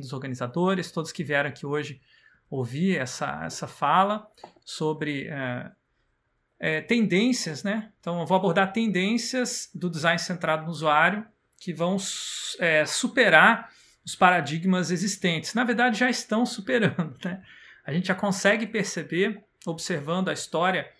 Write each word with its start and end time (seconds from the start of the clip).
dos 0.00 0.12
organizadores, 0.12 0.90
todos 0.90 1.12
que 1.12 1.22
vieram 1.22 1.48
aqui 1.48 1.66
hoje 1.66 2.00
ouvir 2.50 2.96
essa, 2.96 3.44
essa 3.44 3.66
fala 3.66 4.28
sobre 4.64 5.28
é, 5.28 5.70
é, 6.58 6.80
tendências, 6.80 7.62
né? 7.62 7.92
Então, 8.00 8.20
eu 8.20 8.26
vou 8.26 8.36
abordar 8.36 8.72
tendências 8.72 9.70
do 9.74 9.88
design 9.88 10.18
centrado 10.18 10.64
no 10.64 10.70
usuário 10.70 11.24
que 11.58 11.72
vão 11.72 11.96
é, 12.58 12.84
superar 12.84 13.70
os 14.04 14.16
paradigmas 14.16 14.90
existentes. 14.90 15.54
Na 15.54 15.62
verdade, 15.62 15.98
já 15.98 16.10
estão 16.10 16.44
superando, 16.44 17.16
né? 17.24 17.42
A 17.84 17.92
gente 17.92 18.08
já 18.08 18.14
consegue 18.14 18.66
perceber, 18.66 19.42
observando 19.66 20.28
a 20.28 20.32
história 20.32 20.90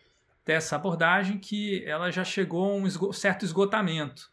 dessa 0.44 0.76
abordagem, 0.76 1.38
que 1.38 1.84
ela 1.84 2.10
já 2.10 2.24
chegou 2.24 2.72
a 2.72 2.74
um 2.74 3.12
certo 3.12 3.44
esgotamento. 3.44 4.30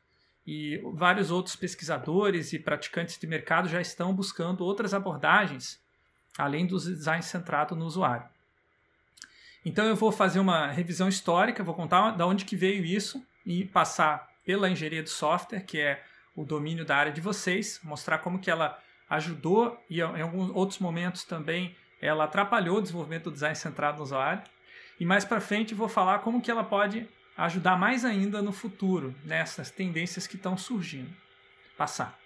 E 0.48 0.82
vários 0.93 1.29
outros 1.29 1.57
pesquisadores 1.57 2.54
e 2.54 2.59
praticantes 2.59 3.18
de 3.18 3.27
mercado 3.27 3.68
já 3.68 3.82
estão 3.82 4.13
buscando 4.13 4.63
outras 4.63 4.93
abordagens, 4.93 5.77
além 6.38 6.66
do 6.66 6.77
design 6.80 7.21
centrado 7.21 7.76
no 7.76 7.85
usuário. 7.85 8.26
Então 9.66 9.85
eu 9.85 9.98
vou 9.98 10.09
fazer 10.09 10.40
uma 10.40 10.68
revisão 10.68 11.09
histórica, 11.09 11.66
vou 11.66 11.76
contar 11.76 12.12
de 12.12 12.23
onde 12.23 12.45
que 12.45 12.55
veio 12.55 12.85
isso 12.85 13.21
e 13.45 13.66
passar 13.66 14.31
pela 14.45 14.70
engenharia 14.70 15.04
de 15.04 15.09
software, 15.09 15.66
que 15.66 15.81
é 15.81 16.02
o 16.34 16.45
domínio 16.45 16.85
da 16.85 16.95
área 16.95 17.12
de 17.12 17.20
vocês, 17.20 17.82
mostrar 17.84 18.20
como 18.20 18.40
que 18.40 18.49
ela 18.49 18.82
ajudou 19.09 19.77
e 19.90 19.99
em 19.99 20.21
alguns 20.21 20.49
outros 20.55 20.79
momentos 20.79 21.26
também 21.26 21.76
ela 22.02 22.23
atrapalhou 22.23 22.77
o 22.77 22.82
desenvolvimento 22.82 23.26
do 23.26 23.32
design 23.32 23.55
centrado 23.55 23.98
no 23.98 24.04
usuário. 24.04 24.41
E 24.98 25.05
mais 25.05 25.26
para 25.26 25.41
frente 25.41 25.73
vou 25.73 25.90
falar 25.90 26.20
como 26.20 26.41
que 26.41 26.49
ela 26.49 26.63
pode 26.63 27.05
ajudar 27.38 27.77
mais 27.77 28.04
ainda 28.04 28.41
no 28.41 28.52
futuro 28.52 29.16
nessas 29.23 29.70
tendências 29.70 30.26
que 30.26 30.36
estão 30.36 30.58
surgindo. 30.58 31.16
Passar. 31.77 32.18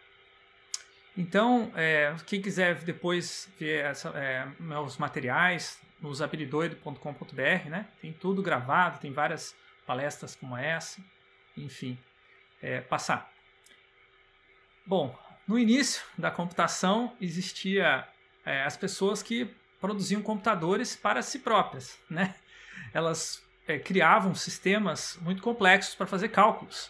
Então, 1.18 1.72
é, 1.76 2.16
quem 2.26 2.42
quiser 2.42 2.76
depois 2.84 3.50
ver 3.60 3.84
essa, 3.84 4.10
é, 4.12 4.48
meus 4.58 4.98
materiais 4.98 5.80
usabilidoido.com.br, 6.02 7.70
né? 7.70 7.88
Tem 8.02 8.14
tudo 8.14 8.42
gravado, 8.42 9.00
tem 9.00 9.12
várias 9.12 9.54
palestras 9.86 10.36
como 10.36 10.56
essa, 10.56 11.02
enfim, 11.58 11.98
é, 12.62 12.80
passar. 12.80 13.30
Bom, 14.86 15.16
no 15.46 15.60
início 15.60 16.02
da 16.18 16.32
computação 16.32 17.16
existia 17.20 18.08
é, 18.46 18.64
as 18.64 18.78
pessoas 18.78 19.22
que 19.22 19.54
produziam 19.82 20.22
computadores 20.22 20.96
para 20.96 21.22
si 21.22 21.40
próprias, 21.40 22.00
né? 22.10 22.36
Elas 22.94 23.44
é, 23.68 23.78
criavam 23.78 24.34
sistemas 24.34 25.18
muito 25.22 25.42
complexos 25.42 25.96
para 25.96 26.08
fazer 26.08 26.30
cálculos. 26.30 26.90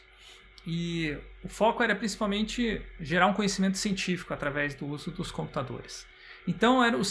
E 0.66 1.18
o 1.44 1.50
foco 1.50 1.82
era 1.82 1.96
principalmente 1.96 2.82
gerar 3.00 3.28
um 3.28 3.34
conhecimento 3.34 3.78
científico 3.78 4.34
através 4.34 4.76
do 4.76 4.86
uso 4.88 5.12
dos 5.12 5.32
computadores. 5.32 6.06
Então, 6.48 6.84
era 6.84 6.98
o, 6.98 7.02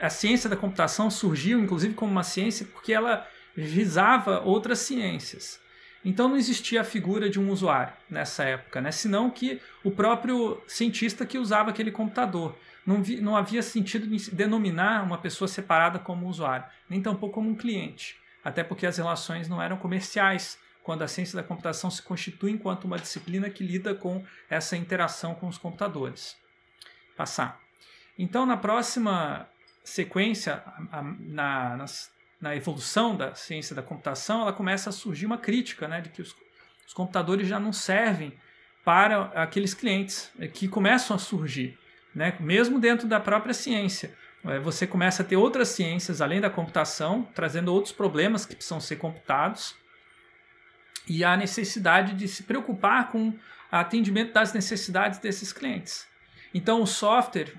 a 0.00 0.10
ciência 0.10 0.48
da 0.48 0.56
computação 0.56 1.10
surgiu, 1.10 1.58
inclusive, 1.60 1.94
como 1.94 2.10
uma 2.10 2.22
ciência 2.22 2.66
porque 2.72 2.92
ela 2.92 3.26
visava 3.54 4.40
outras 4.40 4.80
ciências. 4.80 5.60
Então, 6.04 6.28
não 6.28 6.36
existia 6.36 6.80
a 6.80 6.84
figura 6.84 7.28
de 7.28 7.38
um 7.38 7.50
usuário 7.50 7.92
nessa 8.08 8.44
época, 8.44 8.80
né? 8.80 8.90
senão 8.90 9.30
que 9.30 9.60
o 9.84 9.90
próprio 9.90 10.60
cientista 10.66 11.26
que 11.26 11.38
usava 11.38 11.70
aquele 11.70 11.90
computador. 11.90 12.56
Não, 12.86 13.02
vi, 13.02 13.20
não 13.20 13.36
havia 13.36 13.62
sentido 13.62 14.06
de 14.06 14.30
denominar 14.30 15.04
uma 15.04 15.18
pessoa 15.18 15.46
separada 15.46 15.98
como 15.98 16.26
usuário, 16.26 16.64
nem 16.88 17.02
tampouco 17.02 17.34
como 17.34 17.50
um 17.50 17.54
cliente 17.54 18.19
até 18.44 18.62
porque 18.64 18.86
as 18.86 18.96
relações 18.96 19.48
não 19.48 19.60
eram 19.60 19.76
comerciais, 19.76 20.58
quando 20.82 21.02
a 21.02 21.08
ciência 21.08 21.36
da 21.36 21.42
computação 21.42 21.90
se 21.90 22.02
constitui 22.02 22.52
enquanto 22.52 22.84
uma 22.84 22.98
disciplina 22.98 23.50
que 23.50 23.62
lida 23.62 23.94
com 23.94 24.24
essa 24.48 24.76
interação 24.76 25.34
com 25.34 25.46
os 25.46 25.58
computadores. 25.58 26.36
Passar. 27.16 27.60
Então, 28.18 28.46
na 28.46 28.56
próxima 28.56 29.48
sequência, 29.84 30.62
na, 31.20 31.76
na, 31.76 31.84
na 32.40 32.56
evolução 32.56 33.16
da 33.16 33.34
ciência 33.34 33.74
da 33.76 33.82
computação, 33.82 34.42
ela 34.42 34.52
começa 34.52 34.90
a 34.90 34.92
surgir 34.92 35.26
uma 35.26 35.38
crítica 35.38 35.86
né, 35.86 36.00
de 36.00 36.08
que 36.08 36.22
os, 36.22 36.34
os 36.86 36.94
computadores 36.94 37.46
já 37.46 37.60
não 37.60 37.72
servem 37.72 38.32
para 38.84 39.24
aqueles 39.34 39.74
clientes 39.74 40.32
que 40.54 40.66
começam 40.66 41.14
a 41.14 41.18
surgir, 41.18 41.78
né, 42.14 42.34
mesmo 42.40 42.80
dentro 42.80 43.06
da 43.06 43.20
própria 43.20 43.54
ciência. 43.54 44.16
É, 44.44 44.58
você 44.58 44.86
começa 44.86 45.22
a 45.22 45.26
ter 45.26 45.36
outras 45.36 45.68
ciências 45.68 46.20
além 46.20 46.40
da 46.40 46.50
computação, 46.50 47.28
trazendo 47.34 47.72
outros 47.72 47.92
problemas 47.92 48.46
que 48.46 48.54
precisam 48.54 48.80
ser 48.80 48.96
computados, 48.96 49.74
e 51.06 51.24
a 51.24 51.36
necessidade 51.36 52.14
de 52.14 52.28
se 52.28 52.44
preocupar 52.44 53.10
com 53.10 53.30
o 53.30 53.38
atendimento 53.70 54.32
das 54.32 54.52
necessidades 54.52 55.18
desses 55.18 55.52
clientes. 55.52 56.06
Então, 56.54 56.82
o 56.82 56.86
software, 56.86 57.52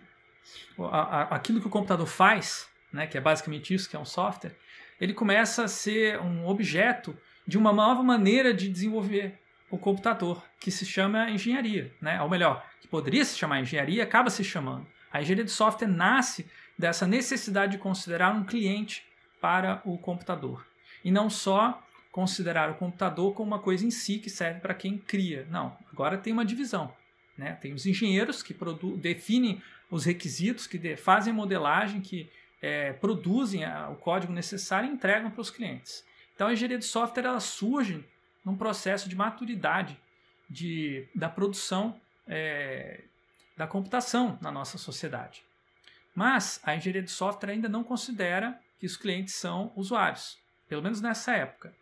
aquilo 1.30 1.60
que 1.60 1.68
o 1.68 1.70
computador 1.70 2.08
faz, 2.08 2.68
né, 2.92 3.08
que 3.08 3.18
é 3.18 3.22
basicamente 3.22 3.74
isso 3.74 3.90
que 3.90 3.96
é 3.96 4.00
um 4.00 4.06
software, 4.06 4.56
ele 5.00 5.14
começa 5.14 5.64
a 5.64 5.68
ser 5.68 6.20
um 6.20 6.48
objeto 6.48 7.18
de 7.48 7.58
uma 7.58 7.74
nova 7.74 8.04
maneira 8.04 8.54
de 8.54 8.70
desenvolver 8.70 9.40
o 9.70 9.78
computador, 9.78 10.44
que 10.60 10.70
se 10.70 10.86
chama 10.86 11.30
engenharia, 11.30 11.94
né? 12.02 12.22
ou 12.22 12.30
melhor, 12.30 12.64
que 12.80 12.88
poderia 12.88 13.24
se 13.24 13.38
chamar 13.38 13.62
engenharia, 13.62 14.04
acaba 14.04 14.30
se 14.30 14.44
chamando. 14.44 14.86
A 15.12 15.22
engenharia 15.22 15.46
de 15.46 15.52
software 15.52 15.88
nasce 15.88 16.50
dessa 16.82 17.06
necessidade 17.06 17.74
de 17.74 17.78
considerar 17.78 18.34
um 18.34 18.44
cliente 18.44 19.06
para 19.40 19.82
o 19.86 20.00
computador. 20.00 20.66
E 21.06 21.12
não 21.12 21.30
só 21.30 21.82
considerar 22.12 22.72
o 22.72 22.74
computador 22.74 23.34
como 23.34 23.52
uma 23.52 23.60
coisa 23.60 23.86
em 23.86 23.92
si 23.92 24.18
que 24.18 24.30
serve 24.30 24.60
para 24.60 24.74
quem 24.74 24.98
cria. 24.98 25.48
Não, 25.50 25.78
agora 25.94 26.18
tem 26.18 26.34
uma 26.34 26.44
divisão. 26.44 26.92
Né? 27.38 27.54
Tem 27.62 27.72
os 27.72 27.86
engenheiros 27.86 28.42
que 28.42 28.56
definem 28.98 29.62
os 29.92 30.06
requisitos, 30.06 30.66
que 30.66 30.96
fazem 30.96 31.32
modelagem, 31.32 32.02
que 32.02 32.28
é, 32.62 32.94
produzem 32.94 33.62
o 33.92 33.96
código 33.96 34.34
necessário 34.34 34.90
e 34.90 34.92
entregam 34.92 35.30
para 35.30 35.42
os 35.42 35.52
clientes. 35.52 36.04
Então 36.34 36.48
a 36.48 36.54
engenharia 36.54 36.80
de 36.80 36.86
software 36.86 37.26
ela 37.26 37.40
surge 37.40 38.04
num 38.44 38.58
processo 38.58 39.08
de 39.08 39.16
maturidade 39.16 39.98
de, 40.50 41.08
da 41.14 41.30
produção 41.30 41.96
é, 42.28 43.02
da 43.56 43.68
computação 43.68 44.40
na 44.42 44.52
nossa 44.52 44.80
sociedade. 44.80 45.44
Mas 46.14 46.60
a 46.64 46.76
engenharia 46.76 47.02
de 47.02 47.12
software 47.12 47.52
ainda 47.52 47.70
não 47.70 47.84
considera 47.84 48.60
que 48.80 48.86
os 48.86 48.98
clientes 48.98 49.36
são 49.36 49.72
usuários, 49.76 50.38
pelo 50.68 50.82
menos 50.82 51.02
nessa 51.02 51.34
época. 51.34 51.74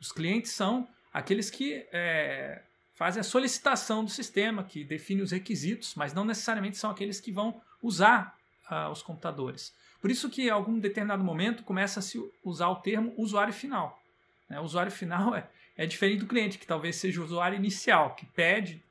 Os 0.00 0.10
clientes 0.10 0.52
são 0.52 0.88
aqueles 1.12 1.50
que 1.50 1.86
é, 1.92 2.62
fazem 2.94 3.20
a 3.20 3.24
solicitação 3.24 4.04
do 4.04 4.10
sistema, 4.10 4.64
que 4.64 4.84
define 4.84 5.22
os 5.22 5.30
requisitos, 5.30 5.94
mas 5.94 6.14
não 6.14 6.24
necessariamente 6.24 6.76
são 6.76 6.90
aqueles 6.90 7.20
que 7.20 7.30
vão 7.30 7.60
usar 7.82 8.36
uh, 8.70 8.90
os 8.90 9.02
computadores. 9.02 9.74
Por 10.00 10.10
isso 10.10 10.30
que 10.30 10.42
em 10.42 10.50
algum 10.50 10.78
determinado 10.78 11.22
momento 11.22 11.62
começa 11.62 12.00
a 12.00 12.02
se 12.02 12.18
usar 12.44 12.68
o 12.68 12.76
termo 12.76 13.12
usuário 13.16 13.52
final. 13.52 14.00
Né? 14.48 14.58
O 14.58 14.64
usuário 14.64 14.90
final 14.90 15.34
é, 15.34 15.48
é 15.76 15.86
diferente 15.86 16.20
do 16.20 16.26
cliente, 16.26 16.58
que 16.58 16.66
talvez 16.66 16.96
seja 16.96 17.20
o 17.20 17.24
usuário 17.24 17.56
inicial, 17.56 18.14
que 18.14 18.26
pede 18.26 18.82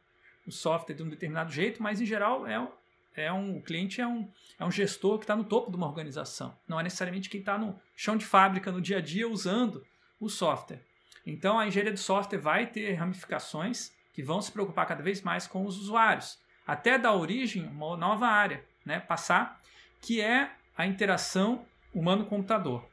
o 0.45 0.51
software 0.51 0.95
de 0.95 1.03
um 1.03 1.09
determinado 1.09 1.51
jeito, 1.51 1.81
mas 1.81 1.99
em 1.99 2.05
geral 2.05 2.47
é, 2.47 2.67
é 3.15 3.31
um, 3.31 3.57
o 3.57 3.61
cliente 3.61 3.99
é 3.99 4.07
um, 4.07 4.29
é 4.59 4.65
um 4.65 4.71
gestor 4.71 5.17
que 5.17 5.23
está 5.23 5.35
no 5.35 5.43
topo 5.43 5.69
de 5.69 5.77
uma 5.77 5.87
organização. 5.87 6.55
Não 6.67 6.79
é 6.79 6.83
necessariamente 6.83 7.29
quem 7.29 7.39
está 7.39 7.57
no 7.57 7.79
chão 7.95 8.15
de 8.15 8.25
fábrica, 8.25 8.71
no 8.71 8.81
dia 8.81 8.97
a 8.97 9.01
dia, 9.01 9.27
usando 9.27 9.85
o 10.19 10.29
software. 10.29 10.81
Então, 11.25 11.59
a 11.59 11.67
engenharia 11.67 11.93
de 11.93 11.99
software 11.99 12.39
vai 12.39 12.65
ter 12.65 12.93
ramificações 12.93 13.91
que 14.13 14.23
vão 14.23 14.41
se 14.41 14.51
preocupar 14.51 14.85
cada 14.85 15.03
vez 15.03 15.21
mais 15.21 15.47
com 15.47 15.65
os 15.65 15.77
usuários, 15.77 16.39
até 16.65 16.97
dar 16.97 17.13
origem 17.13 17.65
a 17.65 17.69
uma 17.69 17.97
nova 17.97 18.27
área, 18.27 18.63
né, 18.85 18.99
passar, 18.99 19.59
que 20.01 20.21
é 20.21 20.51
a 20.77 20.85
interação 20.85 21.65
humano-computador. 21.93 22.85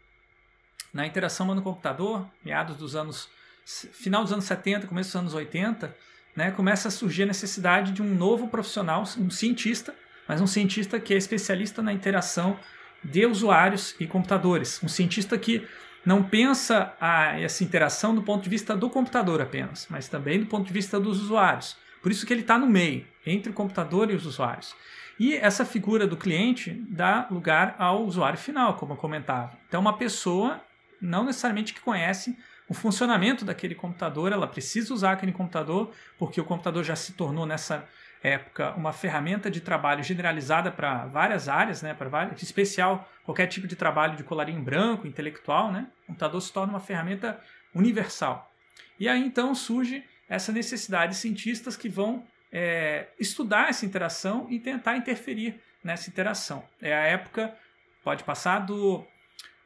Na 0.92 1.06
interação 1.06 1.46
humano-computador, 1.46 2.28
meados 2.44 2.76
dos 2.76 2.94
anos, 2.96 3.28
final 3.64 4.22
dos 4.22 4.32
anos 4.32 4.44
70, 4.44 4.86
começo 4.86 5.10
dos 5.10 5.16
anos 5.16 5.34
80, 5.34 5.94
né, 6.36 6.50
começa 6.50 6.88
a 6.88 6.90
surgir 6.90 7.24
a 7.24 7.26
necessidade 7.26 7.92
de 7.92 8.02
um 8.02 8.14
novo 8.14 8.48
profissional, 8.48 9.02
um 9.18 9.30
cientista, 9.30 9.94
mas 10.28 10.40
um 10.40 10.46
cientista 10.46 11.00
que 11.00 11.14
é 11.14 11.16
especialista 11.16 11.82
na 11.82 11.92
interação 11.92 12.58
de 13.02 13.24
usuários 13.24 13.96
e 13.98 14.06
computadores. 14.06 14.80
Um 14.82 14.88
cientista 14.88 15.38
que 15.38 15.66
não 16.04 16.22
pensa 16.22 16.94
a, 17.00 17.40
essa 17.40 17.64
interação 17.64 18.14
do 18.14 18.22
ponto 18.22 18.44
de 18.44 18.50
vista 18.50 18.76
do 18.76 18.90
computador 18.90 19.40
apenas, 19.40 19.86
mas 19.90 20.08
também 20.08 20.40
do 20.40 20.46
ponto 20.46 20.66
de 20.66 20.72
vista 20.72 21.00
dos 21.00 21.20
usuários. 21.22 21.76
Por 22.02 22.12
isso 22.12 22.26
que 22.26 22.32
ele 22.32 22.42
está 22.42 22.58
no 22.58 22.66
meio, 22.66 23.06
entre 23.26 23.50
o 23.50 23.54
computador 23.54 24.10
e 24.10 24.14
os 24.14 24.26
usuários. 24.26 24.74
E 25.18 25.34
essa 25.34 25.64
figura 25.64 26.06
do 26.06 26.16
cliente 26.16 26.84
dá 26.88 27.26
lugar 27.30 27.74
ao 27.78 28.04
usuário 28.04 28.38
final, 28.38 28.74
como 28.74 28.92
eu 28.92 28.96
comentava. 28.96 29.58
Então, 29.66 29.80
uma 29.80 29.96
pessoa, 29.96 30.60
não 31.00 31.24
necessariamente 31.24 31.74
que 31.74 31.80
conhece 31.80 32.38
o 32.68 32.74
funcionamento 32.74 33.44
daquele 33.44 33.74
computador, 33.74 34.30
ela 34.30 34.46
precisa 34.46 34.94
usar 34.94 35.12
aquele 35.12 35.32
computador, 35.32 35.90
porque 36.18 36.40
o 36.40 36.44
computador 36.44 36.84
já 36.84 36.94
se 36.94 37.14
tornou 37.14 37.46
nessa 37.46 37.88
época 38.22 38.72
uma 38.72 38.92
ferramenta 38.92 39.50
de 39.50 39.60
trabalho 39.60 40.02
generalizada 40.02 40.70
para 40.70 41.06
várias 41.06 41.48
áreas, 41.48 41.82
né, 41.82 41.94
para 41.94 42.08
várias, 42.08 42.42
especial 42.42 43.08
qualquer 43.24 43.46
tipo 43.46 43.66
de 43.66 43.76
trabalho 43.76 44.16
de 44.16 44.24
colarinho 44.24 44.62
branco, 44.62 45.06
intelectual, 45.06 45.70
né, 45.70 45.86
o 46.04 46.06
computador 46.08 46.40
se 46.40 46.52
torna 46.52 46.72
uma 46.72 46.80
ferramenta 46.80 47.40
universal. 47.74 48.50
E 48.98 49.08
aí 49.08 49.22
então 49.24 49.54
surge 49.54 50.04
essa 50.28 50.52
necessidade 50.52 51.12
de 51.12 51.18
cientistas 51.18 51.76
que 51.76 51.88
vão 51.88 52.24
é, 52.52 53.08
estudar 53.18 53.68
essa 53.68 53.86
interação 53.86 54.46
e 54.50 54.58
tentar 54.58 54.96
interferir 54.96 55.60
nessa 55.82 56.10
interação. 56.10 56.64
É 56.80 56.94
a 56.94 57.02
época, 57.02 57.54
pode 58.02 58.24
passar, 58.24 58.60
do 58.60 59.04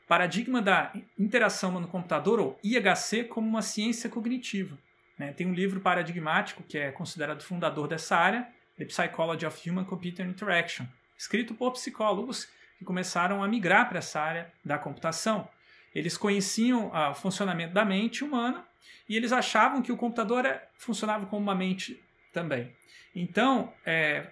paradigma 0.07 0.61
da 0.61 0.93
interação 1.19 1.71
no 1.73 1.89
computador, 1.89 2.39
ou 2.39 2.59
IHC, 2.63 3.25
como 3.25 3.49
uma 3.49 3.63
ciência 3.63 4.11
cognitiva. 4.11 4.77
Né? 5.19 5.33
Tem 5.33 5.47
um 5.47 5.55
livro 5.55 5.81
paradigmático 5.81 6.63
que 6.63 6.79
é 6.79 6.91
considerado 6.91 7.43
fundador 7.43 7.89
dessa 7.89 8.17
área, 8.17 8.49
The 8.77 8.85
Psychology 8.87 9.47
of 9.47 9.71
Human 9.71 9.85
Computer 9.85 10.27
Interaction, 10.27 10.87
escrito 11.17 11.55
por 11.55 11.73
psicólogos 11.73 12.49
que 12.79 12.85
começaram 12.85 13.43
a 13.43 13.49
migrar 13.49 13.89
para 13.89 13.99
essa 13.99 14.21
área 14.21 14.53
da 14.65 14.79
computação. 14.79 15.49
Eles 15.95 16.17
conheciam 16.17 16.91
ah, 16.93 17.11
o 17.11 17.15
funcionamento 17.15 17.75
da 17.75 17.85
mente 17.85 18.25
humana 18.25 18.65
e 19.09 19.17
eles 19.17 19.33
achavam 19.33 19.83
que 19.83 19.93
o 19.93 19.97
computador 19.97 20.47
é, 20.47 20.69
funcionava 20.77 21.27
como 21.27 21.43
uma 21.43 21.55
mente 21.55 22.03
também. 22.33 22.75
Então, 23.15 23.73
é, 23.85 24.27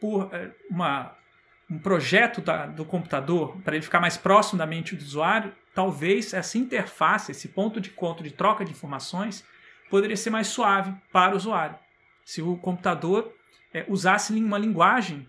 por 0.00 0.32
é, 0.32 0.50
uma, 0.70 1.16
um 1.70 1.78
projeto 1.78 2.40
da, 2.40 2.66
do 2.66 2.84
computador 2.84 3.56
para 3.62 3.74
ele 3.74 3.84
ficar 3.84 3.98
mais 3.98 4.16
próximo 4.16 4.58
da 4.58 4.66
mente 4.66 4.94
do 4.94 5.02
usuário, 5.02 5.54
talvez 5.74 6.34
essa 6.34 6.58
interface, 6.58 7.32
esse 7.32 7.48
ponto 7.48 7.80
de 7.80 7.90
encontro 7.90 8.22
de 8.22 8.30
troca 8.30 8.64
de 8.64 8.70
informações, 8.70 9.44
poderia 9.90 10.16
ser 10.16 10.30
mais 10.30 10.48
suave 10.48 10.94
para 11.12 11.34
o 11.34 11.36
usuário. 11.36 11.78
Se 12.24 12.42
o 12.42 12.56
computador 12.56 13.32
é, 13.72 13.84
usasse 13.88 14.32
uma 14.32 14.58
linguagem 14.58 15.26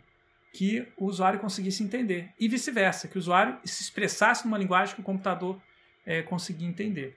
que 0.54 0.88
o 0.98 1.06
usuário 1.06 1.40
conseguisse 1.40 1.84
entender. 1.84 2.30
E 2.40 2.48
vice-versa, 2.48 3.08
que 3.08 3.18
o 3.18 3.20
usuário 3.20 3.60
se 3.64 3.84
expressasse 3.84 4.46
numa 4.46 4.58
linguagem 4.58 4.96
que 4.96 5.02
o 5.02 5.04
computador 5.04 5.62
é, 6.06 6.24
conseguia 6.24 6.68
entender. 6.68 7.16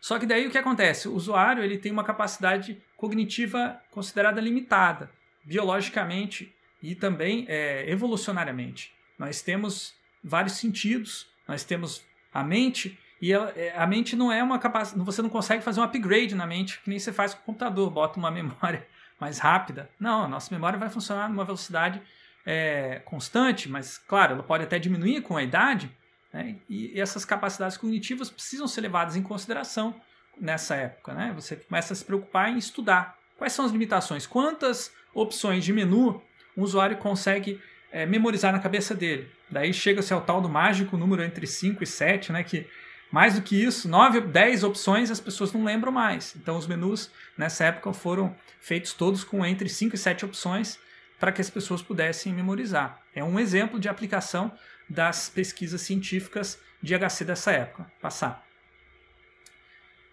Só 0.00 0.18
que 0.18 0.26
daí 0.26 0.46
o 0.46 0.50
que 0.50 0.58
acontece? 0.58 1.08
O 1.08 1.14
usuário 1.14 1.62
ele 1.62 1.78
tem 1.78 1.92
uma 1.92 2.04
capacidade 2.04 2.82
cognitiva 2.96 3.80
considerada 3.90 4.40
limitada, 4.40 5.10
biologicamente 5.44 6.54
e 6.82 6.94
também 6.94 7.44
é, 7.48 7.88
evolucionariamente. 7.90 8.92
Nós 9.18 9.42
temos 9.42 9.94
vários 10.22 10.54
sentidos, 10.54 11.28
nós 11.46 11.64
temos 11.64 12.04
a 12.32 12.42
mente 12.42 12.98
e 13.20 13.32
ela, 13.32 13.52
é, 13.56 13.74
a 13.76 13.86
mente 13.86 14.14
não 14.14 14.30
é 14.30 14.42
uma 14.42 14.58
capacidade, 14.58 15.04
você 15.04 15.22
não 15.22 15.30
consegue 15.30 15.62
fazer 15.62 15.80
um 15.80 15.82
upgrade 15.82 16.34
na 16.34 16.46
mente 16.46 16.80
que 16.80 16.90
nem 16.90 16.98
você 16.98 17.12
faz 17.12 17.34
com 17.34 17.40
o 17.40 17.44
computador, 17.44 17.90
bota 17.90 18.18
uma 18.18 18.30
memória 18.32 18.86
mais 19.18 19.38
rápida. 19.38 19.90
Não, 19.98 20.24
a 20.24 20.28
nossa 20.28 20.54
memória 20.54 20.78
vai 20.78 20.90
funcionar 20.90 21.28
numa 21.28 21.44
velocidade 21.44 22.00
é, 22.44 23.00
constante, 23.04 23.68
mas 23.68 23.98
claro, 23.98 24.34
ela 24.34 24.42
pode 24.42 24.64
até 24.64 24.78
diminuir 24.78 25.22
com 25.22 25.36
a 25.36 25.42
idade, 25.42 25.90
né? 26.32 26.56
e 26.68 27.00
essas 27.00 27.24
capacidades 27.24 27.76
cognitivas 27.76 28.30
precisam 28.30 28.68
ser 28.68 28.82
levadas 28.82 29.16
em 29.16 29.22
consideração 29.22 29.94
nessa 30.38 30.76
época. 30.76 31.14
Né? 31.14 31.32
Você 31.34 31.56
começa 31.56 31.92
a 31.92 31.96
se 31.96 32.04
preocupar 32.04 32.50
em 32.50 32.58
estudar 32.58 33.16
quais 33.38 33.52
são 33.52 33.64
as 33.64 33.72
limitações, 33.72 34.26
quantas 34.26 34.92
opções 35.14 35.64
de 35.64 35.72
menu 35.72 36.22
um 36.56 36.62
usuário 36.62 36.96
consegue 36.98 37.60
é, 37.90 38.04
memorizar 38.06 38.52
na 38.52 38.58
cabeça 38.58 38.94
dele. 38.94 39.30
Daí 39.50 39.72
chega-se 39.72 40.12
ao 40.12 40.20
tal 40.20 40.40
do 40.40 40.48
mágico 40.48 40.96
número 40.96 41.22
entre 41.22 41.46
5 41.46 41.82
e 41.82 41.86
7, 41.86 42.32
né, 42.32 42.42
que 42.42 42.66
mais 43.10 43.34
do 43.34 43.42
que 43.42 43.62
isso, 43.62 43.88
9, 43.88 44.20
10 44.20 44.64
opções 44.64 45.10
as 45.10 45.20
pessoas 45.20 45.52
não 45.52 45.64
lembram 45.64 45.92
mais. 45.92 46.34
Então 46.36 46.56
os 46.56 46.66
menus 46.66 47.10
nessa 47.36 47.64
época 47.64 47.92
foram 47.92 48.34
feitos 48.60 48.92
todos 48.92 49.24
com 49.24 49.44
entre 49.44 49.68
5 49.68 49.94
e 49.94 49.98
7 49.98 50.24
opções 50.24 50.78
para 51.18 51.32
que 51.32 51.40
as 51.40 51.48
pessoas 51.48 51.82
pudessem 51.82 52.32
memorizar. 52.32 53.00
É 53.14 53.22
um 53.24 53.38
exemplo 53.38 53.80
de 53.80 53.88
aplicação 53.88 54.52
das 54.88 55.28
pesquisas 55.28 55.80
científicas 55.80 56.60
de 56.82 56.94
HC 56.94 57.24
dessa 57.24 57.52
época. 57.52 57.90
Passar. 58.00 58.44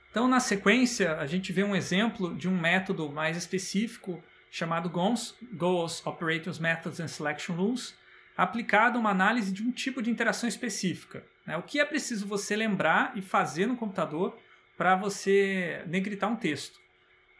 Então, 0.09 0.27
na 0.27 0.39
sequência, 0.39 1.17
a 1.17 1.25
gente 1.25 1.51
vê 1.51 1.63
um 1.63 1.75
exemplo 1.75 2.35
de 2.35 2.47
um 2.47 2.55
método 2.55 3.09
mais 3.09 3.35
específico 3.35 4.23
chamado 4.51 4.87
GONS, 4.87 5.35
Goals, 5.53 6.05
Operators, 6.05 6.59
Methods 6.59 6.99
and 6.99 7.07
Selection 7.07 7.55
Rules, 7.55 7.95
aplicado 8.35 8.97
a 8.97 9.01
uma 9.01 9.09
análise 9.09 9.51
de 9.51 9.63
um 9.63 9.71
tipo 9.71 10.01
de 10.01 10.09
interação 10.09 10.47
específica. 10.47 11.23
Né? 11.45 11.57
O 11.57 11.63
que 11.63 11.79
é 11.79 11.85
preciso 11.85 12.27
você 12.27 12.55
lembrar 12.55 13.13
e 13.15 13.21
fazer 13.21 13.65
no 13.65 13.75
computador 13.75 14.37
para 14.77 14.95
você 14.95 15.83
negritar 15.87 16.29
um 16.29 16.35
texto. 16.35 16.79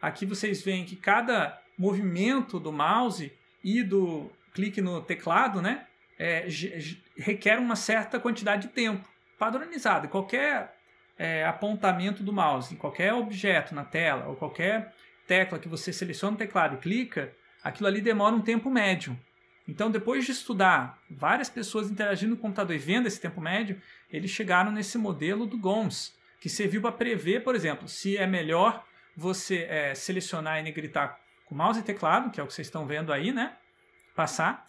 Aqui 0.00 0.24
vocês 0.24 0.62
veem 0.62 0.84
que 0.84 0.96
cada 0.96 1.60
movimento 1.76 2.60
do 2.60 2.72
mouse 2.72 3.32
e 3.62 3.82
do 3.82 4.30
clique 4.52 4.80
no 4.80 5.00
teclado 5.00 5.60
né, 5.60 5.86
é, 6.18 6.46
requer 7.16 7.58
uma 7.58 7.74
certa 7.74 8.20
quantidade 8.20 8.68
de 8.68 8.68
tempo 8.68 9.08
padronizado. 9.38 10.08
Qualquer 10.08 10.76
é, 11.18 11.44
apontamento 11.44 12.22
do 12.22 12.32
mouse 12.32 12.74
em 12.74 12.76
qualquer 12.76 13.12
objeto 13.12 13.74
na 13.74 13.84
tela 13.84 14.26
ou 14.28 14.36
qualquer 14.36 14.92
tecla 15.26 15.58
que 15.58 15.68
você 15.68 15.92
seleciona 15.92 16.34
o 16.34 16.38
teclado 16.38 16.76
e 16.76 16.78
clica, 16.78 17.32
aquilo 17.62 17.88
ali 17.88 18.00
demora 18.00 18.34
um 18.34 18.40
tempo 18.40 18.70
médio. 18.70 19.18
Então, 19.66 19.90
depois 19.90 20.26
de 20.26 20.32
estudar 20.32 20.98
várias 21.10 21.48
pessoas 21.48 21.90
interagindo 21.90 22.36
com 22.36 22.40
o 22.40 22.42
computador 22.42 22.76
e 22.76 22.78
vendo 22.78 23.06
esse 23.06 23.20
tempo 23.20 23.40
médio, 23.40 23.80
eles 24.10 24.30
chegaram 24.30 24.70
nesse 24.70 24.98
modelo 24.98 25.46
do 25.46 25.56
GOMS, 25.56 26.12
que 26.40 26.48
serviu 26.48 26.82
para 26.82 26.92
prever, 26.92 27.42
por 27.42 27.54
exemplo, 27.54 27.88
se 27.88 28.16
é 28.16 28.26
melhor 28.26 28.84
você 29.16 29.66
é, 29.68 29.94
selecionar 29.94 30.60
e 30.60 30.62
negritar 30.62 31.18
com 31.46 31.54
mouse 31.54 31.80
e 31.80 31.82
teclado, 31.82 32.30
que 32.30 32.40
é 32.40 32.42
o 32.42 32.46
que 32.46 32.52
vocês 32.52 32.66
estão 32.66 32.86
vendo 32.86 33.12
aí, 33.12 33.32
né? 33.32 33.56
Passar, 34.14 34.68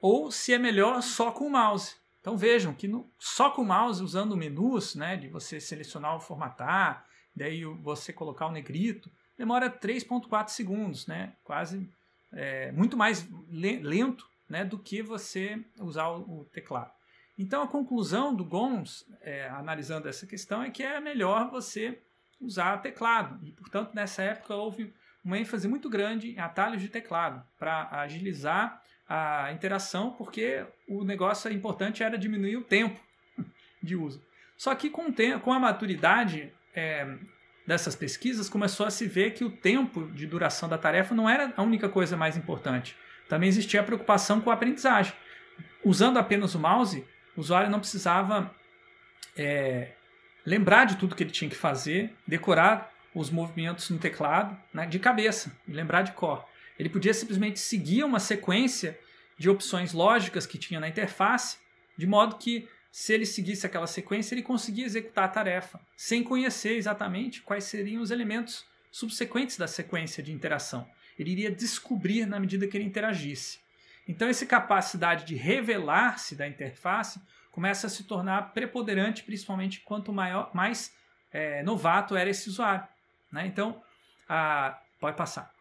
ou 0.00 0.30
se 0.30 0.52
é 0.52 0.58
melhor 0.58 1.02
só 1.02 1.30
com 1.30 1.46
o 1.46 1.50
mouse. 1.50 1.96
Então 2.20 2.36
vejam 2.36 2.74
que 2.74 2.88
no, 2.88 3.08
só 3.18 3.50
com 3.50 3.62
o 3.62 3.66
mouse, 3.66 4.02
usando 4.02 4.36
menus, 4.36 4.94
né, 4.94 5.16
de 5.16 5.28
você 5.28 5.60
selecionar 5.60 6.14
ou 6.14 6.20
formatar, 6.20 7.06
daí 7.34 7.64
você 7.64 8.12
colocar 8.12 8.46
o 8.46 8.52
negrito, 8.52 9.10
demora 9.36 9.70
3.4 9.70 10.48
segundos, 10.48 11.06
né? 11.06 11.34
Quase 11.44 11.88
é, 12.34 12.72
muito 12.72 12.96
mais 12.96 13.28
lento 13.50 14.28
né, 14.48 14.64
do 14.64 14.78
que 14.78 15.02
você 15.02 15.62
usar 15.80 16.08
o, 16.08 16.40
o 16.40 16.44
teclado. 16.46 16.92
Então 17.38 17.62
a 17.62 17.68
conclusão 17.68 18.34
do 18.34 18.44
Gomes, 18.44 19.04
é, 19.22 19.48
analisando 19.48 20.08
essa 20.08 20.26
questão, 20.26 20.62
é 20.62 20.70
que 20.70 20.82
é 20.82 21.00
melhor 21.00 21.50
você 21.50 22.00
usar 22.40 22.78
teclado. 22.78 23.44
E, 23.44 23.52
portanto, 23.52 23.92
nessa 23.94 24.22
época 24.22 24.54
houve 24.54 24.94
uma 25.24 25.38
ênfase 25.38 25.66
muito 25.66 25.88
grande 25.88 26.32
em 26.32 26.38
atalhos 26.38 26.82
de 26.82 26.88
teclado 26.88 27.42
para 27.58 27.88
agilizar 27.90 28.82
a 29.08 29.52
interação, 29.52 30.12
porque 30.12 30.64
o 30.88 31.04
negócio 31.04 31.50
importante 31.52 32.02
era 32.02 32.18
diminuir 32.18 32.56
o 32.56 32.64
tempo 32.64 33.00
de 33.82 33.96
uso. 33.96 34.22
Só 34.56 34.74
que 34.74 34.90
com, 34.90 35.12
com 35.42 35.52
a 35.52 35.58
maturidade 35.58 36.52
é, 36.74 37.18
dessas 37.66 37.94
pesquisas, 37.94 38.48
começou 38.48 38.86
a 38.86 38.90
se 38.90 39.06
ver 39.06 39.32
que 39.32 39.44
o 39.44 39.50
tempo 39.50 40.06
de 40.12 40.26
duração 40.26 40.68
da 40.68 40.76
tarefa 40.76 41.14
não 41.14 41.28
era 41.28 41.52
a 41.56 41.62
única 41.62 41.88
coisa 41.88 42.16
mais 42.16 42.36
importante. 42.36 42.96
Também 43.28 43.48
existia 43.48 43.80
a 43.80 43.84
preocupação 43.84 44.40
com 44.40 44.50
a 44.50 44.54
aprendizagem. 44.54 45.12
Usando 45.84 46.18
apenas 46.18 46.54
o 46.54 46.58
mouse, 46.58 47.04
o 47.36 47.40
usuário 47.40 47.70
não 47.70 47.80
precisava 47.80 48.54
é, 49.36 49.92
lembrar 50.44 50.84
de 50.84 50.96
tudo 50.96 51.14
que 51.14 51.22
ele 51.22 51.30
tinha 51.30 51.48
que 51.48 51.56
fazer, 51.56 52.14
decorar 52.26 52.92
os 53.14 53.30
movimentos 53.30 53.88
no 53.90 53.98
teclado 53.98 54.56
né, 54.72 54.86
de 54.86 54.98
cabeça, 54.98 55.56
lembrar 55.66 56.02
de 56.02 56.12
cor. 56.12 56.44
Ele 56.78 56.88
podia 56.88 57.14
simplesmente 57.14 57.60
seguir 57.60 58.04
uma 58.04 58.18
sequência 58.18 58.98
de 59.38 59.48
opções 59.48 59.92
lógicas 59.92 60.46
que 60.46 60.58
tinha 60.58 60.80
na 60.80 60.88
interface, 60.88 61.58
de 61.96 62.06
modo 62.06 62.36
que 62.36 62.68
se 62.96 63.12
ele 63.12 63.26
seguisse 63.26 63.66
aquela 63.66 63.88
sequência, 63.88 64.36
ele 64.36 64.42
conseguia 64.42 64.86
executar 64.86 65.24
a 65.24 65.28
tarefa, 65.28 65.80
sem 65.96 66.22
conhecer 66.22 66.76
exatamente 66.76 67.42
quais 67.42 67.64
seriam 67.64 68.00
os 68.00 68.12
elementos 68.12 68.64
subsequentes 68.88 69.56
da 69.56 69.66
sequência 69.66 70.22
de 70.22 70.30
interação. 70.30 70.88
Ele 71.18 71.32
iria 71.32 71.50
descobrir 71.50 72.24
na 72.24 72.38
medida 72.38 72.68
que 72.68 72.76
ele 72.76 72.84
interagisse. 72.84 73.58
Então, 74.06 74.28
essa 74.28 74.46
capacidade 74.46 75.24
de 75.24 75.34
revelar-se 75.34 76.36
da 76.36 76.46
interface 76.46 77.20
começa 77.50 77.88
a 77.88 77.90
se 77.90 78.04
tornar 78.04 78.54
preponderante, 78.54 79.24
principalmente 79.24 79.80
quanto 79.80 80.12
maior, 80.12 80.54
mais 80.54 80.94
é, 81.32 81.64
novato 81.64 82.14
era 82.14 82.30
esse 82.30 82.48
usuário. 82.48 82.86
Né? 83.32 83.44
Então, 83.44 83.82
pode 85.00 85.16
passar. 85.16 85.52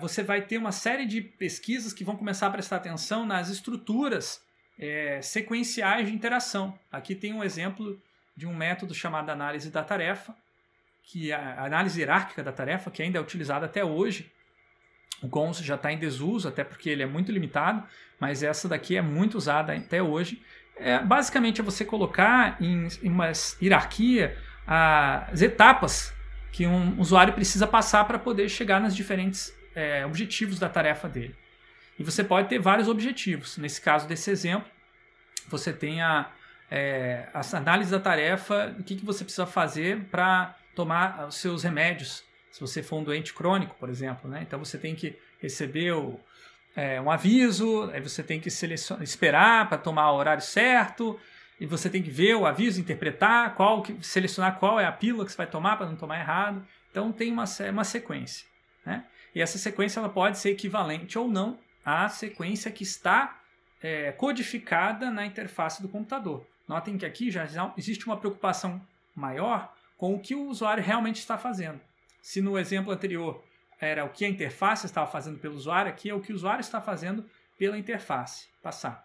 você 0.00 0.22
vai 0.22 0.40
ter 0.42 0.56
uma 0.56 0.70
série 0.70 1.04
de 1.04 1.20
pesquisas 1.20 1.92
que 1.92 2.04
vão 2.04 2.16
começar 2.16 2.46
a 2.46 2.50
prestar 2.50 2.76
atenção 2.76 3.26
nas 3.26 3.48
estruturas 3.48 4.48
é, 4.80 5.20
sequenciais 5.20 6.06
de 6.06 6.14
interação. 6.14 6.76
Aqui 6.90 7.14
tem 7.14 7.34
um 7.34 7.44
exemplo 7.44 8.00
de 8.34 8.46
um 8.46 8.54
método 8.54 8.94
chamado 8.94 9.28
análise 9.28 9.70
da 9.70 9.84
tarefa, 9.84 10.34
que 11.02 11.30
é 11.30 11.34
a 11.34 11.64
análise 11.64 12.00
hierárquica 12.00 12.42
da 12.42 12.50
tarefa, 12.50 12.90
que 12.90 13.02
ainda 13.02 13.18
é 13.18 13.20
utilizada 13.20 13.66
até 13.66 13.84
hoje. 13.84 14.32
O 15.22 15.28
GONS 15.28 15.58
já 15.58 15.74
está 15.74 15.92
em 15.92 15.98
desuso, 15.98 16.48
até 16.48 16.64
porque 16.64 16.88
ele 16.88 17.02
é 17.02 17.06
muito 17.06 17.30
limitado, 17.30 17.86
mas 18.18 18.42
essa 18.42 18.66
daqui 18.66 18.96
é 18.96 19.02
muito 19.02 19.36
usada 19.36 19.74
até 19.74 20.02
hoje. 20.02 20.42
É, 20.76 20.98
basicamente 20.98 21.60
é 21.60 21.64
você 21.64 21.84
colocar 21.84 22.56
em, 22.62 22.88
em 23.02 23.10
uma 23.10 23.32
hierarquia 23.60 24.38
as 24.66 25.42
etapas 25.42 26.14
que 26.52 26.66
um 26.66 26.98
usuário 26.98 27.34
precisa 27.34 27.66
passar 27.66 28.04
para 28.04 28.18
poder 28.18 28.48
chegar 28.48 28.80
nos 28.80 28.96
diferentes 28.96 29.52
é, 29.74 30.06
objetivos 30.06 30.58
da 30.58 30.68
tarefa 30.68 31.08
dele. 31.08 31.34
E 32.00 32.02
você 32.02 32.24
pode 32.24 32.48
ter 32.48 32.58
vários 32.58 32.88
objetivos. 32.88 33.58
Nesse 33.58 33.78
caso 33.78 34.08
desse 34.08 34.30
exemplo, 34.30 34.66
você 35.48 35.70
tem 35.70 36.00
a, 36.00 36.30
é, 36.70 37.28
a 37.34 37.42
análise 37.58 37.90
da 37.90 38.00
tarefa, 38.00 38.74
o 38.78 38.82
que, 38.82 38.96
que 38.96 39.04
você 39.04 39.22
precisa 39.22 39.44
fazer 39.44 40.04
para 40.04 40.56
tomar 40.74 41.26
os 41.28 41.34
seus 41.34 41.62
remédios, 41.62 42.24
se 42.50 42.58
você 42.58 42.82
for 42.82 43.00
um 43.00 43.04
doente 43.04 43.34
crônico, 43.34 43.76
por 43.78 43.90
exemplo. 43.90 44.30
Né? 44.30 44.40
Então 44.40 44.58
você 44.58 44.78
tem 44.78 44.94
que 44.94 45.14
receber 45.42 45.92
o, 45.92 46.18
é, 46.74 46.98
um 47.02 47.10
aviso, 47.10 47.90
aí 47.92 48.00
você 48.00 48.22
tem 48.22 48.40
que 48.40 48.50
selecionar, 48.50 49.04
esperar 49.04 49.68
para 49.68 49.76
tomar 49.76 50.10
o 50.12 50.16
horário 50.16 50.42
certo, 50.42 51.20
e 51.60 51.66
você 51.66 51.90
tem 51.90 52.02
que 52.02 52.10
ver 52.10 52.34
o 52.34 52.46
aviso, 52.46 52.80
interpretar, 52.80 53.54
qual 53.54 53.84
selecionar 54.00 54.58
qual 54.58 54.80
é 54.80 54.86
a 54.86 54.92
pílula 54.92 55.26
que 55.26 55.32
você 55.32 55.36
vai 55.36 55.46
tomar 55.46 55.76
para 55.76 55.84
não 55.84 55.96
tomar 55.96 56.18
errado. 56.18 56.66
Então 56.90 57.12
tem 57.12 57.30
uma, 57.30 57.44
uma 57.70 57.84
sequência. 57.84 58.46
Né? 58.86 59.04
E 59.34 59.42
essa 59.42 59.58
sequência 59.58 60.00
ela 60.00 60.08
pode 60.08 60.38
ser 60.38 60.52
equivalente 60.52 61.18
ou 61.18 61.28
não 61.28 61.58
à 61.84 62.08
sequência 62.08 62.70
que 62.70 62.82
está 62.82 63.40
é, 63.82 64.12
codificada 64.12 65.10
na 65.10 65.24
interface 65.24 65.80
do 65.80 65.88
computador. 65.88 66.46
Notem 66.68 66.96
que 66.96 67.06
aqui 67.06 67.30
já 67.30 67.46
existe 67.76 68.06
uma 68.06 68.16
preocupação 68.16 68.80
maior 69.14 69.74
com 69.96 70.14
o 70.14 70.20
que 70.20 70.34
o 70.34 70.46
usuário 70.46 70.82
realmente 70.82 71.16
está 71.16 71.36
fazendo. 71.36 71.80
Se 72.22 72.40
no 72.40 72.58
exemplo 72.58 72.92
anterior 72.92 73.44
era 73.80 74.04
o 74.04 74.10
que 74.10 74.24
a 74.24 74.28
interface 74.28 74.86
estava 74.86 75.10
fazendo 75.10 75.38
pelo 75.38 75.56
usuário, 75.56 75.90
aqui 75.90 76.10
é 76.10 76.14
o 76.14 76.20
que 76.20 76.32
o 76.32 76.36
usuário 76.36 76.60
está 76.60 76.80
fazendo 76.80 77.28
pela 77.58 77.78
interface. 77.78 78.48
Passar. 78.62 79.04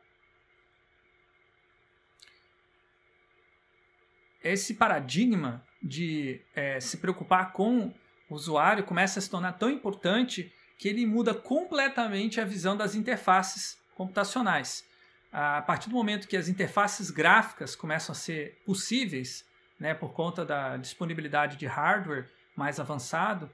Esse 4.43 4.75
paradigma 4.75 5.65
de 5.81 6.39
é, 6.53 6.79
se 6.79 6.97
preocupar 6.97 7.51
com 7.51 7.93
o 8.29 8.35
usuário 8.35 8.83
começa 8.83 9.17
a 9.17 9.21
se 9.21 9.29
tornar 9.29 9.53
tão 9.53 9.69
importante 9.69 10.53
que 10.77 10.87
ele 10.87 11.05
muda 11.05 11.33
completamente 11.33 12.39
a 12.39 12.45
visão 12.45 12.75
das 12.75 12.95
interfaces 12.95 13.77
computacionais. 13.95 14.83
A 15.31 15.61
partir 15.61 15.89
do 15.89 15.95
momento 15.95 16.27
que 16.27 16.37
as 16.37 16.47
interfaces 16.47 17.11
gráficas 17.11 17.75
começam 17.75 18.13
a 18.13 18.15
ser 18.15 18.61
possíveis, 18.65 19.45
né, 19.79 19.93
por 19.93 20.13
conta 20.13 20.45
da 20.45 20.77
disponibilidade 20.77 21.57
de 21.57 21.65
hardware 21.65 22.29
mais 22.55 22.79
avançado, 22.79 23.49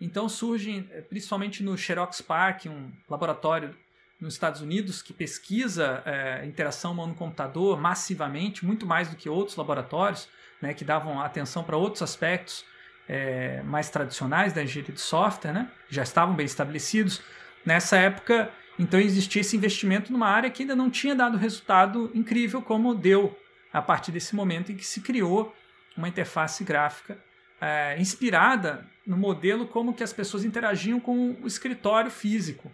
então 0.00 0.28
surgem, 0.28 0.88
eh, 0.90 1.02
principalmente 1.02 1.62
no 1.62 1.76
Xerox 1.76 2.20
PARC, 2.20 2.68
um 2.68 2.90
laboratório 3.08 3.76
nos 4.20 4.34
Estados 4.34 4.60
Unidos 4.60 5.02
que 5.02 5.12
pesquisa 5.12 6.02
é, 6.06 6.46
interação 6.46 6.92
humano-computador 6.92 7.78
massivamente, 7.78 8.64
muito 8.64 8.86
mais 8.86 9.08
do 9.08 9.16
que 9.16 9.28
outros 9.28 9.56
laboratórios, 9.56 10.28
né, 10.60 10.72
que 10.72 10.84
davam 10.84 11.20
atenção 11.20 11.62
para 11.62 11.76
outros 11.76 12.02
aspectos 12.02 12.64
é, 13.08 13.62
mais 13.62 13.88
tradicionais 13.90 14.52
da 14.52 14.62
engenharia 14.62 14.94
de 14.94 15.00
software, 15.00 15.52
né, 15.52 15.70
já 15.88 16.02
estavam 16.02 16.34
bem 16.34 16.46
estabelecidos. 16.46 17.22
Nessa 17.64 17.96
época, 17.96 18.50
então 18.78 19.00
existia 19.00 19.40
esse 19.40 19.56
investimento 19.56 20.12
numa 20.12 20.28
área 20.28 20.50
que 20.50 20.62
ainda 20.62 20.76
não 20.76 20.90
tinha 20.90 21.14
dado 21.14 21.36
resultado 21.36 22.10
incrível 22.14 22.62
como 22.62 22.94
deu 22.94 23.36
a 23.72 23.82
partir 23.82 24.12
desse 24.12 24.34
momento 24.34 24.72
em 24.72 24.76
que 24.76 24.86
se 24.86 25.00
criou 25.00 25.54
uma 25.96 26.08
interface 26.08 26.62
gráfica 26.62 27.18
é, 27.60 27.98
inspirada 27.98 28.86
no 29.06 29.16
modelo 29.16 29.66
como 29.66 29.94
que 29.94 30.02
as 30.02 30.12
pessoas 30.12 30.44
interagiam 30.44 31.00
com 31.00 31.36
o 31.42 31.46
escritório 31.46 32.10
físico. 32.10 32.70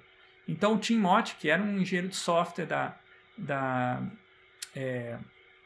Então 0.47 0.75
o 0.75 0.79
Tim 0.79 0.99
Mott, 0.99 1.37
que 1.37 1.49
era 1.49 1.62
um 1.62 1.79
engenheiro 1.79 2.09
de 2.09 2.17
software 2.17 2.67
da, 2.67 2.97
da, 3.37 4.03
é, 4.75 5.17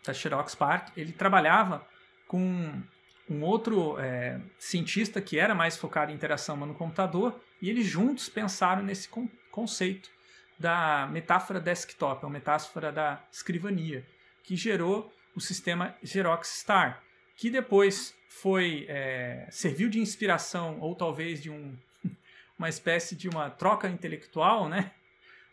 da 0.04 0.12
Xerox 0.12 0.54
PARC, 0.54 0.90
ele 0.96 1.12
trabalhava 1.12 1.86
com 2.26 2.82
um 3.28 3.42
outro 3.42 3.98
é, 3.98 4.40
cientista 4.58 5.20
que 5.20 5.38
era 5.38 5.54
mais 5.54 5.76
focado 5.76 6.12
em 6.12 6.14
interação 6.14 6.54
humano-computador 6.54 7.38
e 7.60 7.68
eles 7.68 7.86
juntos 7.86 8.28
pensaram 8.28 8.82
nesse 8.82 9.08
con 9.08 9.28
conceito 9.50 10.10
da 10.58 11.08
metáfora 11.10 11.58
desktop, 11.58 12.24
a 12.24 12.28
metáfora 12.28 12.92
da 12.92 13.22
escrivania, 13.32 14.06
que 14.42 14.54
gerou 14.54 15.12
o 15.34 15.40
sistema 15.40 15.94
Xerox 16.04 16.60
Star, 16.60 17.02
que 17.36 17.50
depois 17.50 18.14
foi 18.28 18.86
é, 18.88 19.46
serviu 19.50 19.88
de 19.88 19.98
inspiração 19.98 20.78
ou 20.80 20.94
talvez 20.94 21.42
de 21.42 21.50
um, 21.50 21.74
uma 22.58 22.68
espécie 22.68 23.16
de 23.16 23.28
uma 23.28 23.50
troca 23.50 23.88
intelectual, 23.88 24.68
né? 24.68 24.92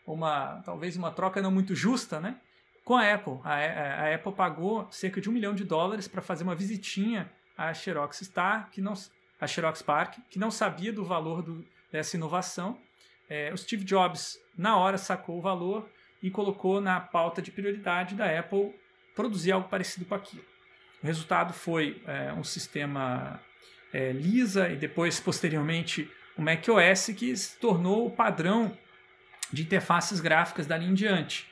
Uma 0.06 0.62
talvez 0.64 0.96
uma 0.96 1.10
troca 1.10 1.40
não 1.40 1.50
muito 1.50 1.74
justa, 1.74 2.20
né? 2.20 2.36
Com 2.84 2.94
a 2.94 3.14
Apple, 3.14 3.40
a, 3.42 3.54
a 3.54 4.14
Apple 4.14 4.32
pagou 4.34 4.86
cerca 4.90 5.18
de 5.18 5.30
um 5.30 5.32
milhão 5.32 5.54
de 5.54 5.64
dólares 5.64 6.06
para 6.06 6.20
fazer 6.20 6.44
uma 6.44 6.54
visitinha 6.54 7.30
à 7.56 7.72
Xerox 7.72 8.20
Star, 8.20 8.70
que 8.70 8.80
não, 8.80 8.94
a 9.40 9.46
Xerox 9.46 9.82
Park, 9.82 10.18
que 10.30 10.38
não 10.38 10.50
sabia 10.50 10.92
do 10.92 11.04
valor 11.04 11.42
do, 11.42 11.64
dessa 11.90 12.16
inovação. 12.16 12.78
É, 13.28 13.52
o 13.52 13.56
Steve 13.56 13.84
Jobs 13.84 14.38
na 14.56 14.76
hora 14.76 14.98
sacou 14.98 15.38
o 15.38 15.40
valor 15.40 15.88
e 16.22 16.30
colocou 16.30 16.80
na 16.80 17.00
pauta 17.00 17.40
de 17.42 17.50
prioridade 17.50 18.14
da 18.14 18.38
Apple 18.38 18.74
produzir 19.14 19.52
algo 19.52 19.68
parecido 19.68 20.04
com 20.04 20.14
aquilo. 20.14 20.44
O 21.02 21.06
resultado 21.06 21.52
foi 21.52 22.02
é, 22.06 22.32
um 22.32 22.42
sistema 22.42 23.40
é, 23.92 24.10
Lisa 24.10 24.68
e 24.68 24.76
depois, 24.76 25.20
posteriormente, 25.20 26.10
o 26.36 26.42
macOS, 26.42 27.06
que 27.16 27.36
se 27.36 27.58
tornou 27.58 28.06
o 28.06 28.10
padrão 28.10 28.76
de 29.52 29.62
interfaces 29.62 30.20
gráficas 30.20 30.66
dali 30.66 30.86
em 30.86 30.94
diante. 30.94 31.48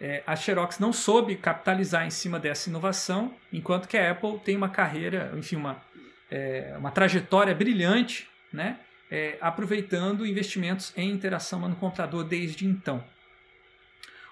É, 0.00 0.22
a 0.26 0.36
Xerox 0.36 0.78
não 0.78 0.92
soube 0.92 1.36
capitalizar 1.36 2.06
em 2.06 2.10
cima 2.10 2.38
dessa 2.38 2.68
inovação, 2.68 3.34
enquanto 3.52 3.88
que 3.88 3.96
a 3.96 4.10
Apple 4.10 4.38
tem 4.40 4.56
uma 4.56 4.68
carreira, 4.68 5.32
enfim, 5.36 5.56
uma, 5.56 5.82
é, 6.30 6.74
uma 6.78 6.90
trajetória 6.90 7.54
brilhante, 7.54 8.28
né, 8.52 8.78
é, 9.10 9.38
aproveitando 9.40 10.26
investimentos 10.26 10.92
em 10.96 11.10
interação 11.10 11.60
no 11.60 11.76
computador 11.76 12.24
desde 12.24 12.66
então. 12.66 13.02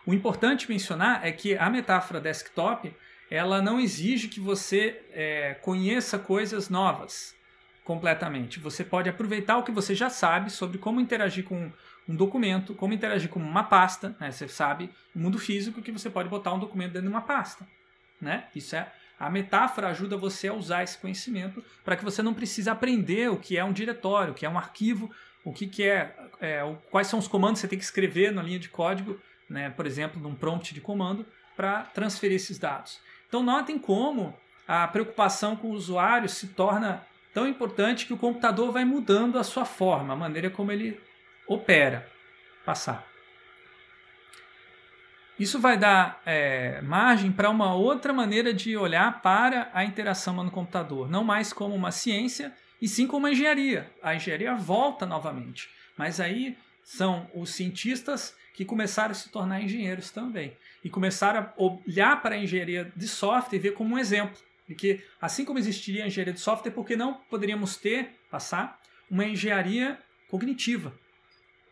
O 0.07 0.13
importante 0.13 0.69
mencionar 0.69 1.27
é 1.27 1.33
que 1.33 1.57
a 1.57 1.71
metáfora 1.71 2.21
desktop 2.21 2.95
ela 3.31 3.63
não 3.63 3.81
exige 3.81 4.29
que 4.29 4.39
você 4.39 5.03
é, 5.13 5.55
conheça 5.63 6.19
coisas 6.19 6.69
novas 6.69 7.35
completamente. 7.85 8.61
Você 8.61 8.85
pode 8.85 9.09
aproveitar 9.09 9.57
o 9.57 9.63
que 9.63 9.73
você 9.73 9.95
já 9.95 10.11
sabe 10.11 10.51
sobre 10.51 10.79
como 10.79 11.01
interagir 11.01 11.45
com 11.45 11.73
um 12.09 12.15
documento, 12.15 12.75
como 12.75 12.93
interagir 12.93 13.29
com 13.29 13.41
uma 13.41 13.65
pasta. 13.65 14.15
Né? 14.21 14.31
Você 14.31 14.49
sabe 14.49 14.91
no 15.15 15.23
mundo 15.23 15.39
físico 15.39 15.83
que 15.83 15.93
você 15.93 16.11
pode 16.11 16.29
botar 16.29 16.53
um 16.53 16.59
documento 16.59 16.93
dentro 16.93 17.09
de 17.09 17.15
uma 17.15 17.23
pasta. 17.23 17.67
Né? 18.21 18.45
Isso 18.55 18.77
é 18.77 18.91
a 19.19 19.31
metáfora 19.31 19.89
ajuda 19.89 20.17
você 20.17 20.49
a 20.49 20.55
usar 20.55 20.83
esse 20.83 20.99
conhecimento 20.99 21.65
para 21.85 21.97
que 21.97 22.05
você 22.05 22.23
não 22.23 22.35
precise 22.35 22.69
aprender 22.69 23.31
o 23.31 23.37
que 23.37 23.57
é 23.57 23.65
um 23.65 23.73
diretório, 23.73 24.33
o 24.33 24.35
que 24.35 24.45
é 24.45 24.49
um 24.49 24.59
arquivo, 24.59 25.11
o 25.45 25.53
que, 25.53 25.67
que 25.67 25.85
é, 25.85 26.15
é 26.41 26.77
quais 26.91 27.07
são 27.07 27.19
os 27.19 27.29
comandos 27.29 27.61
que 27.61 27.63
você 27.63 27.69
tem 27.69 27.79
que 27.79 27.85
escrever 27.85 28.33
na 28.33 28.43
linha 28.43 28.59
de 28.59 28.69
código, 28.69 29.19
né? 29.49 29.71
por 29.71 29.87
exemplo, 29.87 30.21
num 30.21 30.35
prompt 30.35 30.75
de 30.75 30.81
comando, 30.81 31.25
para 31.57 31.83
transferir 31.83 32.37
esses 32.37 32.59
dados. 32.59 32.99
Então 33.29 33.43
notem 33.43 33.79
como 33.79 34.37
a 34.67 34.89
preocupação 34.89 35.55
com 35.55 35.69
o 35.69 35.73
usuário 35.73 36.29
se 36.29 36.49
torna 36.49 37.07
tão 37.33 37.47
importante 37.47 38.07
que 38.07 38.13
o 38.13 38.19
computador 38.19 38.73
vai 38.73 38.85
mudando 38.85 39.39
a 39.39 39.45
sua 39.45 39.65
forma, 39.65 40.15
a 40.15 40.17
maneira 40.17 40.51
como 40.51 40.73
ele 40.73 41.01
opera. 41.47 42.09
Passar. 42.65 43.07
Isso 45.39 45.59
vai 45.59 45.77
dar 45.77 46.23
é, 46.25 46.81
margem 46.83 47.33
para 47.33 47.51
uma 47.51 47.75
outra 47.75 48.13
maneira 48.13 48.55
de 48.55 48.77
olhar 48.77 49.21
para 49.21 49.69
a 49.75 49.85
interação 49.85 50.35
no 50.35 50.51
computador, 50.51 51.11
não 51.11 51.25
mais 51.25 51.53
como 51.53 51.75
uma 51.75 51.91
ciência, 51.91 52.55
e 52.81 52.87
sim 52.87 53.07
como 53.07 53.27
uma 53.27 53.33
engenharia. 53.33 53.91
A 54.03 54.15
engenharia 54.15 54.55
volta 54.55 55.05
novamente, 55.05 55.69
mas 55.97 56.21
aí 56.21 56.57
são 56.85 57.29
os 57.35 57.51
cientistas 57.51 58.37
que 58.55 58.65
começaram 58.65 59.11
a 59.11 59.15
se 59.15 59.29
tornar 59.31 59.61
engenheiros 59.61 60.13
também 60.13 60.57
e 60.85 60.89
começaram 60.89 61.41
a 61.41 61.53
olhar 61.57 62.23
para 62.23 62.37
a 62.37 62.39
engenharia 62.39 62.93
de 62.95 63.09
software 63.09 63.57
e 63.57 63.61
ver 63.61 63.73
como 63.73 63.97
um 63.97 63.99
exemplo 63.99 64.39
de 64.69 64.75
que 64.77 65.03
assim 65.21 65.45
como 65.45 65.59
existiria 65.59 66.05
a 66.05 66.07
engenharia 66.07 66.33
de 66.33 66.41
software, 66.41 66.71
por 66.71 66.87
que 66.87 66.95
não 66.95 67.15
poderíamos 67.15 67.77
ter, 67.77 68.21
passar, 68.31 68.81
uma 69.11 69.25
engenharia 69.25 69.99
cognitiva, 70.29 70.95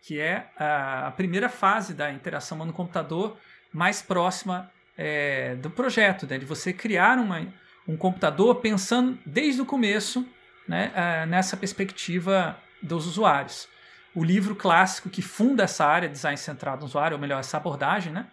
que 0.02 0.18
é 0.20 0.48
a 0.58 1.12
primeira 1.16 1.48
fase 1.48 1.94
da 1.94 2.12
interação 2.12 2.56
humano-computador 2.56 3.36
mais 3.72 4.02
próxima 4.02 4.70
é, 4.98 5.54
do 5.56 5.70
projeto, 5.70 6.26
né? 6.26 6.38
de 6.38 6.44
você 6.44 6.72
criar 6.72 7.18
uma, 7.18 7.46
um 7.86 7.96
computador 7.96 8.56
pensando 8.56 9.16
desde 9.24 9.62
o 9.62 9.66
começo 9.66 10.28
né, 10.66 10.92
é, 10.94 11.26
nessa 11.26 11.56
perspectiva 11.56 12.58
dos 12.82 13.06
usuários. 13.06 13.68
O 14.14 14.24
livro 14.24 14.54
clássico 14.56 15.08
que 15.08 15.22
funda 15.22 15.62
essa 15.62 15.86
área, 15.86 16.08
design 16.08 16.36
centrado 16.36 16.80
no 16.80 16.86
usuário, 16.86 17.14
ou 17.14 17.20
melhor, 17.20 17.38
essa 17.38 17.56
abordagem, 17.56 18.12
né, 18.12 18.26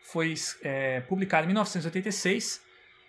foi 0.00 0.32
é, 0.62 1.00
publicado 1.00 1.44
em 1.44 1.48
1986, 1.48 2.62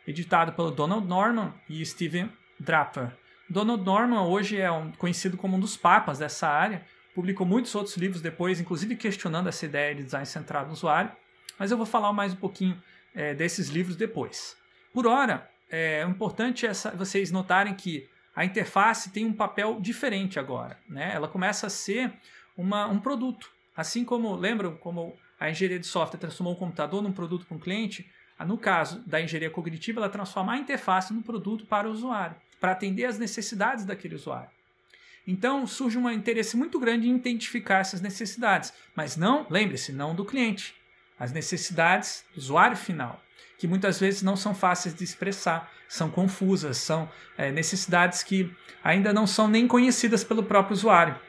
editado 0.07 0.53
pelo 0.53 0.71
Donald 0.71 1.07
Norman 1.07 1.53
e 1.69 1.85
Steven 1.85 2.29
Draper. 2.59 3.11
Donald 3.49 3.83
Norman 3.83 4.23
hoje 4.23 4.59
é 4.59 4.69
um, 4.71 4.91
conhecido 4.91 5.37
como 5.37 5.55
um 5.55 5.59
dos 5.59 5.77
papas 5.77 6.19
dessa 6.19 6.47
área, 6.49 6.83
publicou 7.17 7.47
muitos 7.47 7.73
outros 7.73 7.97
livros 7.97 8.21
depois, 8.21 8.59
inclusive 8.59 8.95
questionando 8.95 9.49
essa 9.49 9.65
ideia 9.65 9.95
de 9.95 10.03
design 10.03 10.23
centrado 10.23 10.67
no 10.67 10.73
usuário, 10.73 11.11
mas 11.57 11.71
eu 11.71 11.77
vou 11.77 11.85
falar 11.87 12.13
mais 12.13 12.31
um 12.31 12.35
pouquinho 12.35 12.79
é, 13.15 13.33
desses 13.33 13.69
livros 13.69 13.95
depois. 13.95 14.55
Por 14.93 15.07
hora, 15.07 15.49
é 15.67 16.03
importante 16.03 16.67
essa, 16.67 16.91
vocês 16.91 17.31
notarem 17.31 17.73
que 17.73 18.07
a 18.35 18.45
interface 18.45 19.09
tem 19.09 19.25
um 19.25 19.33
papel 19.33 19.79
diferente 19.81 20.37
agora. 20.37 20.77
Né? 20.87 21.11
Ela 21.11 21.27
começa 21.27 21.65
a 21.65 21.71
ser 21.71 22.13
uma, 22.55 22.85
um 22.85 22.99
produto. 22.99 23.49
Assim 23.75 24.05
como, 24.05 24.35
lembram 24.35 24.75
como 24.77 25.17
a 25.39 25.49
engenharia 25.49 25.79
de 25.79 25.87
software 25.87 26.19
transformou 26.19 26.53
o 26.53 26.57
computador 26.57 27.01
num 27.01 27.11
produto 27.11 27.47
para 27.47 27.57
um 27.57 27.59
cliente? 27.59 28.07
No 28.45 28.59
caso 28.59 29.01
da 29.07 29.19
engenharia 29.19 29.49
cognitiva, 29.49 29.99
ela 30.01 30.09
transforma 30.09 30.53
a 30.53 30.57
interface 30.57 31.11
num 31.11 31.23
produto 31.23 31.65
para 31.65 31.89
o 31.89 31.91
usuário, 31.91 32.35
para 32.61 32.73
atender 32.73 33.05
às 33.05 33.17
necessidades 33.17 33.85
daquele 33.85 34.13
usuário. 34.13 34.55
Então 35.27 35.67
surge 35.67 35.97
um 35.97 36.09
interesse 36.09 36.55
muito 36.55 36.79
grande 36.79 37.09
em 37.09 37.15
identificar 37.15 37.79
essas 37.79 37.99
necessidades, 37.99 38.71
mas 38.95 39.17
não, 39.17 39.45
lembre-se, 39.49 39.91
não 39.91 40.15
do 40.15 40.23
cliente, 40.23 40.73
as 41.19 41.33
necessidades 41.33 42.23
do 42.33 42.39
usuário 42.39 42.77
final, 42.77 43.21
que 43.57 43.67
muitas 43.67 43.99
vezes 43.99 44.21
não 44.21 44.37
são 44.37 44.55
fáceis 44.55 44.95
de 44.95 45.03
expressar, 45.03 45.69
são 45.89 46.09
confusas, 46.09 46.77
são 46.77 47.11
é, 47.37 47.51
necessidades 47.51 48.23
que 48.23 48.49
ainda 48.81 49.11
não 49.11 49.27
são 49.27 49.49
nem 49.49 49.67
conhecidas 49.67 50.23
pelo 50.23 50.43
próprio 50.43 50.73
usuário. 50.73 51.19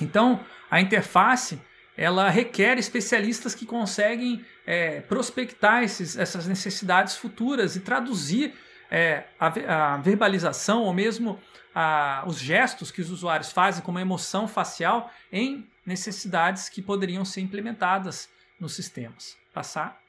Então, 0.00 0.44
a 0.70 0.80
interface 0.80 1.60
ela 1.96 2.30
requer 2.30 2.78
especialistas 2.78 3.54
que 3.54 3.66
conseguem 3.66 4.44
é, 4.64 5.00
prospectar 5.00 5.82
esses, 5.82 6.16
essas 6.16 6.46
necessidades 6.46 7.16
futuras 7.16 7.76
e 7.76 7.80
traduzir 7.80 8.54
é, 8.90 9.24
a, 9.38 9.94
a, 9.94 9.96
verbalização 9.98 10.82
ou 10.82 10.92
mesmo 10.92 11.40
a, 11.74 12.24
os 12.26 12.38
gestos 12.38 12.90
que 12.90 13.00
os 13.00 13.10
usuários 13.10 13.52
fazem 13.52 13.82
como 13.82 13.98
emoção 13.98 14.48
facial 14.48 15.12
em 15.30 15.68
necessidades 15.86 16.68
que 16.68 16.82
poderiam 16.82 17.24
ser 17.24 17.40
implementadas 17.40 18.28
nos 18.58 18.74
sistemas. 18.74 19.36
Passar. 19.54 20.00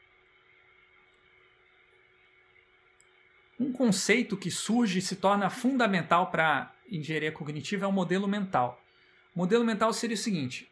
Um 3.60 3.72
conceito 3.72 4.36
que 4.36 4.50
surge 4.50 5.00
e 5.00 5.02
se 5.02 5.16
torna 5.16 5.50
fundamental 5.50 6.32
para 6.32 6.74
engenharia 6.92 7.32
cognitiva 7.32 7.86
é 7.86 7.88
o 7.88 7.92
modelo 7.92 8.28
mental. 8.28 8.82
O 9.36 9.40
modelo 9.40 9.64
mental 9.64 9.94
seria 9.94 10.16
o 10.16 10.18
seguinte: 10.18 10.70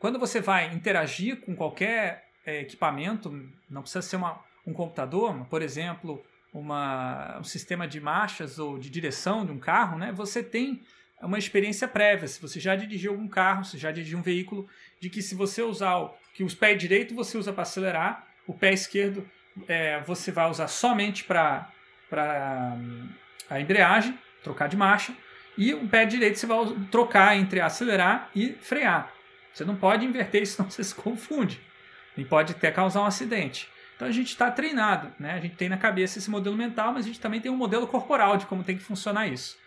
quando 0.00 0.18
você 0.18 0.40
vai 0.40 0.74
interagir 0.74 1.40
com 1.40 1.54
qualquer 1.54 2.28
é, 2.44 2.60
equipamento, 2.60 3.30
não 3.70 3.82
precisa 3.82 4.02
ser 4.02 4.16
uma, 4.16 4.40
um 4.66 4.72
computador, 4.72 5.46
por 5.46 5.62
exemplo, 5.62 6.24
uma, 6.52 7.38
um 7.38 7.44
sistema 7.44 7.86
de 7.86 8.00
marchas 8.00 8.58
ou 8.58 8.78
de 8.78 8.90
direção 8.90 9.44
de 9.44 9.52
um 9.52 9.58
carro, 9.58 9.98
né, 9.98 10.12
você 10.12 10.42
tem 10.42 10.82
uma 11.20 11.38
experiência 11.38 11.88
prévia. 11.88 12.28
Se 12.28 12.40
você 12.40 12.60
já 12.60 12.76
dirigiu 12.76 13.12
algum 13.12 13.28
carro, 13.28 13.64
se 13.64 13.76
já 13.76 13.90
dirigiu 13.90 14.18
um 14.18 14.22
veículo, 14.22 14.68
de 15.00 15.10
que 15.10 15.20
se 15.20 15.34
você 15.34 15.62
usar 15.62 15.96
o, 15.96 16.14
que 16.34 16.44
os 16.44 16.54
pés 16.54 16.78
direito 16.78 17.14
você 17.14 17.36
usa 17.36 17.52
para 17.52 17.62
acelerar, 17.62 18.26
o 18.46 18.54
pé 18.54 18.72
esquerdo 18.72 19.28
é, 19.66 20.00
você 20.00 20.30
vai 20.30 20.48
usar 20.48 20.68
somente 20.68 21.24
para 21.24 21.70
a 23.50 23.60
embreagem, 23.60 24.18
trocar 24.42 24.68
de 24.68 24.76
marcha, 24.76 25.12
e 25.56 25.74
o 25.74 25.88
pé 25.88 26.04
direito 26.04 26.38
você 26.38 26.46
vai 26.46 26.58
trocar 26.90 27.36
entre 27.36 27.60
acelerar 27.60 28.30
e 28.34 28.52
frear. 28.60 29.12
Você 29.52 29.64
não 29.64 29.74
pode 29.74 30.04
inverter 30.04 30.42
isso, 30.42 30.54
senão 30.56 30.70
você 30.70 30.84
se 30.84 30.94
confunde. 30.94 31.60
E 32.16 32.24
pode 32.24 32.52
até 32.52 32.70
causar 32.70 33.02
um 33.02 33.06
acidente. 33.06 33.68
Então 33.98 34.06
a 34.06 34.12
gente 34.12 34.28
está 34.28 34.48
treinado, 34.48 35.12
né? 35.18 35.32
A 35.32 35.40
gente 35.40 35.56
tem 35.56 35.68
na 35.68 35.76
cabeça 35.76 36.20
esse 36.20 36.30
modelo 36.30 36.56
mental, 36.56 36.92
mas 36.92 37.04
a 37.04 37.08
gente 37.08 37.18
também 37.18 37.40
tem 37.40 37.50
um 37.50 37.56
modelo 37.56 37.84
corporal 37.84 38.36
de 38.36 38.46
como 38.46 38.62
tem 38.62 38.76
que 38.76 38.82
funcionar 38.84 39.26
isso. 39.26 39.58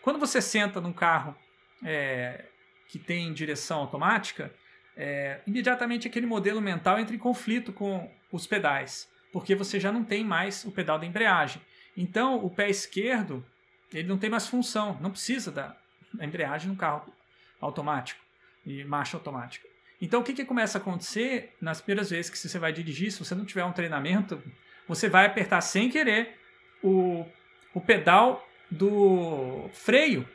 Quando 0.00 0.18
você 0.18 0.40
senta 0.40 0.80
num 0.80 0.92
carro 0.92 1.36
é, 1.84 2.46
que 2.88 2.98
tem 2.98 3.30
direção 3.34 3.80
automática, 3.80 4.50
é, 4.96 5.42
imediatamente 5.46 6.08
aquele 6.08 6.24
modelo 6.24 6.62
mental 6.62 6.98
entra 6.98 7.14
em 7.14 7.18
conflito 7.18 7.74
com 7.74 8.10
os 8.32 8.46
pedais, 8.46 9.06
porque 9.30 9.54
você 9.54 9.78
já 9.78 9.92
não 9.92 10.02
tem 10.02 10.24
mais 10.24 10.64
o 10.64 10.70
pedal 10.70 10.98
da 10.98 11.04
embreagem. 11.04 11.60
Então 11.94 12.42
o 12.42 12.48
pé 12.48 12.70
esquerdo 12.70 13.44
ele 13.92 14.08
não 14.08 14.16
tem 14.16 14.30
mais 14.30 14.46
função, 14.46 14.98
não 14.98 15.10
precisa 15.10 15.52
da 15.52 15.76
embreagem 16.22 16.70
no 16.70 16.76
carro 16.76 17.12
automático 17.60 18.18
e 18.64 18.82
marcha 18.84 19.18
automática. 19.18 19.68
Então, 20.04 20.20
o 20.20 20.22
que, 20.22 20.34
que 20.34 20.44
começa 20.44 20.76
a 20.76 20.80
acontecer 20.82 21.54
nas 21.58 21.80
primeiras 21.80 22.10
vezes 22.10 22.30
que 22.30 22.36
você 22.36 22.58
vai 22.58 22.74
dirigir, 22.74 23.10
se 23.10 23.18
você 23.18 23.34
não 23.34 23.42
tiver 23.42 23.64
um 23.64 23.72
treinamento, 23.72 24.40
você 24.86 25.08
vai 25.08 25.24
apertar 25.24 25.62
sem 25.62 25.88
querer 25.88 26.38
o, 26.82 27.24
o 27.72 27.80
pedal 27.80 28.46
do 28.70 29.70
freio, 29.72 30.28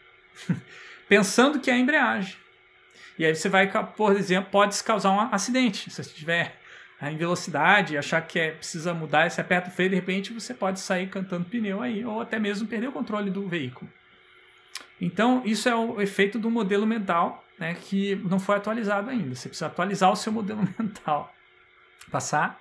pensando 1.07 1.59
que 1.59 1.69
é 1.69 1.75
a 1.75 1.77
embreagem. 1.77 2.35
E 3.19 3.23
aí 3.23 3.35
você 3.35 3.47
vai, 3.47 3.71
por 3.95 4.15
exemplo, 4.15 4.49
pode 4.49 4.83
causar 4.83 5.11
um 5.11 5.19
acidente. 5.31 5.91
Se 5.91 6.03
você 6.03 6.09
estiver 6.09 6.55
em 7.03 7.15
velocidade, 7.15 7.95
achar 7.95 8.21
que 8.25 8.39
é, 8.39 8.51
precisa 8.53 8.91
mudar, 8.91 9.29
você 9.29 9.39
aperta 9.39 9.69
o 9.69 9.71
freio, 9.71 9.91
de 9.91 9.95
repente 9.97 10.33
você 10.33 10.51
pode 10.51 10.79
sair 10.79 11.07
cantando 11.09 11.45
pneu 11.45 11.83
aí, 11.83 12.03
ou 12.03 12.21
até 12.21 12.39
mesmo 12.39 12.67
perder 12.67 12.87
o 12.87 12.91
controle 12.91 13.29
do 13.29 13.47
veículo. 13.47 13.87
Então, 14.99 15.41
isso 15.45 15.69
é 15.69 15.75
o 15.75 16.01
efeito 16.01 16.37
do 16.37 16.49
modelo 16.51 16.85
mental 16.85 17.43
né, 17.59 17.75
que 17.75 18.15
não 18.15 18.39
foi 18.39 18.55
atualizado 18.55 19.09
ainda. 19.09 19.35
Você 19.35 19.49
precisa 19.49 19.67
atualizar 19.67 20.11
o 20.11 20.15
seu 20.15 20.31
modelo 20.31 20.61
mental. 20.79 21.33
Passar. 22.09 22.59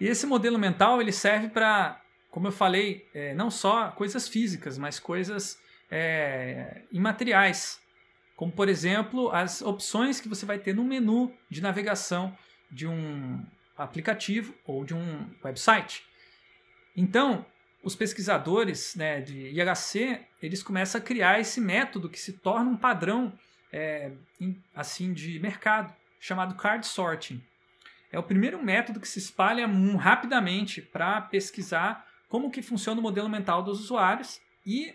E 0.00 0.06
esse 0.06 0.26
modelo 0.26 0.58
mental 0.58 1.00
ele 1.00 1.12
serve 1.12 1.48
para, 1.48 2.00
como 2.30 2.48
eu 2.48 2.52
falei, 2.52 3.08
é, 3.14 3.34
não 3.34 3.50
só 3.50 3.90
coisas 3.92 4.28
físicas, 4.28 4.76
mas 4.76 4.98
coisas 4.98 5.58
é, 5.90 6.82
imateriais. 6.90 7.80
Como, 8.34 8.50
por 8.50 8.68
exemplo, 8.68 9.30
as 9.30 9.60
opções 9.62 10.20
que 10.20 10.28
você 10.28 10.46
vai 10.46 10.58
ter 10.58 10.74
no 10.74 10.84
menu 10.84 11.32
de 11.48 11.60
navegação 11.60 12.36
de 12.70 12.86
um 12.86 13.44
aplicativo 13.76 14.54
ou 14.64 14.84
de 14.84 14.94
um 14.94 15.28
website. 15.44 16.04
Então, 16.96 17.44
os 17.82 17.96
pesquisadores 17.96 18.94
né, 18.94 19.20
de 19.20 19.48
IHC 19.48 20.20
eles 20.42 20.62
começam 20.62 21.00
a 21.00 21.04
criar 21.04 21.40
esse 21.40 21.60
método 21.60 22.08
que 22.08 22.18
se 22.18 22.34
torna 22.34 22.70
um 22.70 22.76
padrão 22.76 23.32
é, 23.72 24.12
assim 24.74 25.12
de 25.12 25.38
mercado 25.38 25.94
chamado 26.18 26.54
card 26.54 26.86
sorting. 26.86 27.42
É 28.12 28.18
o 28.18 28.22
primeiro 28.22 28.62
método 28.62 29.00
que 29.00 29.08
se 29.08 29.18
espalha 29.18 29.66
rapidamente 29.98 30.82
para 30.82 31.20
pesquisar 31.20 32.06
como 32.28 32.50
que 32.50 32.62
funciona 32.62 33.00
o 33.00 33.02
modelo 33.02 33.28
mental 33.28 33.62
dos 33.62 33.80
usuários 33.80 34.40
e 34.66 34.94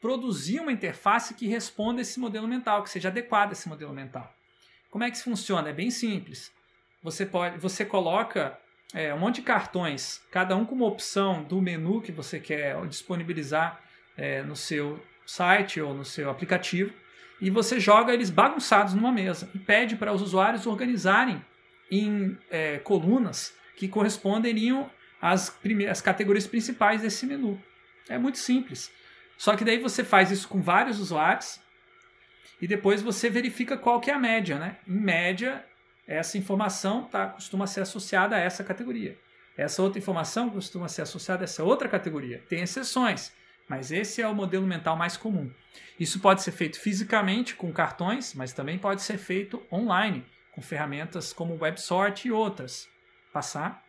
produzir 0.00 0.60
uma 0.60 0.72
interface 0.72 1.34
que 1.34 1.46
responda 1.46 2.00
a 2.00 2.02
esse 2.02 2.18
modelo 2.18 2.48
mental, 2.48 2.82
que 2.82 2.90
seja 2.90 3.08
adequada 3.08 3.52
a 3.52 3.54
esse 3.54 3.68
modelo 3.68 3.92
mental. 3.92 4.34
Como 4.90 5.04
é 5.04 5.10
que 5.10 5.16
isso 5.16 5.24
funciona? 5.24 5.70
É 5.70 5.72
bem 5.72 5.90
simples. 5.90 6.52
Você 7.02 7.24
pode, 7.24 7.58
você 7.58 7.84
coloca 7.84 8.58
é, 8.94 9.12
um 9.12 9.18
monte 9.18 9.36
de 9.36 9.42
cartões, 9.42 10.22
cada 10.30 10.56
um 10.56 10.64
com 10.64 10.76
uma 10.76 10.86
opção 10.86 11.42
do 11.42 11.60
menu 11.60 12.00
que 12.00 12.12
você 12.12 12.38
quer 12.38 12.80
disponibilizar 12.86 13.80
é, 14.16 14.42
no 14.42 14.54
seu 14.54 15.04
site 15.26 15.80
ou 15.80 15.92
no 15.92 16.04
seu 16.04 16.30
aplicativo, 16.30 16.92
e 17.40 17.50
você 17.50 17.80
joga 17.80 18.14
eles 18.14 18.30
bagunçados 18.30 18.94
numa 18.94 19.10
mesa 19.10 19.50
e 19.52 19.58
pede 19.58 19.96
para 19.96 20.12
os 20.12 20.22
usuários 20.22 20.64
organizarem 20.64 21.44
em 21.90 22.38
é, 22.48 22.78
colunas 22.78 23.52
que 23.76 23.88
corresponderiam 23.88 24.88
às, 25.20 25.58
às 25.90 26.00
categorias 26.00 26.46
principais 26.46 27.02
desse 27.02 27.26
menu. 27.26 27.60
É 28.08 28.16
muito 28.16 28.38
simples. 28.38 28.92
Só 29.36 29.56
que 29.56 29.64
daí 29.64 29.78
você 29.78 30.04
faz 30.04 30.30
isso 30.30 30.46
com 30.46 30.62
vários 30.62 31.00
usuários 31.00 31.60
e 32.62 32.68
depois 32.68 33.02
você 33.02 33.28
verifica 33.28 33.76
qual 33.76 34.00
que 34.00 34.10
é 34.10 34.14
a 34.14 34.18
média. 34.18 34.58
Né? 34.58 34.76
Em 34.86 35.00
média, 35.00 35.64
essa 36.06 36.36
informação 36.36 37.04
tá, 37.04 37.26
costuma 37.26 37.66
ser 37.66 37.80
associada 37.80 38.36
a 38.36 38.40
essa 38.40 38.62
categoria. 38.62 39.18
Essa 39.56 39.82
outra 39.82 39.98
informação 39.98 40.50
costuma 40.50 40.88
ser 40.88 41.02
associada 41.02 41.42
a 41.42 41.44
essa 41.44 41.62
outra 41.62 41.88
categoria. 41.88 42.42
Tem 42.48 42.62
exceções, 42.62 43.32
mas 43.68 43.90
esse 43.92 44.20
é 44.20 44.28
o 44.28 44.34
modelo 44.34 44.66
mental 44.66 44.96
mais 44.96 45.16
comum. 45.16 45.50
Isso 45.98 46.20
pode 46.20 46.42
ser 46.42 46.52
feito 46.52 46.78
fisicamente 46.78 47.54
com 47.54 47.72
cartões, 47.72 48.34
mas 48.34 48.52
também 48.52 48.78
pode 48.78 49.02
ser 49.02 49.16
feito 49.16 49.62
online, 49.72 50.24
com 50.52 50.60
ferramentas 50.60 51.32
como 51.32 51.58
WebSort 51.60 52.26
e 52.26 52.32
outras. 52.32 52.88
Passar. 53.32 53.82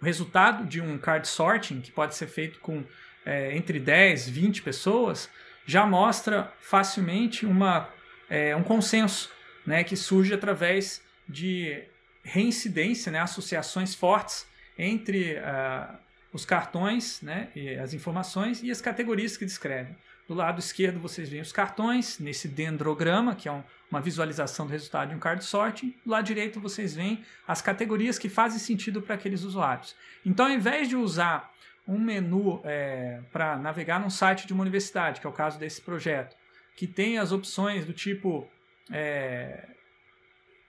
O 0.00 0.04
resultado 0.04 0.64
de 0.66 0.80
um 0.80 0.96
card 0.98 1.26
sorting, 1.26 1.80
que 1.80 1.90
pode 1.90 2.14
ser 2.14 2.26
feito 2.26 2.60
com 2.60 2.84
é, 3.24 3.54
entre 3.56 3.78
10 3.78 4.28
e 4.28 4.30
20 4.30 4.62
pessoas, 4.62 5.28
já 5.66 5.86
mostra 5.86 6.52
facilmente 6.60 7.44
uma, 7.44 7.88
é, 8.28 8.56
um 8.56 8.62
consenso 8.62 9.30
né, 9.66 9.84
que 9.84 9.96
surge 9.96 10.32
através 10.32 11.02
de 11.28 11.82
reincidência, 12.22 13.10
né, 13.10 13.18
associações 13.20 13.94
fortes 13.94 14.46
entre 14.78 15.34
uh, 15.34 15.96
os 16.32 16.44
cartões, 16.44 17.20
né, 17.22 17.48
as 17.82 17.94
informações 17.94 18.62
e 18.62 18.70
as 18.70 18.80
categorias 18.80 19.36
que 19.36 19.44
descrevem. 19.44 19.96
Do 20.30 20.34
lado 20.34 20.60
esquerdo 20.60 21.00
vocês 21.00 21.28
veem 21.28 21.42
os 21.42 21.50
cartões, 21.50 22.20
nesse 22.20 22.46
dendrograma, 22.46 23.34
que 23.34 23.48
é 23.48 23.52
um, 23.52 23.64
uma 23.90 24.00
visualização 24.00 24.64
do 24.64 24.70
resultado 24.70 25.08
de 25.08 25.16
um 25.16 25.18
card 25.18 25.44
sorting. 25.44 25.92
Do 26.04 26.12
lado 26.12 26.24
direito 26.24 26.60
vocês 26.60 26.94
veem 26.94 27.24
as 27.48 27.60
categorias 27.60 28.16
que 28.16 28.28
fazem 28.28 28.60
sentido 28.60 29.02
para 29.02 29.16
aqueles 29.16 29.42
usuários. 29.42 29.96
Então, 30.24 30.46
ao 30.46 30.52
invés 30.52 30.88
de 30.88 30.94
usar 30.94 31.52
um 31.86 31.98
menu 31.98 32.60
é, 32.62 33.20
para 33.32 33.56
navegar 33.56 33.98
num 33.98 34.08
site 34.08 34.46
de 34.46 34.52
uma 34.52 34.62
universidade, 34.62 35.20
que 35.20 35.26
é 35.26 35.30
o 35.30 35.32
caso 35.32 35.58
desse 35.58 35.80
projeto, 35.80 36.36
que 36.76 36.86
tem 36.86 37.18
as 37.18 37.32
opções 37.32 37.84
do 37.84 37.92
tipo 37.92 38.48
é, 38.90 39.68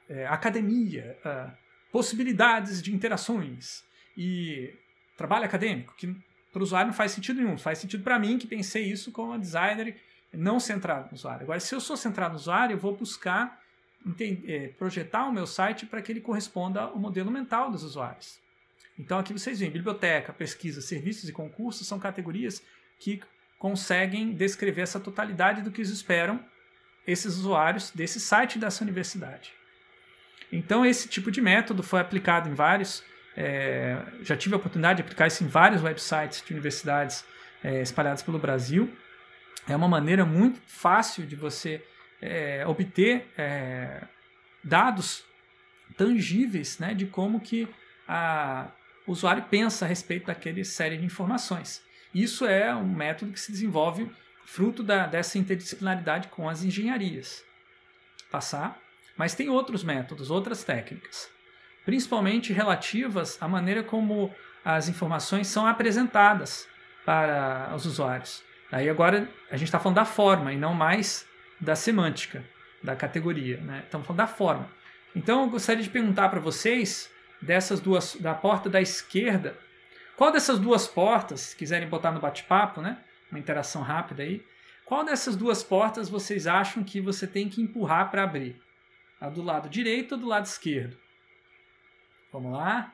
é, 0.09 0.27
academia, 0.27 1.17
uh, 1.25 1.51
possibilidades 1.91 2.81
de 2.81 2.93
interações 2.93 3.83
e 4.17 4.73
trabalho 5.15 5.45
acadêmico, 5.45 5.93
que 5.95 6.15
para 6.51 6.59
o 6.59 6.63
usuário 6.63 6.87
não 6.87 6.93
faz 6.93 7.11
sentido 7.11 7.41
nenhum. 7.41 7.57
Faz 7.57 7.79
sentido 7.79 8.03
para 8.03 8.19
mim 8.19 8.37
que 8.37 8.45
pensei 8.47 8.83
isso 8.83 9.11
como 9.11 9.37
designer 9.37 9.95
não 10.33 10.59
centrado 10.59 11.07
no 11.09 11.15
usuário. 11.15 11.43
Agora, 11.43 11.59
se 11.59 11.73
eu 11.73 11.79
sou 11.79 11.95
centrado 11.95 12.33
no 12.33 12.39
usuário, 12.39 12.73
eu 12.73 12.77
vou 12.77 12.95
buscar 12.95 13.61
é, 14.45 14.67
projetar 14.69 15.25
o 15.27 15.31
meu 15.31 15.45
site 15.45 15.85
para 15.85 16.01
que 16.01 16.11
ele 16.11 16.21
corresponda 16.21 16.81
ao 16.81 16.97
modelo 16.97 17.29
mental 17.29 17.69
dos 17.69 17.83
usuários. 17.83 18.39
Então, 18.97 19.19
aqui 19.19 19.33
vocês 19.33 19.59
veem 19.59 19.71
biblioteca, 19.71 20.33
pesquisa, 20.33 20.81
serviços 20.81 21.29
e 21.29 21.33
concursos 21.33 21.87
são 21.87 21.99
categorias 21.99 22.61
que 22.99 23.21
conseguem 23.57 24.33
descrever 24.33 24.81
essa 24.81 24.99
totalidade 24.99 25.61
do 25.61 25.71
que 25.71 25.81
eles 25.81 25.91
esperam 25.91 26.43
esses 27.05 27.37
usuários 27.37 27.91
desse 27.91 28.19
site 28.19 28.59
dessa 28.59 28.83
universidade. 28.83 29.53
Então, 30.51 30.85
esse 30.85 31.07
tipo 31.07 31.31
de 31.31 31.41
método 31.41 31.81
foi 31.81 31.99
aplicado 31.99 32.49
em 32.49 32.53
vários. 32.53 33.03
É, 33.35 34.03
já 34.21 34.35
tive 34.35 34.55
a 34.55 34.57
oportunidade 34.57 34.97
de 34.97 35.03
aplicar 35.03 35.27
isso 35.27 35.43
em 35.43 35.47
vários 35.47 35.81
websites 35.81 36.43
de 36.45 36.51
universidades 36.51 37.23
é, 37.63 37.81
espalhadas 37.81 38.21
pelo 38.21 38.37
Brasil. 38.37 38.91
É 39.67 39.75
uma 39.75 39.87
maneira 39.87 40.25
muito 40.25 40.59
fácil 40.67 41.25
de 41.25 41.35
você 41.35 41.83
é, 42.21 42.65
obter 42.67 43.27
é, 43.37 44.01
dados 44.63 45.23
tangíveis 45.95 46.79
né, 46.79 46.93
de 46.93 47.05
como 47.05 47.39
que 47.39 47.67
o 49.07 49.11
usuário 49.11 49.43
pensa 49.43 49.85
a 49.85 49.87
respeito 49.87 50.27
daquele 50.27 50.65
série 50.65 50.97
de 50.97 51.05
informações. 51.05 51.81
Isso 52.13 52.45
é 52.45 52.75
um 52.75 52.93
método 52.93 53.31
que 53.31 53.39
se 53.39 53.51
desenvolve 53.51 54.11
fruto 54.45 54.83
da, 54.83 55.07
dessa 55.07 55.37
interdisciplinaridade 55.37 56.27
com 56.29 56.49
as 56.49 56.63
engenharias. 56.63 57.43
Passar? 58.29 58.79
Mas 59.17 59.35
tem 59.35 59.49
outros 59.49 59.83
métodos, 59.83 60.31
outras 60.31 60.63
técnicas, 60.63 61.29
principalmente 61.85 62.53
relativas 62.53 63.37
à 63.41 63.47
maneira 63.47 63.83
como 63.83 64.33
as 64.63 64.87
informações 64.87 65.47
são 65.47 65.65
apresentadas 65.65 66.67
para 67.05 67.73
os 67.75 67.85
usuários. 67.85 68.43
Aí 68.71 68.89
agora 68.89 69.27
a 69.49 69.57
gente 69.57 69.67
está 69.67 69.79
falando 69.79 69.97
da 69.97 70.05
forma 70.05 70.53
e 70.53 70.57
não 70.57 70.73
mais 70.73 71.27
da 71.59 71.75
semântica, 71.75 72.43
da 72.81 72.95
categoria. 72.95 73.57
Né? 73.57 73.81
Estamos 73.85 74.07
falando 74.07 74.17
da 74.19 74.27
forma. 74.27 74.69
Então 75.15 75.43
eu 75.43 75.49
gostaria 75.49 75.83
de 75.83 75.89
perguntar 75.89 76.29
para 76.29 76.39
vocês 76.39 77.11
dessas 77.41 77.79
duas, 77.79 78.15
da 78.15 78.33
porta 78.33 78.69
da 78.69 78.79
esquerda, 78.79 79.57
qual 80.15 80.31
dessas 80.31 80.59
duas 80.59 80.87
portas, 80.87 81.41
se 81.41 81.55
quiserem 81.55 81.87
botar 81.87 82.11
no 82.11 82.19
bate-papo, 82.19 82.81
né? 82.81 82.97
Uma 83.31 83.39
interação 83.39 83.81
rápida 83.81 84.23
aí. 84.23 84.45
Qual 84.85 85.05
dessas 85.05 85.35
duas 85.35 85.63
portas 85.63 86.09
vocês 86.09 86.45
acham 86.45 86.83
que 86.83 86.99
você 86.99 87.25
tem 87.25 87.47
que 87.47 87.61
empurrar 87.61 88.11
para 88.11 88.23
abrir? 88.23 88.61
A 89.19 89.29
do 89.29 89.41
lado 89.41 89.69
direito 89.69 90.13
ou 90.13 90.17
do 90.17 90.27
lado 90.27 90.45
esquerdo? 90.45 90.97
Vamos 92.31 92.51
lá? 92.51 92.93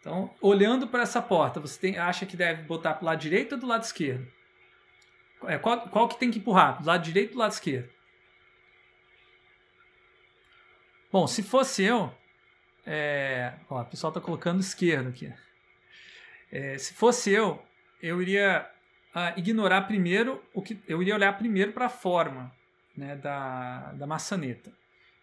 Então, 0.00 0.34
olhando 0.40 0.86
para 0.86 1.02
essa 1.02 1.20
porta, 1.20 1.60
você 1.60 1.78
tem, 1.78 1.98
acha 1.98 2.26
que 2.26 2.36
deve 2.36 2.62
botar 2.62 2.94
para 2.94 3.02
o 3.02 3.06
lado 3.06 3.20
direito 3.20 3.54
ou 3.54 3.58
do 3.58 3.66
lado 3.66 3.82
esquerdo? 3.82 4.26
É, 5.44 5.58
qual, 5.58 5.88
qual 5.88 6.08
que 6.08 6.18
tem 6.18 6.30
que 6.30 6.38
empurrar? 6.38 6.80
Do 6.80 6.86
lado 6.86 7.02
direito 7.02 7.30
ou 7.30 7.34
do 7.34 7.38
lado 7.38 7.52
esquerdo? 7.52 7.90
Bom, 11.10 11.26
se 11.26 11.42
fosse 11.42 11.84
eu, 11.84 12.14
é, 12.84 13.54
ó, 13.68 13.80
o 13.80 13.84
pessoal 13.84 14.10
está 14.10 14.20
colocando 14.20 14.60
esquerdo 14.60 15.08
aqui. 15.08 15.32
É, 16.50 16.76
se 16.78 16.94
fosse 16.94 17.30
eu, 17.30 17.62
eu 18.02 18.20
iria 18.22 18.68
uh, 19.14 19.38
ignorar 19.38 19.82
primeiro 19.82 20.42
o 20.54 20.62
que 20.62 20.80
eu 20.86 21.00
iria 21.02 21.14
olhar 21.14 21.36
primeiro 21.36 21.72
para 21.72 21.86
a 21.86 21.90
forma 21.90 22.52
né, 22.96 23.16
da, 23.16 23.92
da 23.92 24.06
maçaneta. 24.06 24.72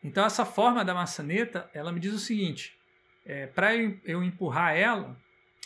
Então 0.03 0.25
essa 0.25 0.45
forma 0.45 0.85
da 0.85 0.93
maçaneta, 0.93 1.69
ela 1.73 1.91
me 1.91 1.99
diz 1.99 2.13
o 2.13 2.19
seguinte: 2.19 2.77
é, 3.25 3.47
para 3.47 3.75
eu, 3.75 3.99
eu 4.05 4.23
empurrar 4.23 4.75
ela, 4.75 5.15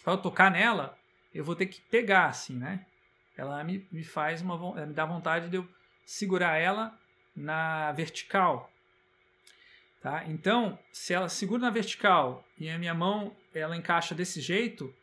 para 0.03 0.13
eu 0.13 0.17
tocar 0.17 0.49
nela, 0.51 0.97
eu 1.33 1.43
vou 1.43 1.55
ter 1.55 1.65
que 1.67 1.81
pegar 1.81 2.27
assim, 2.27 2.55
né? 2.55 2.85
Ela 3.37 3.63
me, 3.63 3.87
me 3.91 4.03
faz 4.03 4.41
uma 4.41 4.85
me 4.85 4.93
dá 4.93 5.05
vontade 5.05 5.49
de 5.49 5.57
eu 5.57 5.67
segurar 6.05 6.57
ela 6.57 6.97
na 7.35 7.91
vertical. 7.93 8.71
Tá? 10.01 10.23
Então, 10.27 10.79
se 10.91 11.13
ela 11.13 11.29
segura 11.29 11.61
na 11.61 11.69
vertical 11.69 12.45
e 12.57 12.69
a 12.69 12.77
minha 12.77 12.93
mão 12.93 13.35
ela 13.53 13.75
encaixa 13.75 14.15
desse 14.15 14.39
jeito, 14.39 14.93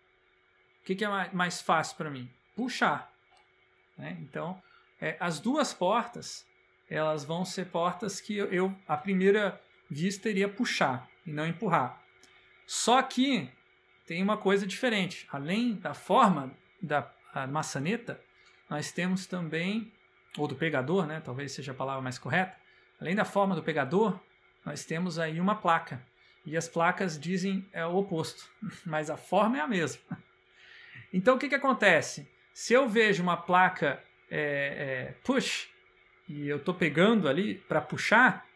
que, 0.86 0.94
que 0.94 1.04
é 1.04 1.30
mais 1.32 1.60
fácil 1.60 1.96
para 1.96 2.08
mim? 2.08 2.30
Puxar. 2.54 3.12
Né? 3.98 4.16
Então, 4.20 4.62
é, 5.00 5.16
as 5.18 5.40
duas 5.40 5.74
portas 5.74 6.46
elas 6.88 7.24
vão 7.24 7.44
ser 7.44 7.66
portas 7.66 8.20
que 8.20 8.36
eu, 8.36 8.46
eu, 8.52 8.74
à 8.86 8.96
primeira 8.96 9.60
vista, 9.90 10.30
iria 10.30 10.48
puxar 10.48 11.08
e 11.26 11.32
não 11.32 11.44
empurrar. 11.44 12.00
Só 12.64 13.02
que 13.02 13.50
tem 14.06 14.22
uma 14.22 14.36
coisa 14.36 14.64
diferente. 14.64 15.26
Além 15.32 15.74
da 15.74 15.92
forma 15.92 16.52
da 16.80 17.10
maçaneta, 17.48 18.20
nós 18.70 18.92
temos 18.92 19.26
também, 19.26 19.92
ou 20.38 20.46
do 20.46 20.54
pegador, 20.54 21.04
né? 21.06 21.20
talvez 21.20 21.50
seja 21.50 21.72
a 21.72 21.74
palavra 21.74 22.00
mais 22.00 22.18
correta, 22.18 22.56
além 23.00 23.16
da 23.16 23.24
forma 23.24 23.56
do 23.56 23.62
pegador, 23.64 24.18
nós 24.64 24.84
temos 24.84 25.18
aí 25.18 25.40
uma 25.40 25.56
placa. 25.56 26.00
E 26.44 26.56
as 26.56 26.68
placas 26.68 27.18
dizem 27.18 27.68
é 27.72 27.84
o 27.84 27.96
oposto, 27.96 28.48
mas 28.86 29.10
a 29.10 29.16
forma 29.16 29.58
é 29.58 29.60
a 29.60 29.66
mesma. 29.66 30.00
Então 31.16 31.36
o 31.36 31.38
que, 31.38 31.48
que 31.48 31.54
acontece? 31.54 32.28
Se 32.52 32.74
eu 32.74 32.86
vejo 32.86 33.22
uma 33.22 33.38
placa 33.38 34.02
é, 34.30 35.08
é, 35.08 35.14
push 35.24 35.66
e 36.28 36.46
eu 36.46 36.58
estou 36.58 36.74
pegando 36.74 37.26
ali 37.26 37.54
para 37.66 37.80
puxar, 37.80 38.46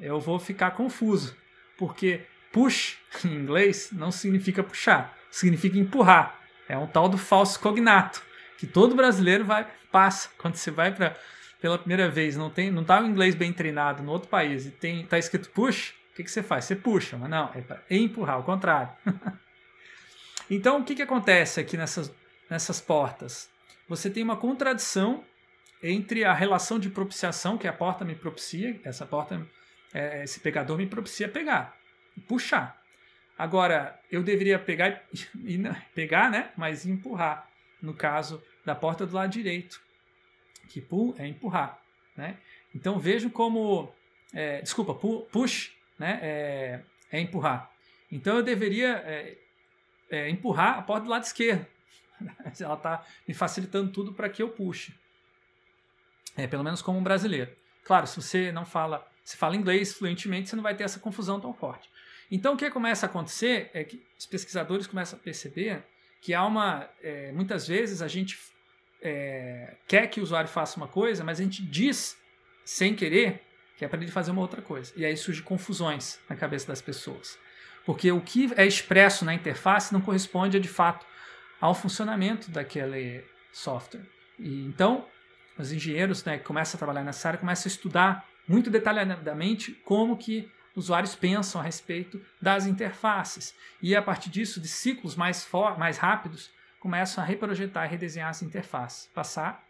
eu 0.00 0.18
vou 0.18 0.40
ficar 0.40 0.72
confuso, 0.72 1.36
porque 1.78 2.22
push 2.50 2.98
em 3.24 3.28
inglês 3.28 3.90
não 3.92 4.10
significa 4.10 4.64
puxar, 4.64 5.16
significa 5.30 5.78
empurrar. 5.78 6.40
É 6.68 6.76
um 6.76 6.88
tal 6.88 7.08
do 7.08 7.16
falso 7.16 7.60
cognato 7.60 8.20
que 8.58 8.66
todo 8.66 8.96
brasileiro 8.96 9.44
vai 9.44 9.64
passa 9.92 10.28
quando 10.38 10.56
você 10.56 10.72
vai 10.72 10.92
para 10.92 11.16
pela 11.60 11.78
primeira 11.78 12.08
vez, 12.10 12.36
não 12.36 12.50
tem, 12.50 12.72
não 12.72 12.82
tá 12.82 13.00
o 13.00 13.06
inglês 13.06 13.36
bem 13.36 13.52
treinado 13.52 14.02
no 14.02 14.10
outro 14.10 14.28
país 14.28 14.66
e 14.66 14.72
tem 14.72 15.06
tá 15.06 15.16
escrito 15.16 15.50
push, 15.50 15.90
o 16.10 16.16
que, 16.16 16.24
que 16.24 16.30
você 16.32 16.42
faz? 16.42 16.64
Você 16.64 16.74
puxa, 16.74 17.16
mas 17.16 17.30
não, 17.30 17.48
é 17.54 17.60
para 17.60 17.80
empurrar, 17.88 18.34
ao 18.34 18.42
contrário. 18.42 18.90
então, 20.54 20.80
o 20.80 20.84
que, 20.84 20.94
que 20.94 21.02
acontece 21.02 21.60
aqui 21.60 21.76
nessas, 21.76 22.12
nessas 22.50 22.80
portas? 22.80 23.50
Você 23.88 24.10
tem 24.10 24.22
uma 24.22 24.36
contradição 24.36 25.24
entre 25.82 26.24
a 26.24 26.32
relação 26.32 26.78
de 26.78 26.90
propiciação, 26.90 27.58
que 27.58 27.66
a 27.66 27.72
porta 27.72 28.04
me 28.04 28.14
propicia, 28.14 28.78
essa 28.84 29.04
porta, 29.04 29.46
é, 29.92 30.22
esse 30.22 30.40
pegador 30.40 30.76
me 30.76 30.86
propicia 30.86 31.28
pegar, 31.28 31.76
puxar. 32.28 32.80
Agora, 33.36 33.98
eu 34.10 34.22
deveria 34.22 34.58
pegar, 34.58 35.02
e, 35.44 35.58
pegar, 35.94 36.30
né? 36.30 36.52
Mas 36.56 36.86
empurrar, 36.86 37.48
no 37.80 37.94
caso 37.94 38.42
da 38.64 38.74
porta 38.74 39.06
do 39.06 39.14
lado 39.14 39.30
direito, 39.30 39.80
que 40.68 40.80
pull 40.80 41.14
é 41.18 41.26
empurrar, 41.26 41.82
né? 42.16 42.36
Então 42.74 42.98
vejam 42.98 43.28
como, 43.28 43.92
é, 44.32 44.60
desculpa, 44.60 44.94
push, 44.94 45.72
né? 45.98 46.18
É, 46.22 46.80
é, 47.10 47.20
empurrar. 47.20 47.70
Então 48.10 48.36
eu 48.36 48.42
deveria 48.42 49.02
é, 49.04 49.36
é 50.14 50.28
empurrar 50.28 50.78
a 50.78 50.82
porta 50.82 51.04
do 51.04 51.10
lado 51.10 51.24
esquerdo. 51.24 51.66
Ela 52.60 52.74
está 52.74 53.04
me 53.26 53.34
facilitando 53.34 53.90
tudo 53.90 54.12
para 54.12 54.28
que 54.28 54.42
eu 54.42 54.48
puxe. 54.48 54.94
É, 56.36 56.46
pelo 56.46 56.62
menos 56.62 56.80
como 56.80 56.98
um 56.98 57.02
brasileiro. 57.02 57.50
Claro, 57.84 58.06
se 58.06 58.20
você 58.20 58.52
não 58.52 58.64
fala, 58.64 59.06
se 59.24 59.36
fala 59.36 59.56
inglês 59.56 59.92
fluentemente, 59.92 60.48
você 60.48 60.56
não 60.56 60.62
vai 60.62 60.74
ter 60.74 60.84
essa 60.84 61.00
confusão 61.00 61.40
tão 61.40 61.52
forte. 61.52 61.90
Então, 62.30 62.54
o 62.54 62.56
que 62.56 62.70
começa 62.70 63.06
a 63.06 63.08
acontecer 63.08 63.70
é 63.74 63.84
que 63.84 64.02
os 64.18 64.24
pesquisadores 64.24 64.86
começam 64.86 65.18
a 65.18 65.22
perceber 65.22 65.82
que 66.20 66.32
há 66.32 66.44
uma. 66.44 66.88
É, 67.02 67.32
muitas 67.32 67.66
vezes 67.66 68.00
a 68.00 68.08
gente 68.08 68.38
é, 69.02 69.74
quer 69.86 70.06
que 70.06 70.20
o 70.20 70.22
usuário 70.22 70.48
faça 70.48 70.76
uma 70.76 70.88
coisa, 70.88 71.22
mas 71.24 71.40
a 71.40 71.42
gente 71.42 71.62
diz 71.62 72.16
sem 72.64 72.94
querer 72.94 73.42
que 73.76 73.84
é 73.84 73.88
para 73.88 74.00
ele 74.00 74.10
fazer 74.10 74.30
uma 74.30 74.40
outra 74.40 74.62
coisa. 74.62 74.92
E 74.96 75.04
aí 75.04 75.16
surgem 75.16 75.42
confusões 75.42 76.20
na 76.28 76.36
cabeça 76.36 76.68
das 76.68 76.80
pessoas. 76.80 77.36
Porque 77.84 78.12
o 78.12 78.20
que 78.20 78.52
é 78.56 78.66
expresso 78.66 79.24
na 79.24 79.34
interface 79.34 79.92
não 79.92 80.00
corresponde 80.00 80.60
de 80.60 80.68
fato 80.68 81.04
ao 81.60 81.74
funcionamento 81.74 82.50
daquele 82.50 83.24
software. 83.52 84.02
E, 84.38 84.64
então, 84.66 85.06
os 85.58 85.72
engenheiros 85.72 86.24
né, 86.24 86.38
que 86.38 86.44
começam 86.44 86.76
a 86.76 86.78
trabalhar 86.78 87.04
nessa 87.04 87.28
área 87.28 87.40
começam 87.40 87.70
a 87.70 87.72
estudar 87.72 88.28
muito 88.48 88.70
detalhadamente 88.70 89.72
como 89.84 90.16
que 90.16 90.50
usuários 90.74 91.14
pensam 91.14 91.60
a 91.60 91.64
respeito 91.64 92.20
das 92.40 92.66
interfaces. 92.66 93.54
E 93.80 93.94
a 93.94 94.02
partir 94.02 94.30
disso, 94.30 94.60
de 94.60 94.68
ciclos 94.68 95.14
mais, 95.14 95.48
mais 95.78 95.98
rápidos, 95.98 96.50
começam 96.80 97.22
a 97.22 97.26
reprojetar 97.26 97.86
e 97.86 97.90
redesenhar 97.90 98.30
as 98.30 98.42
interfaces. 98.42 99.08
Passar. 99.14 99.64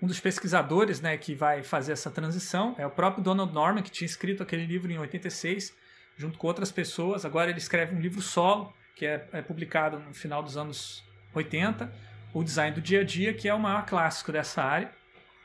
Um 0.00 0.06
dos 0.06 0.20
pesquisadores 0.20 1.00
né, 1.00 1.16
que 1.16 1.34
vai 1.34 1.62
fazer 1.62 1.92
essa 1.92 2.10
transição 2.10 2.74
é 2.78 2.86
o 2.86 2.90
próprio 2.90 3.22
Donald 3.22 3.52
Norman, 3.52 3.82
que 3.82 3.90
tinha 3.90 4.06
escrito 4.06 4.42
aquele 4.42 4.64
livro 4.64 4.90
em 4.92 4.98
86, 4.98 5.74
junto 6.16 6.38
com 6.38 6.46
outras 6.46 6.70
pessoas. 6.70 7.24
Agora 7.24 7.50
ele 7.50 7.58
escreve 7.58 7.96
um 7.96 8.00
livro 8.00 8.22
solo, 8.22 8.72
que 8.94 9.04
é, 9.04 9.28
é 9.32 9.42
publicado 9.42 9.98
no 9.98 10.14
final 10.14 10.42
dos 10.42 10.56
anos 10.56 11.04
80, 11.34 11.92
o 12.32 12.44
design 12.44 12.74
do 12.74 12.80
dia 12.80 13.00
a 13.00 13.04
dia, 13.04 13.34
que 13.34 13.48
é 13.48 13.54
o 13.54 13.58
maior 13.58 13.86
clássico 13.86 14.30
dessa 14.30 14.62
área. 14.62 14.90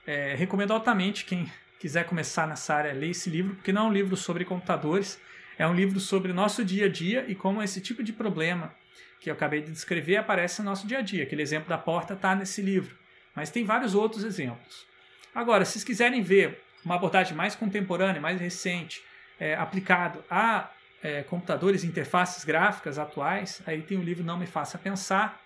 É, 0.05 0.35
recomendo 0.35 0.71
altamente 0.71 1.25
quem 1.25 1.51
quiser 1.79 2.05
começar 2.05 2.47
nessa 2.47 2.75
área 2.75 2.93
ler 2.93 3.09
esse 3.09 3.29
livro, 3.29 3.55
porque 3.55 3.71
não 3.71 3.87
é 3.87 3.89
um 3.89 3.93
livro 3.93 4.15
sobre 4.15 4.45
computadores, 4.45 5.19
é 5.57 5.67
um 5.67 5.73
livro 5.73 5.99
sobre 5.99 6.31
o 6.31 6.33
nosso 6.33 6.63
dia 6.63 6.85
a 6.85 6.89
dia 6.89 7.25
e 7.27 7.35
como 7.35 7.61
esse 7.61 7.81
tipo 7.81 8.03
de 8.03 8.13
problema 8.13 8.73
que 9.19 9.29
eu 9.29 9.33
acabei 9.33 9.61
de 9.61 9.71
descrever 9.71 10.17
aparece 10.17 10.61
no 10.61 10.69
nosso 10.69 10.85
dia 10.85 10.99
a 10.99 11.01
dia. 11.01 11.23
Aquele 11.23 11.41
exemplo 11.41 11.69
da 11.69 11.77
porta 11.77 12.13
está 12.13 12.35
nesse 12.35 12.61
livro, 12.61 12.95
mas 13.35 13.49
tem 13.49 13.65
vários 13.65 13.95
outros 13.95 14.23
exemplos. 14.23 14.85
Agora, 15.33 15.65
se 15.65 15.73
vocês 15.73 15.83
quiserem 15.83 16.21
ver 16.21 16.61
uma 16.85 16.95
abordagem 16.95 17.35
mais 17.35 17.55
contemporânea, 17.55 18.21
mais 18.21 18.39
recente, 18.39 19.01
é, 19.39 19.55
aplicado 19.55 20.23
a 20.29 20.69
é, 21.01 21.23
computadores 21.23 21.83
e 21.83 21.87
interfaces 21.87 22.43
gráficas 22.43 22.97
atuais, 22.97 23.61
aí 23.65 23.81
tem 23.81 23.97
o 23.97 24.03
livro 24.03 24.23
Não 24.23 24.37
Me 24.37 24.45
Faça 24.45 24.77
Pensar, 24.77 25.41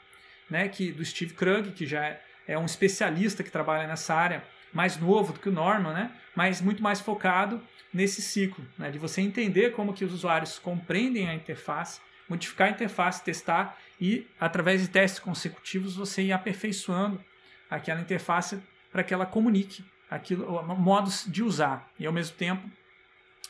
né, 0.50 0.68
que 0.68 0.92
do 0.92 1.04
Steve 1.04 1.34
Krug, 1.34 1.72
que 1.72 1.86
já 1.86 2.06
é, 2.06 2.22
é 2.48 2.60
um 2.60 2.66
especialista 2.66 3.44
que 3.44 3.52
trabalha 3.52 3.88
nessa 3.88 4.14
área, 4.14 4.44
mais 4.74 4.98
novo 4.98 5.34
do 5.34 5.40
que 5.40 5.50
o 5.50 5.52
Norman, 5.52 5.94
né, 5.94 6.12
mas 6.36 6.62
muito 6.62 6.84
mais 6.84 7.00
focado 7.00 7.62
nesse 7.94 8.22
ciclo, 8.22 8.66
né, 8.78 8.92
de 8.92 9.00
você 9.00 9.22
entender 9.22 9.72
como 9.72 9.94
que 9.94 10.06
os 10.06 10.14
usuários 10.14 10.60
compreendem 10.60 11.28
a 11.28 11.34
interface, 11.34 12.00
modificar 12.30 12.68
a 12.68 12.72
interface, 12.72 13.24
testar 13.24 13.78
e 14.00 14.28
através 14.40 14.82
de 14.82 14.90
testes 14.90 15.20
consecutivos 15.20 15.96
você 15.96 16.22
ir 16.22 16.34
aperfeiçoando 16.34 17.24
aquela 17.70 18.02
interface 18.02 18.60
para 18.92 19.04
que 19.04 19.14
ela 19.14 19.26
comunique 19.26 19.84
aquilo, 20.10 20.62
modos 20.76 21.26
de 21.28 21.44
usar 21.44 21.90
e 22.00 22.06
ao 22.06 22.14
mesmo 22.14 22.36
tempo 22.36 22.70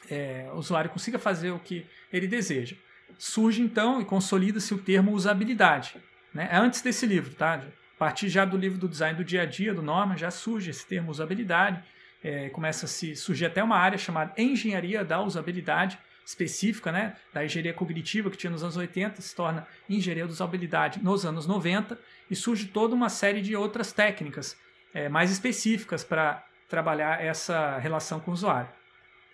é, 0.10 0.49
o 0.53 0.58
usuário 0.58 0.89
consiga 0.89 1.19
fazer 1.19 1.51
o 1.51 1.60
que 1.60 1.86
ele 2.12 2.27
deseja. 2.27 2.75
Surge 3.17 3.62
então 3.62 4.01
e 4.01 4.06
consolida-se 4.06 4.73
o 4.73 4.77
termo 4.77 5.12
usabilidade. 5.12 5.95
Né? 6.34 6.49
É 6.51 6.58
antes 6.58 6.82
desse 6.82 7.06
livro, 7.06 7.34
tá? 7.34 7.56
A 7.56 7.97
partir 7.97 8.30
já 8.30 8.45
do 8.45 8.58
livro 8.58 8.77
do 8.77 8.88
design 8.88 9.17
do 9.17 9.23
dia 9.23 9.41
a 9.41 9.45
dia, 9.45 9.73
do 9.73 9.82
Norman, 9.82 10.17
já 10.17 10.30
surge 10.30 10.69
esse 10.69 10.86
termo 10.86 11.10
usabilidade. 11.10 11.84
É, 12.23 12.49
começa 12.49 12.86
a 12.86 12.89
se 12.89 13.15
surgir 13.15 13.45
até 13.45 13.63
uma 13.63 13.77
área 13.77 13.97
chamada 13.97 14.34
engenharia 14.38 15.03
da 15.03 15.21
usabilidade, 15.21 15.97
específica, 16.28 16.92
né, 16.92 17.16
da 17.34 17.46
engenharia 17.46 17.74
cognitiva 17.74 18.30
que 18.30 18.36
tinha 18.36 18.52
nos 18.52 18.62
anos 18.62 18.76
80, 18.76 19.22
se 19.22 19.34
torna 19.34 19.66
engenharia 19.90 20.26
da 20.26 20.32
usabilidade 20.34 21.02
nos 21.02 21.26
anos 21.26 21.48
90 21.48 21.98
e 22.30 22.36
surge 22.36 22.66
toda 22.66 22.94
uma 22.94 23.08
série 23.08 23.42
de 23.42 23.56
outras 23.56 23.94
técnicas 23.94 24.58
é, 24.94 25.08
mais 25.08 25.32
específicas 25.32 26.04
para 26.04 26.46
trabalhar 26.68 27.24
essa 27.24 27.78
relação 27.78 28.20
com 28.20 28.32
o 28.32 28.34
usuário. 28.34 28.68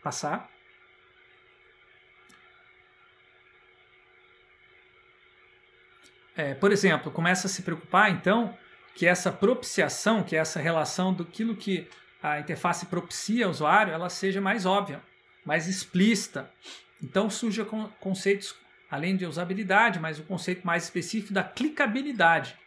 Passar. 0.03 0.47
É, 6.37 6.53
por 6.53 6.71
exemplo, 6.71 7.11
começa 7.11 7.47
a 7.47 7.49
se 7.49 7.63
preocupar 7.63 8.11
então 8.11 8.55
que 8.93 9.07
essa 9.07 9.31
propiciação, 9.31 10.21
que 10.21 10.35
é 10.35 10.39
essa 10.39 10.59
relação 10.59 11.11
do 11.11 11.25
que 11.25 11.87
a 12.21 12.39
interface 12.39 12.85
propicia 12.85 13.45
ao 13.45 13.51
usuário, 13.51 13.91
ela 13.91 14.09
seja 14.09 14.39
mais 14.39 14.67
óbvia, 14.67 15.01
mais 15.45 15.67
explícita. 15.67 16.49
Então 17.01 17.29
surgem 17.29 17.65
conceitos, 17.99 18.55
além 18.89 19.15
de 19.15 19.25
usabilidade, 19.25 19.99
mas 19.99 20.19
o 20.19 20.23
conceito 20.23 20.65
mais 20.65 20.83
específico 20.83 21.33
da 21.33 21.43
clicabilidade. 21.43 22.57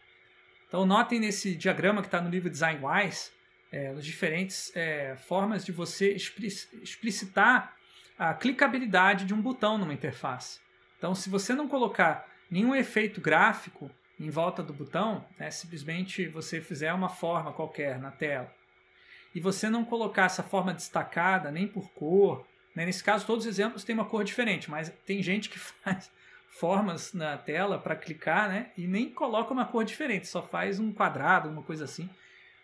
Então 0.67 0.85
notem 0.85 1.19
nesse 1.19 1.55
diagrama 1.55 2.01
que 2.01 2.07
está 2.07 2.21
no 2.21 2.29
livro 2.29 2.49
Design 2.49 2.79
Wise, 2.85 3.31
é, 3.71 3.87
as 3.89 4.05
diferentes 4.05 4.71
é, 4.75 5.15
formas 5.15 5.65
de 5.65 5.71
você 5.71 6.13
explicitar 6.13 7.75
a 8.17 8.33
clicabilidade 8.33 9.25
de 9.25 9.33
um 9.33 9.41
botão 9.41 9.77
numa 9.77 9.93
interface. 9.93 10.59
Então 10.97 11.15
se 11.15 11.29
você 11.29 11.53
não 11.53 11.67
colocar 11.67 12.27
nenhum 12.49 12.75
efeito 12.75 13.21
gráfico 13.21 13.89
em 14.19 14.29
volta 14.29 14.63
do 14.63 14.73
botão, 14.73 15.25
né, 15.37 15.51
simplesmente 15.51 16.27
você 16.27 16.59
fizer 16.59 16.91
uma 16.93 17.09
forma 17.09 17.53
qualquer 17.53 17.99
na 17.99 18.11
tela, 18.11 18.51
e 19.35 19.39
você 19.39 19.69
não 19.69 19.85
colocar 19.85 20.25
essa 20.25 20.41
forma 20.41 20.73
destacada 20.73 21.51
nem 21.51 21.67
por 21.67 21.89
cor, 21.91 22.45
né, 22.77 22.85
nesse 22.85 23.03
caso 23.03 23.25
todos 23.25 23.43
os 23.43 23.49
exemplos 23.49 23.83
têm 23.83 23.95
uma 23.95 24.05
cor 24.05 24.23
diferente, 24.23 24.69
mas 24.69 24.93
tem 25.03 25.23
gente 25.23 25.49
que 25.49 25.57
faz 25.83 26.11
formas 26.47 27.11
na 27.11 27.35
tela 27.35 27.79
para 27.79 27.95
clicar 27.95 28.47
né, 28.47 28.67
e 28.77 28.85
nem 28.85 29.09
coloca 29.09 29.51
uma 29.51 29.65
cor 29.65 29.83
diferente, 29.83 30.27
só 30.27 30.43
faz 30.43 30.79
um 30.79 30.93
quadrado, 30.93 31.49
uma 31.49 31.63
coisa 31.63 31.85
assim. 31.85 32.07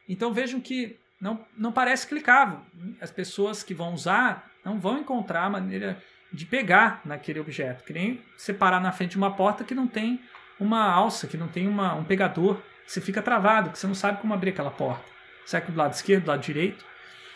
Então 0.08 0.32
vejam 0.32 0.62
que 0.62 1.00
não, 1.20 1.44
não 1.58 1.72
parece 1.72 2.06
clicável. 2.06 2.60
As 3.02 3.10
pessoas 3.10 3.64
que 3.64 3.74
vão 3.74 3.94
usar 3.94 4.52
não 4.64 4.80
vão 4.80 5.00
encontrar 5.00 5.46
a 5.46 5.50
maneira 5.50 5.98
de 6.32 6.46
pegar 6.46 7.02
naquele 7.04 7.40
objeto. 7.40 7.84
Que 7.84 7.94
nem 7.94 8.22
separar 8.38 8.82
na 8.82 8.92
frente 8.92 9.12
de 9.12 9.18
uma 9.18 9.34
porta 9.34 9.64
que 9.64 9.74
não 9.74 9.88
tem 9.88 10.20
uma 10.60 10.92
alça, 10.92 11.26
que 11.26 11.38
não 11.38 11.48
tem 11.48 11.68
uma, 11.68 11.96
um 11.96 12.04
pegador. 12.04 12.62
Você 12.86 13.00
fica 13.00 13.22
travado, 13.22 13.72
que 13.72 13.80
você 13.80 13.88
não 13.88 13.96
sabe 13.96 14.20
como 14.20 14.34
abrir 14.34 14.50
aquela 14.50 14.72
porta. 14.72 15.06
Será 15.46 15.62
que 15.62 15.72
do 15.72 15.78
lado 15.78 15.94
esquerdo, 15.94 16.26
do 16.26 16.32
lado 16.32 16.42
direito? 16.42 16.86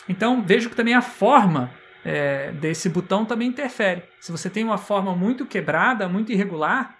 Então 0.09 0.41
vejo 0.43 0.69
que 0.69 0.75
também 0.75 0.93
a 0.93 1.01
forma 1.01 1.71
é, 2.07 2.51
desse 2.53 2.89
botão 2.89 3.25
também 3.25 3.49
interfere. 3.49 4.03
Se 4.19 4.31
você 4.31 4.49
tem 4.49 4.63
uma 4.63 4.77
forma 4.77 5.15
muito 5.15 5.45
quebrada, 5.45 6.07
muito 6.07 6.31
irregular, 6.31 6.97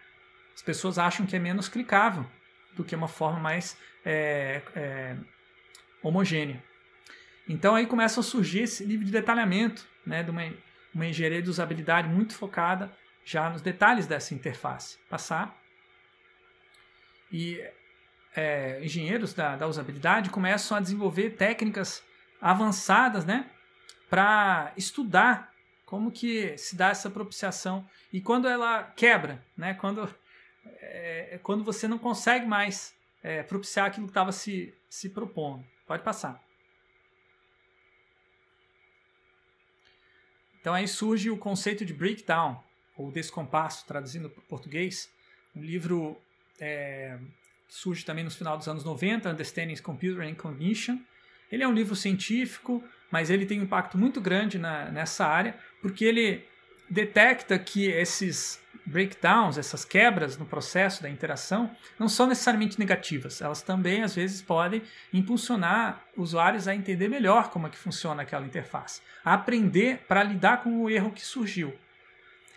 as 0.54 0.62
pessoas 0.62 1.00
acham 1.00 1.26
que 1.26 1.36
é 1.36 1.40
menos 1.40 1.70
clicável 1.70 2.26
do 2.76 2.84
que 2.84 2.96
uma 2.96 3.08
forma 3.08 3.40
mais 3.40 3.78
é, 4.06 4.62
é, 4.76 5.16
homogênea. 6.04 6.64
Então 7.48 7.76
aí 7.76 7.86
começa 7.86 8.20
a 8.20 8.24
surgir 8.24 8.64
esse 8.64 8.86
nível 8.86 9.06
de 9.06 9.12
detalhamento, 9.12 9.88
né, 10.06 10.22
de 10.24 10.30
uma 10.30 10.44
uma 10.98 11.06
engenharia 11.06 11.42
de 11.42 11.50
usabilidade 11.50 12.10
muito 12.10 12.34
focada 12.34 12.92
já 13.24 13.50
nos 13.50 13.62
detalhes 13.62 14.08
dessa 14.08 14.34
interface. 14.34 14.98
Passar. 15.08 15.56
E 17.32 17.64
é, 18.36 18.84
engenheiros 18.84 19.34
da, 19.34 19.56
da 19.56 19.68
usabilidade 19.68 20.30
começam 20.30 20.76
a 20.76 20.80
desenvolver 20.80 21.32
técnicas 21.32 22.04
avançadas 22.42 23.26
né, 23.26 23.50
para 24.10 24.74
estudar 24.78 25.54
como 25.86 26.12
que 26.12 26.58
se 26.58 26.76
dá 26.76 26.90
essa 26.90 27.10
propiciação. 27.10 27.88
E 28.12 28.20
quando 28.20 28.48
ela 28.48 28.84
quebra, 28.84 29.44
né, 29.56 29.74
quando, 29.74 30.14
é, 30.66 31.40
quando 31.44 31.64
você 31.64 31.88
não 31.88 31.98
consegue 31.98 32.46
mais 32.46 32.94
é, 33.24 33.44
propiciar 33.44 33.88
aquilo 33.88 34.06
que 34.06 34.12
estava 34.12 34.32
se, 34.32 34.74
se 34.90 35.10
propondo. 35.10 35.66
Pode 35.86 36.04
passar. 36.04 36.44
Então 40.60 40.74
aí 40.74 40.88
surge 40.88 41.30
o 41.30 41.38
conceito 41.38 41.86
de 41.86 41.94
breakdown, 41.94 42.62
ou 42.98 43.12
descompasso, 43.12 43.86
traduzindo 43.86 44.30
para 44.30 44.42
português. 44.44 45.10
Um 45.56 45.62
livro 45.62 46.20
é, 46.60 47.18
surge 47.70 48.04
também 48.04 48.24
no 48.24 48.32
final 48.32 48.58
dos 48.58 48.68
anos 48.68 48.84
90, 48.84 49.30
Understanding 49.30 49.78
Computer 49.78 50.28
and 50.28 50.36
Cognition. 50.36 51.00
Ele 51.52 51.64
é 51.64 51.68
um 51.68 51.74
livro 51.74 51.96
científico, 51.96 52.84
mas 53.12 53.30
ele 53.30 53.46
tem 53.46 53.60
um 53.60 53.64
impacto 53.64 53.98
muito 53.98 54.20
grande 54.20 54.58
na, 54.58 54.92
nessa 54.92 55.26
área, 55.26 55.56
porque 55.82 56.06
ele 56.06 56.46
detecta 56.90 57.58
que 57.60 57.86
esses 57.88 58.62
breakdowns, 58.86 59.58
essas 59.58 59.84
quebras 59.84 60.38
no 60.38 60.46
processo 60.46 61.04
da 61.04 61.10
interação, 61.10 61.70
não 62.00 62.08
são 62.08 62.26
necessariamente 62.26 62.80
negativas. 62.80 63.42
Elas 63.42 63.62
também, 63.62 64.02
às 64.02 64.16
vezes, 64.16 64.42
podem 64.42 64.82
impulsionar 65.14 66.02
usuários 66.16 66.68
a 66.68 66.76
entender 66.76 67.10
melhor 67.10 67.50
como 67.50 67.68
é 67.68 67.70
que 67.70 67.78
funciona 67.78 68.22
aquela 68.22 68.46
interface, 68.46 69.02
a 69.24 69.34
aprender 69.34 70.06
para 70.08 70.24
lidar 70.24 70.64
com 70.64 70.82
o 70.82 70.90
erro 70.90 71.12
que 71.12 71.26
surgiu. 71.26 71.74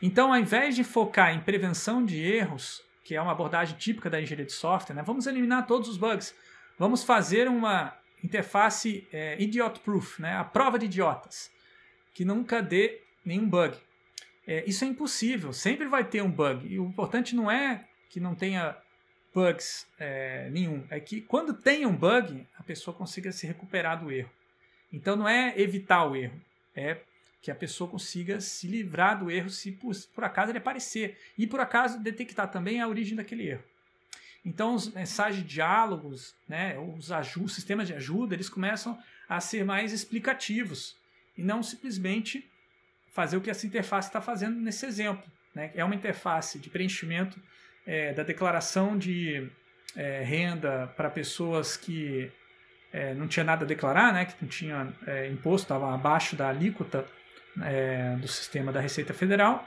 Então, 0.01 0.33
ao 0.33 0.39
invés 0.39 0.77
de 0.77 0.85
focar 0.85 1.35
em 1.35 1.41
prevenção 1.41 2.05
de 2.05 2.23
erros, 2.23 2.83
que 3.05 3.15
é 3.15 3.21
uma 3.21 3.33
abordagem 3.33 3.77
típica 3.77 4.09
da 4.09 4.21
engenharia 4.21 4.47
de 4.47 4.53
software, 4.53 4.95
né? 4.95 5.03
vamos 5.05 5.27
eliminar 5.27 5.67
todos 5.67 5.89
os 5.89 5.97
bugs, 5.97 6.35
vamos 6.79 7.03
fazer 7.03 7.49
uma 7.49 7.93
interface 8.23 9.07
é, 9.13 9.41
idiot-proof, 9.41 10.21
né? 10.21 10.35
a 10.37 10.45
prova 10.45 10.79
de 10.79 10.87
idiotas, 10.87 11.51
que 12.15 12.25
nunca 12.25 12.63
dê 12.63 13.01
nenhum 13.25 13.49
bug. 13.49 13.77
É, 14.47 14.65
isso 14.67 14.85
é 14.85 14.89
impossível, 14.89 15.53
sempre 15.53 15.87
vai 15.87 16.05
ter 16.05 16.23
um 16.23 16.31
bug. 16.31 16.67
E 16.67 16.79
o 16.79 16.87
importante 16.87 17.35
não 17.35 17.51
é 17.51 17.85
que 18.09 18.19
não 18.19 18.35
tenha 18.35 18.77
bugs 19.33 19.87
é, 19.99 20.49
nenhum, 20.51 20.85
é 20.91 20.99
que 20.99 21.21
quando 21.21 21.55
tem 21.55 21.87
um 21.87 21.95
bug, 21.95 22.47
a 22.59 22.63
pessoa 22.63 22.95
consiga 22.95 23.31
se 23.31 23.47
recuperar 23.47 24.03
do 24.03 24.11
erro. 24.11 24.31
Então 24.93 25.15
não 25.15 25.29
é 25.29 25.55
evitar 25.57 26.05
o 26.05 26.17
erro, 26.17 26.41
é 26.75 26.99
que 27.43 27.51
a 27.51 27.55
pessoa 27.55 27.89
consiga 27.89 28.41
se 28.41 28.67
livrar 28.67 29.19
do 29.19 29.31
erro 29.31 29.49
se 29.49 29.73
por, 29.73 29.95
por 30.15 30.25
acaso 30.25 30.51
ele 30.51 30.59
aparecer. 30.59 31.19
E 31.39 31.47
por 31.47 31.61
acaso 31.61 31.99
detectar 31.99 32.51
também 32.51 32.81
a 32.81 32.89
origem 32.89 33.17
daquele 33.17 33.49
erro. 33.49 33.65
Então, 34.45 34.75
os 34.75 34.93
mensagens, 34.93 35.47
diálogos, 35.47 36.35
né, 36.49 36.77
os, 36.79 37.11
sistemas 37.53 37.87
de 37.87 37.95
ajuda, 37.95 38.35
eles 38.35 38.49
começam 38.49 38.99
a 39.29 39.41
ser 39.41 39.65
mais 39.65 39.93
explicativos 39.93 40.97
e 41.37 41.43
não 41.43 41.63
simplesmente 41.63 42.51
fazer 43.13 43.37
o 43.37 43.41
que 43.41 43.51
essa 43.51 43.67
interface 43.67 44.09
está 44.09 44.21
fazendo 44.21 44.59
nesse 44.61 44.87
exemplo. 44.87 45.25
Né? 45.55 45.71
É 45.75 45.85
uma 45.85 45.95
interface 45.95 46.59
de 46.59 46.71
preenchimento 46.71 47.41
é, 47.87 48.13
da 48.13 48.23
declaração 48.23 48.97
de 48.97 49.51
é, 49.97 50.23
renda 50.23 50.87
para 50.97 51.11
pessoas 51.11 51.77
que 51.77 52.33
é, 52.93 53.15
não 53.15 53.29
tinha 53.29 53.45
nada 53.45 53.65
a 53.65 53.69
declarar, 53.69 54.13
né? 54.13 54.25
que 54.25 54.35
não 54.41 54.49
tinha 54.49 54.93
é, 55.07 55.29
imposto, 55.29 55.67
estava 55.67 55.95
abaixo 55.95 56.35
da 56.35 56.49
alíquota 56.49 57.07
é, 57.63 58.17
do 58.17 58.29
sistema 58.29 58.73
da 58.73 58.81
Receita 58.81 59.13
Federal. 59.13 59.67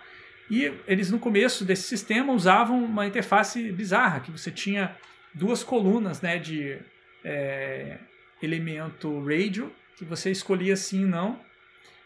E 0.54 0.72
eles, 0.86 1.10
no 1.10 1.18
começo 1.18 1.66
desse 1.66 1.82
sistema, 1.82 2.32
usavam 2.32 2.86
uma 2.86 3.08
interface 3.08 3.72
bizarra, 3.72 4.20
que 4.20 4.30
você 4.30 4.52
tinha 4.52 4.96
duas 5.34 5.64
colunas 5.64 6.22
né, 6.22 6.38
de 6.38 6.78
é, 7.26 7.98
elemento 8.40 9.20
radio, 9.26 9.74
que 9.98 10.06
você 10.06 10.30
escolhia 10.30 10.76
sim 10.76 11.02
e 11.02 11.06
não, 11.08 11.40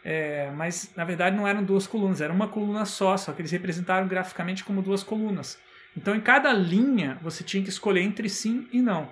é, 0.02 0.50
mas 0.56 0.94
na 0.96 1.04
verdade 1.04 1.36
não 1.36 1.46
eram 1.46 1.62
duas 1.62 1.86
colunas, 1.86 2.22
era 2.22 2.32
uma 2.32 2.48
coluna 2.48 2.86
só, 2.86 3.18
só 3.18 3.34
que 3.34 3.42
eles 3.42 3.52
representaram 3.52 4.08
graficamente 4.08 4.64
como 4.64 4.82
duas 4.82 5.04
colunas. 5.04 5.60
Então 5.98 6.16
em 6.16 6.22
cada 6.22 6.54
linha 6.54 7.20
você 7.22 7.44
tinha 7.44 7.62
que 7.62 7.70
escolher 7.70 8.00
entre 8.00 8.30
sim 8.30 8.66
e 8.72 8.82
não. 8.82 9.12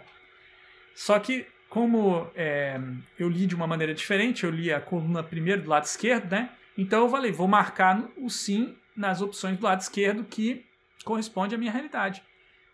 Só 0.95 1.19
que 1.19 1.45
como 1.67 2.31
é, 2.37 2.79
eu 3.19 3.27
li 3.27 3.45
de 3.45 3.53
uma 3.53 3.67
maneira 3.67 3.93
diferente, 3.93 4.45
eu 4.45 4.49
li 4.49 4.71
a 4.71 4.79
coluna 4.79 5.21
primeiro 5.21 5.63
do 5.63 5.69
lado 5.69 5.83
esquerdo, 5.83 6.31
né? 6.31 6.51
Então 6.77 7.03
eu 7.03 7.09
falei, 7.09 7.33
vou 7.33 7.49
marcar 7.49 8.01
o 8.15 8.29
sim 8.29 8.77
nas 8.95 9.21
opções 9.21 9.57
do 9.57 9.63
lado 9.63 9.81
esquerdo 9.81 10.23
que 10.23 10.65
corresponde 11.03 11.53
à 11.53 11.57
minha 11.57 11.71
realidade. 11.71 12.23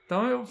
Então 0.06 0.28
eu 0.28 0.48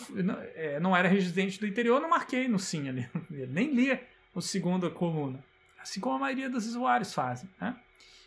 é, 0.55 0.81
não 0.81 0.97
era 0.97 1.09
residente 1.09 1.61
do 1.61 1.67
interior, 1.67 2.01
não 2.01 2.09
marquei 2.09 2.49
no 2.49 2.59
sim 2.59 2.89
ali, 2.89 3.09
nem 3.49 3.73
lia 3.75 4.03
o 4.35 4.41
segundo 4.41 4.91
coluna, 4.91 5.45
assim 5.81 6.01
como 6.01 6.17
a 6.17 6.19
maioria 6.19 6.49
dos 6.49 6.67
usuários 6.67 7.13
fazem. 7.13 7.49
Né? 7.61 7.77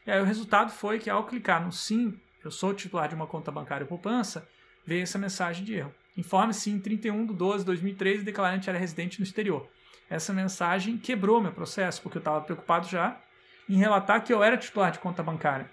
E 0.06 0.12
aí 0.12 0.21
o 0.21 0.25
resultado 0.25 0.71
foi 0.71 0.99
que 0.99 1.10
ao 1.10 1.25
clicar 1.25 1.63
no 1.63 1.71
sim, 1.71 2.19
eu 2.43 2.51
sou 2.51 2.73
titular 2.73 3.08
de 3.08 3.15
uma 3.15 3.25
conta 3.25 3.51
bancária 3.51 3.86
poupança, 3.86 4.47
veio 4.86 5.03
essa 5.03 5.17
mensagem 5.17 5.63
de 5.63 5.75
erro. 5.75 5.93
Informe-se 6.15 6.69
em 6.69 6.79
31 6.79 7.25
de 7.25 7.34
12 7.34 7.60
de 7.60 7.65
2013 7.65 8.21
e 8.21 8.25
declarante 8.25 8.69
era 8.69 8.77
residente 8.77 9.19
no 9.19 9.23
exterior. 9.23 9.67
Essa 10.10 10.34
mensagem 10.34 10.97
quebrou 10.97 11.41
meu 11.41 11.51
processo, 11.51 12.01
porque 12.01 12.17
eu 12.17 12.21
estava 12.21 12.41
preocupado 12.41 12.88
já 12.88 13.19
em 13.67 13.77
relatar 13.77 14.23
que 14.23 14.32
eu 14.32 14.43
era 14.43 14.58
titular 14.58 14.91
de 14.91 14.99
conta 14.99 15.23
bancária. 15.23 15.69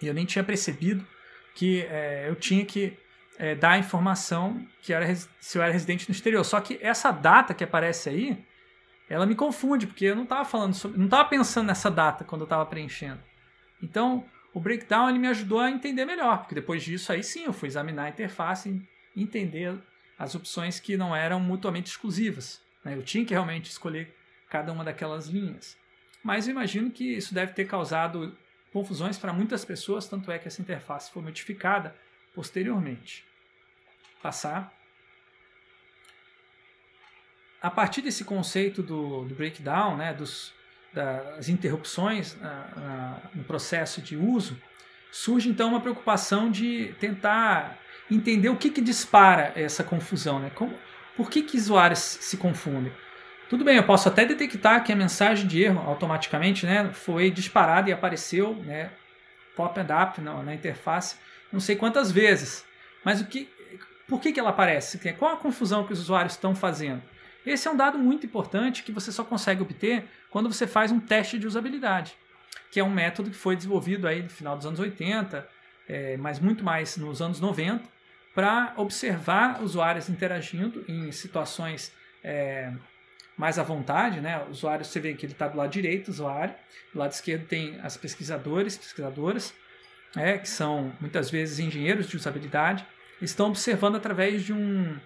E 0.00 0.06
eu 0.06 0.14
nem 0.14 0.24
tinha 0.24 0.44
percebido 0.44 1.06
que 1.54 1.82
é, 1.82 2.28
eu 2.28 2.36
tinha 2.36 2.64
que 2.64 2.96
é, 3.38 3.54
dar 3.54 3.72
a 3.72 3.78
informação 3.78 4.66
que 4.82 4.92
era, 4.92 5.14
se 5.14 5.58
eu 5.58 5.62
era 5.62 5.72
residente 5.72 6.08
no 6.08 6.14
exterior. 6.14 6.44
Só 6.44 6.60
que 6.60 6.78
essa 6.82 7.10
data 7.10 7.54
que 7.54 7.64
aparece 7.64 8.08
aí, 8.08 8.44
ela 9.08 9.26
me 9.26 9.34
confunde, 9.34 9.86
porque 9.86 10.04
eu 10.04 10.16
não 10.16 10.24
estava 10.24 10.44
falando 10.44 10.74
sobre, 10.74 10.98
não 10.98 11.06
estava 11.06 11.28
pensando 11.28 11.66
nessa 11.66 11.90
data 11.90 12.24
quando 12.24 12.42
eu 12.42 12.46
estava 12.46 12.66
preenchendo. 12.66 13.20
Então, 13.82 14.24
o 14.52 14.60
breakdown 14.60 15.10
ele 15.10 15.18
me 15.18 15.28
ajudou 15.28 15.60
a 15.60 15.70
entender 15.70 16.04
melhor, 16.04 16.38
porque 16.38 16.54
depois 16.54 16.82
disso 16.82 17.12
aí 17.12 17.22
sim 17.22 17.44
eu 17.44 17.52
fui 17.52 17.68
examinar 17.68 18.04
a 18.04 18.08
interface 18.08 18.82
e 19.14 19.22
entender 19.22 19.78
as 20.18 20.34
opções 20.34 20.80
que 20.80 20.96
não 20.96 21.14
eram 21.14 21.38
mutuamente 21.38 21.90
exclusivas. 21.90 22.60
Né? 22.84 22.94
Eu 22.94 23.02
tinha 23.02 23.24
que 23.24 23.34
realmente 23.34 23.70
escolher 23.70 24.14
cada 24.48 24.72
uma 24.72 24.82
daquelas 24.82 25.26
linhas. 25.26 25.76
Mas 26.22 26.46
eu 26.46 26.52
imagino 26.52 26.90
que 26.90 27.16
isso 27.16 27.34
deve 27.34 27.52
ter 27.52 27.66
causado 27.66 28.36
confusões 28.76 29.16
para 29.16 29.32
muitas 29.32 29.64
pessoas, 29.64 30.06
tanto 30.06 30.30
é 30.30 30.38
que 30.38 30.46
essa 30.46 30.60
interface 30.60 31.10
foi 31.10 31.22
modificada 31.22 31.96
posteriormente. 32.34 33.24
Passar. 34.22 34.70
A 37.62 37.70
partir 37.70 38.02
desse 38.02 38.22
conceito 38.22 38.82
do, 38.82 39.24
do 39.24 39.34
breakdown, 39.34 39.96
né, 39.96 40.12
dos, 40.12 40.52
das 40.92 41.48
interrupções 41.48 42.36
no 43.34 43.44
processo 43.44 44.02
de 44.02 44.14
uso, 44.14 44.60
surge 45.10 45.48
então 45.48 45.70
uma 45.70 45.80
preocupação 45.80 46.50
de 46.50 46.94
tentar 47.00 47.78
entender 48.10 48.50
o 48.50 48.58
que, 48.58 48.68
que 48.68 48.82
dispara 48.82 49.52
essa 49.56 49.82
confusão. 49.82 50.38
Né? 50.38 50.50
Como, 50.54 50.78
por 51.16 51.30
que, 51.30 51.40
que 51.40 51.56
usuários 51.56 52.00
se 52.00 52.36
confundem? 52.36 52.92
Tudo 53.48 53.64
bem, 53.64 53.76
eu 53.76 53.84
posso 53.84 54.08
até 54.08 54.24
detectar 54.24 54.82
que 54.82 54.92
a 54.92 54.96
mensagem 54.96 55.46
de 55.46 55.62
erro 55.62 55.80
automaticamente 55.88 56.66
né, 56.66 56.90
foi 56.92 57.30
disparada 57.30 57.88
e 57.88 57.92
apareceu 57.92 58.54
né, 58.64 58.90
pop 59.54 59.78
and 59.78 60.02
up 60.02 60.20
na, 60.20 60.42
na 60.42 60.54
interface 60.54 61.16
não 61.52 61.60
sei 61.60 61.76
quantas 61.76 62.10
vezes. 62.10 62.64
Mas 63.04 63.20
o 63.20 63.26
que, 63.26 63.48
por 64.06 64.20
que, 64.20 64.32
que 64.32 64.40
ela 64.40 64.50
aparece? 64.50 64.98
Qual 65.14 65.32
a 65.32 65.36
confusão 65.36 65.86
que 65.86 65.92
os 65.92 66.00
usuários 66.00 66.34
estão 66.34 66.54
fazendo? 66.54 67.02
Esse 67.44 67.68
é 67.68 67.70
um 67.70 67.76
dado 67.76 67.98
muito 67.98 68.26
importante 68.26 68.82
que 68.82 68.90
você 68.90 69.12
só 69.12 69.22
consegue 69.24 69.62
obter 69.62 70.04
quando 70.30 70.52
você 70.52 70.66
faz 70.66 70.90
um 70.90 70.98
teste 70.98 71.38
de 71.38 71.46
usabilidade, 71.46 72.14
que 72.70 72.80
é 72.80 72.84
um 72.84 72.90
método 72.90 73.30
que 73.30 73.36
foi 73.36 73.54
desenvolvido 73.54 74.08
aí 74.08 74.22
no 74.22 74.28
final 74.28 74.56
dos 74.56 74.66
anos 74.66 74.80
80, 74.80 75.48
é, 75.88 76.16
mas 76.16 76.40
muito 76.40 76.64
mais 76.64 76.96
nos 76.96 77.22
anos 77.22 77.40
90, 77.40 77.84
para 78.34 78.74
observar 78.76 79.62
usuários 79.62 80.08
interagindo 80.08 80.84
em 80.88 81.12
situações 81.12 81.92
é, 82.22 82.72
mais 83.36 83.58
à 83.58 83.62
vontade, 83.62 84.20
né? 84.20 84.42
O 84.44 84.50
usuário, 84.50 84.84
você 84.84 84.98
vê 84.98 85.14
que 85.14 85.26
ele 85.26 85.32
está 85.32 85.48
do 85.48 85.56
lado 85.56 85.70
direito, 85.70 86.08
o 86.08 86.10
usuário, 86.10 86.54
do 86.92 86.98
lado 86.98 87.12
esquerdo 87.12 87.46
tem 87.46 87.78
as 87.82 87.96
pesquisadores, 87.96 88.76
pesquisadoras, 88.76 89.54
é, 90.16 90.38
que 90.38 90.48
são 90.48 90.92
muitas 91.00 91.30
vezes 91.30 91.58
engenheiros 91.58 92.08
de 92.08 92.16
usabilidade, 92.16 92.86
estão 93.20 93.48
observando 93.48 93.96
através 93.96 94.42
de 94.42 94.52
um, 94.52 94.98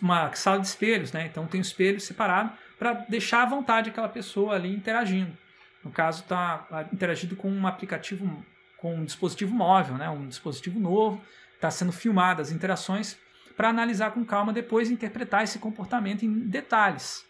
uma 0.00 0.32
sala 0.34 0.60
de 0.60 0.66
espelhos, 0.66 1.12
né? 1.12 1.26
Então 1.26 1.46
tem 1.46 1.60
um 1.60 1.62
espelho 1.62 2.00
separado 2.00 2.52
para 2.78 2.92
deixar 3.08 3.42
à 3.42 3.46
vontade 3.46 3.90
aquela 3.90 4.08
pessoa 4.08 4.54
ali 4.54 4.74
interagindo. 4.74 5.36
No 5.84 5.90
caso, 5.90 6.22
está 6.22 6.88
interagindo 6.92 7.36
com 7.36 7.50
um 7.50 7.66
aplicativo, 7.66 8.44
com 8.76 8.96
um 8.96 9.04
dispositivo 9.04 9.54
móvel, 9.54 9.96
né? 9.96 10.10
um 10.10 10.26
dispositivo 10.26 10.80
novo, 10.80 11.22
está 11.54 11.70
sendo 11.70 11.92
filmado 11.92 12.42
as 12.42 12.50
interações 12.50 13.16
para 13.56 13.68
analisar 13.68 14.10
com 14.10 14.24
calma 14.24 14.52
depois 14.52 14.90
interpretar 14.90 15.44
esse 15.44 15.58
comportamento 15.58 16.24
em 16.24 16.40
detalhes. 16.40 17.24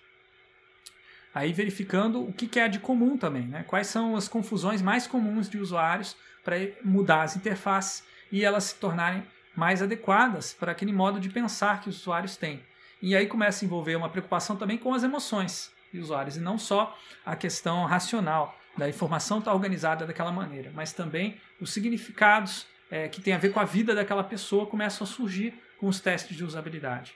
Aí 1.36 1.52
verificando 1.52 2.26
o 2.26 2.32
que, 2.32 2.58
é 2.58 2.66
de 2.66 2.78
comum 2.78 3.18
também, 3.18 3.42
né? 3.42 3.62
quais 3.68 3.88
são 3.88 4.16
as 4.16 4.26
confusões 4.26 4.80
mais 4.80 5.06
comuns 5.06 5.50
de 5.50 5.58
usuários 5.58 6.16
para 6.42 6.56
mudar 6.82 7.24
as 7.24 7.36
interfaces 7.36 8.02
e 8.32 8.42
elas 8.42 8.64
se 8.64 8.76
tornarem 8.76 9.22
mais 9.54 9.82
adequadas 9.82 10.54
para 10.54 10.72
aquele 10.72 10.94
modo 10.94 11.20
de 11.20 11.28
pensar 11.28 11.82
que 11.82 11.90
os 11.90 12.00
usuários 12.00 12.38
têm. 12.38 12.62
E 13.02 13.14
aí 13.14 13.26
começa 13.26 13.62
a 13.62 13.66
envolver 13.66 13.96
uma 13.96 14.08
preocupação 14.08 14.56
também 14.56 14.78
com 14.78 14.94
as 14.94 15.02
emoções 15.02 15.70
dos 15.92 16.04
usuários, 16.04 16.38
e 16.38 16.40
não 16.40 16.56
só 16.56 16.96
a 17.22 17.36
questão 17.36 17.84
racional 17.84 18.58
da 18.74 18.88
informação 18.88 19.40
estar 19.40 19.50
tá 19.50 19.54
organizada 19.54 20.06
daquela 20.06 20.32
maneira, 20.32 20.72
mas 20.74 20.94
também 20.94 21.38
os 21.60 21.70
significados 21.70 22.66
é, 22.90 23.08
que 23.08 23.20
têm 23.20 23.34
a 23.34 23.38
ver 23.38 23.52
com 23.52 23.60
a 23.60 23.64
vida 23.64 23.94
daquela 23.94 24.24
pessoa 24.24 24.64
começam 24.64 25.04
a 25.04 25.06
surgir 25.06 25.52
com 25.76 25.86
os 25.86 26.00
testes 26.00 26.34
de 26.34 26.42
usabilidade. 26.42 27.14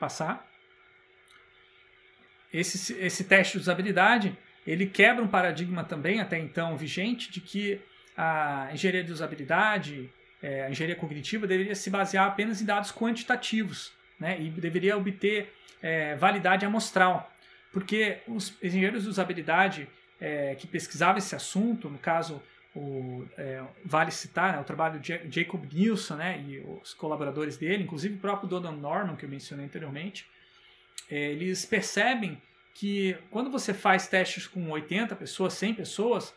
Passar 0.00 0.44
esse, 2.54 2.94
esse 2.94 3.24
teste 3.24 3.54
de 3.54 3.62
usabilidade 3.62 4.36
ele 4.66 4.86
quebra 4.86 5.22
um 5.22 5.28
paradigma 5.28 5.84
também 5.84 6.20
até 6.20 6.38
então 6.38 6.76
vigente 6.76 7.30
de 7.30 7.40
que 7.40 7.80
a 8.16 8.70
engenharia 8.72 9.04
de 9.04 9.12
usabilidade, 9.12 10.10
é, 10.42 10.64
a 10.64 10.70
engenharia 10.70 10.96
cognitiva 10.96 11.46
deveria 11.46 11.74
se 11.74 11.90
basear 11.90 12.26
apenas 12.26 12.62
em 12.62 12.64
dados 12.64 12.92
quantitativos 12.92 13.92
né, 14.18 14.40
e 14.40 14.48
deveria 14.48 14.96
obter 14.96 15.52
é, 15.82 16.14
validade 16.14 16.64
amostral, 16.64 17.30
porque 17.72 18.18
os 18.26 18.54
engenheiros 18.62 19.02
de 19.02 19.08
usabilidade 19.08 19.88
é, 20.20 20.54
que 20.54 20.66
pesquisavam 20.66 21.18
esse 21.18 21.34
assunto, 21.34 21.90
no 21.90 21.98
caso 21.98 22.42
o, 22.74 23.26
é, 23.36 23.62
vale 23.84 24.10
citar 24.10 24.52
né, 24.52 24.60
o 24.60 24.64
trabalho 24.64 24.98
de 24.98 25.20
Jacob 25.28 25.64
Nielsen 25.72 26.16
né, 26.16 26.42
e 26.46 26.58
os 26.82 26.94
colaboradores 26.94 27.56
dele, 27.56 27.82
inclusive 27.82 28.14
o 28.14 28.18
próprio 28.18 28.48
Donald 28.48 28.80
Norman 28.80 29.16
que 29.16 29.24
eu 29.24 29.28
mencionei 29.28 29.66
anteriormente, 29.66 30.26
eles 31.10 31.64
percebem 31.64 32.40
que 32.74 33.16
quando 33.30 33.50
você 33.50 33.72
faz 33.72 34.08
testes 34.08 34.46
com 34.46 34.68
80 34.70 35.14
pessoas, 35.16 35.54
100 35.54 35.74
pessoas, 35.74 36.34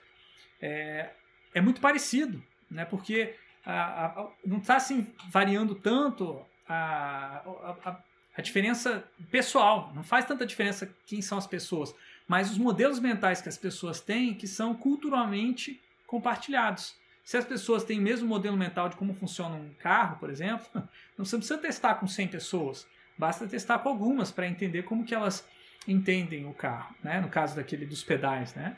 é, 0.61 1.09
é 1.53 1.61
muito 1.61 1.81
parecido, 1.81 2.43
né? 2.69 2.85
porque 2.85 3.35
a, 3.65 4.05
a, 4.05 4.29
não 4.45 4.59
está 4.59 4.75
assim, 4.75 5.07
variando 5.29 5.75
tanto 5.75 6.45
a, 6.67 7.41
a, 7.83 7.99
a 8.37 8.41
diferença 8.41 9.03
pessoal, 9.31 9.91
não 9.95 10.03
faz 10.03 10.25
tanta 10.25 10.45
diferença 10.45 10.93
quem 11.05 11.21
são 11.21 11.37
as 11.37 11.47
pessoas, 11.47 11.93
mas 12.27 12.51
os 12.51 12.57
modelos 12.57 12.99
mentais 12.99 13.41
que 13.41 13.49
as 13.49 13.57
pessoas 13.57 13.99
têm 13.99 14.33
que 14.33 14.47
são 14.47 14.75
culturalmente 14.75 15.81
compartilhados. 16.05 16.95
Se 17.23 17.35
as 17.35 17.45
pessoas 17.45 17.83
têm 17.83 17.99
o 17.99 18.01
mesmo 18.01 18.27
modelo 18.27 18.55
mental 18.55 18.87
de 18.87 18.95
como 18.95 19.13
funciona 19.13 19.55
um 19.55 19.73
carro, 19.79 20.17
por 20.17 20.29
exemplo, 20.29 20.67
não 21.17 21.25
precisa 21.25 21.57
testar 21.57 21.95
com 21.95 22.07
100 22.07 22.27
pessoas. 22.27 22.87
Basta 23.17 23.47
testar 23.47 23.79
com 23.79 23.89
algumas 23.89 24.31
para 24.31 24.47
entender 24.47 24.83
como 24.83 25.03
que 25.03 25.15
elas 25.15 25.47
entendem 25.87 26.45
o 26.45 26.53
carro, 26.53 26.95
né? 27.03 27.19
no 27.19 27.29
caso 27.29 27.55
daquele 27.55 27.85
dos 27.85 28.03
pedais. 28.03 28.53
Né? 28.53 28.75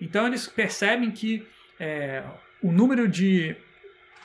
Então 0.00 0.26
eles 0.26 0.46
percebem 0.46 1.10
que 1.10 1.46
é, 1.78 2.22
o 2.62 2.72
número 2.72 3.08
de 3.08 3.56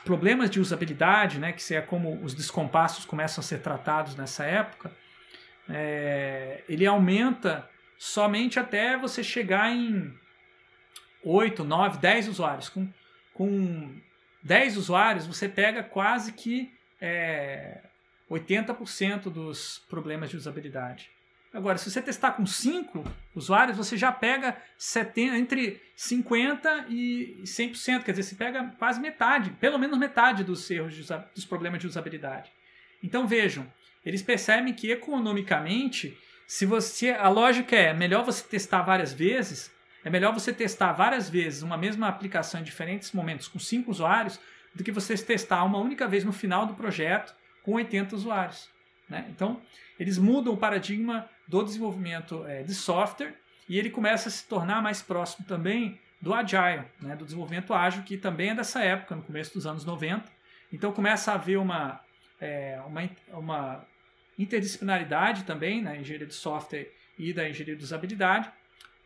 problemas 0.04 0.50
de 0.50 0.60
usabilidade, 0.60 1.40
né, 1.40 1.54
que 1.54 1.74
é 1.74 1.82
como 1.82 2.22
os 2.22 2.34
descompassos 2.34 3.06
começam 3.06 3.42
a 3.42 3.44
ser 3.44 3.60
tratados 3.60 4.16
nessa 4.16 4.44
época, 4.44 4.92
é, 5.70 6.64
ele 6.68 6.86
aumenta 6.86 7.70
somente 7.98 8.60
até 8.60 8.98
você 8.98 9.24
chegar 9.24 9.72
em 9.72 10.14
8, 11.24 11.64
9, 11.64 12.00
10 12.00 12.28
usuários. 12.28 12.68
Com, 12.68 12.90
com 13.34 13.96
10 14.44 14.78
usuários, 14.78 15.26
você 15.26 15.48
pega 15.48 15.82
quase 15.82 16.34
que 16.34 16.74
é, 17.00 17.80
80% 18.34 19.24
dos 19.24 19.84
problemas 19.90 20.30
de 20.30 20.38
usabilidade. 20.38 21.10
Agora, 21.54 21.78
se 21.78 21.90
você 21.90 22.02
testar 22.02 22.32
com 22.32 22.48
5 22.48 23.04
usuários, 23.36 23.78
você 23.78 23.96
já 23.96 24.12
pega 24.12 24.58
70, 24.76 25.38
entre 25.38 25.82
50% 25.96 26.86
e 26.90 27.44
100%, 27.44 28.04
quer 28.04 28.12
dizer, 28.12 28.24
você 28.24 28.36
pega 28.36 28.74
quase 28.80 29.00
metade, 29.00 29.52
pelo 29.52 29.78
menos 29.78 30.00
metade 30.00 30.44
dos 30.44 30.70
erros, 30.72 30.96
de, 30.96 31.06
dos 31.36 31.46
problemas 31.46 31.80
de 31.80 31.86
usabilidade. 31.86 32.52
Então 33.04 33.28
vejam, 33.28 33.72
eles 34.04 34.24
percebem 34.24 34.74
que 34.74 34.90
economicamente, 34.90 36.18
se 36.48 36.66
você 36.66 37.12
a 37.12 37.30
lógica 37.30 37.76
é 37.76 37.94
melhor 37.94 38.26
você 38.26 38.44
testar 38.44 38.82
várias 38.82 39.14
vezes, 39.14 39.72
é 40.04 40.10
melhor 40.10 40.34
você 40.34 40.52
testar 40.52 40.92
várias 40.92 41.30
vezes 41.30 41.62
uma 41.62 41.78
mesma 41.78 42.08
aplicação 42.08 42.62
em 42.62 42.64
diferentes 42.64 43.12
momentos 43.12 43.48
com 43.48 43.60
5 43.60 43.92
usuários 43.92 44.40
do 44.74 44.84
que 44.84 44.92
você 44.92 45.16
testar 45.16 45.64
uma 45.64 45.78
única 45.78 46.08
vez 46.08 46.24
no 46.24 46.34
final 46.34 46.66
do 46.66 46.74
projeto 46.74 47.36
com 47.64 47.74
80 47.74 48.16
usuários. 48.16 48.70
Né? 49.10 49.26
Então, 49.30 49.62
eles 50.00 50.18
mudam 50.18 50.54
o 50.54 50.58
paradigma 50.58 51.30
do 51.48 51.64
desenvolvimento 51.64 52.46
é, 52.46 52.64
de 52.64 52.74
software 52.74 53.36
e 53.68 53.80
ele 53.80 53.90
começa 53.90 54.30
a 54.30 54.32
se 54.32 54.48
tornar 54.48 54.82
mais 54.82 55.02
próximo 55.02 55.46
também 55.48 56.00
do 56.22 56.34
Agile, 56.34 56.86
né? 57.02 57.16
do 57.16 57.26
desenvolvimento 57.26 57.74
ágil, 57.74 58.04
que 58.04 58.18
também 58.18 58.52
é 58.52 58.56
dessa 58.56 58.82
época, 58.84 59.16
no 59.16 59.24
começo 59.24 59.54
dos 59.54 59.66
anos 59.66 59.84
90. 59.84 60.24
Então, 60.72 60.92
começa 60.92 61.32
a 61.32 61.36
haver 61.36 61.58
uma, 61.58 62.00
é, 62.40 62.80
uma, 62.86 63.10
uma 63.34 63.86
interdisciplinaridade 64.38 65.44
também 65.44 65.82
na 65.82 65.96
engenharia 65.96 66.28
de 66.28 66.34
software 66.34 66.92
e 67.18 67.34
da 67.34 67.48
engenharia 67.48 67.76
de 67.76 67.84
usabilidade. 67.84 68.50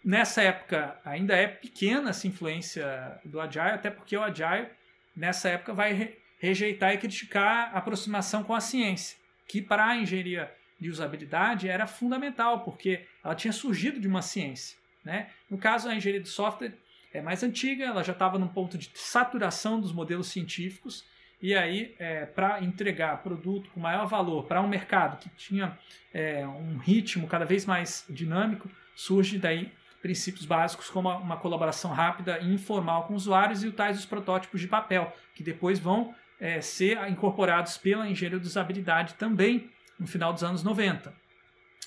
Nessa 0.04 0.42
época 0.42 0.98
ainda 1.04 1.36
é 1.36 1.48
pequena 1.48 2.12
essa 2.12 2.28
influência 2.28 3.20
do 3.26 3.42
Agile, 3.42 3.72
até 3.72 3.90
porque 3.90 4.16
o 4.16 4.24
Agile 4.24 4.68
nessa 5.16 5.50
época 5.50 5.74
vai 5.74 5.92
rejeitar 6.40 6.94
e 6.94 6.98
criticar 6.98 7.72
a 7.74 7.80
aproximação 7.80 8.44
com 8.44 8.54
a 8.54 8.60
ciência, 8.60 9.18
que 9.48 9.62
para 9.62 9.86
a 9.86 9.98
engenharia 9.98 10.52
de 10.80 10.90
usabilidade 10.90 11.68
era 11.68 11.88
fundamental, 11.88 12.62
porque 12.62 13.06
ela 13.24 13.36
tinha 13.36 13.52
surgido 13.52 14.00
de 14.00 14.08
uma 14.08 14.22
ciência. 14.22 14.78
Né? 15.04 15.30
No 15.50 15.58
caso, 15.58 15.90
a 15.90 15.96
engenharia 15.96 16.22
de 16.22 16.30
software 16.30 16.74
é 17.14 17.22
mais 17.22 17.42
antiga, 17.42 17.86
ela 17.86 18.04
já 18.04 18.12
estava 18.12 18.38
num 18.38 18.48
ponto 18.48 18.78
de 18.78 18.92
saturação 18.94 19.80
dos 19.80 19.92
modelos 19.92 20.28
científicos, 20.28 21.06
e 21.42 21.56
aí, 21.56 21.96
é, 22.00 22.26
para 22.26 22.64
entregar 22.64 23.22
produto 23.22 23.70
com 23.70 23.80
maior 23.80 24.08
valor 24.08 24.46
para 24.46 24.62
um 24.62 24.68
mercado 24.68 25.20
que 25.20 25.30
tinha 25.30 25.78
é, 26.12 26.48
um 26.48 26.78
ritmo 26.78 27.28
cada 27.28 27.46
vez 27.46 27.66
mais 27.66 28.06
dinâmico, 28.10 28.70
surge 28.96 29.38
daí 29.38 29.72
princípios 30.02 30.46
básicos 30.46 30.90
como 30.90 31.10
uma 31.10 31.38
colaboração 31.38 31.92
rápida 31.92 32.40
e 32.40 32.54
informal 32.54 33.06
com 33.06 33.14
usuários 33.14 33.64
e 33.64 33.72
tais 33.72 34.00
os 34.00 34.06
protótipos 34.06 34.62
de 34.62 34.68
papel, 34.68 35.16
que 35.36 35.44
depois 35.44 35.80
vão 35.80 36.14
é, 36.40 36.62
ser 36.62 36.98
incorporados 37.10 37.78
pela 37.78 38.08
engenharia 38.08 38.40
de 38.40 38.48
usabilidade 38.48 39.16
também 39.16 39.72
no 40.00 40.08
final 40.08 40.32
dos 40.32 40.44
anos 40.44 40.64
90. 40.64 41.14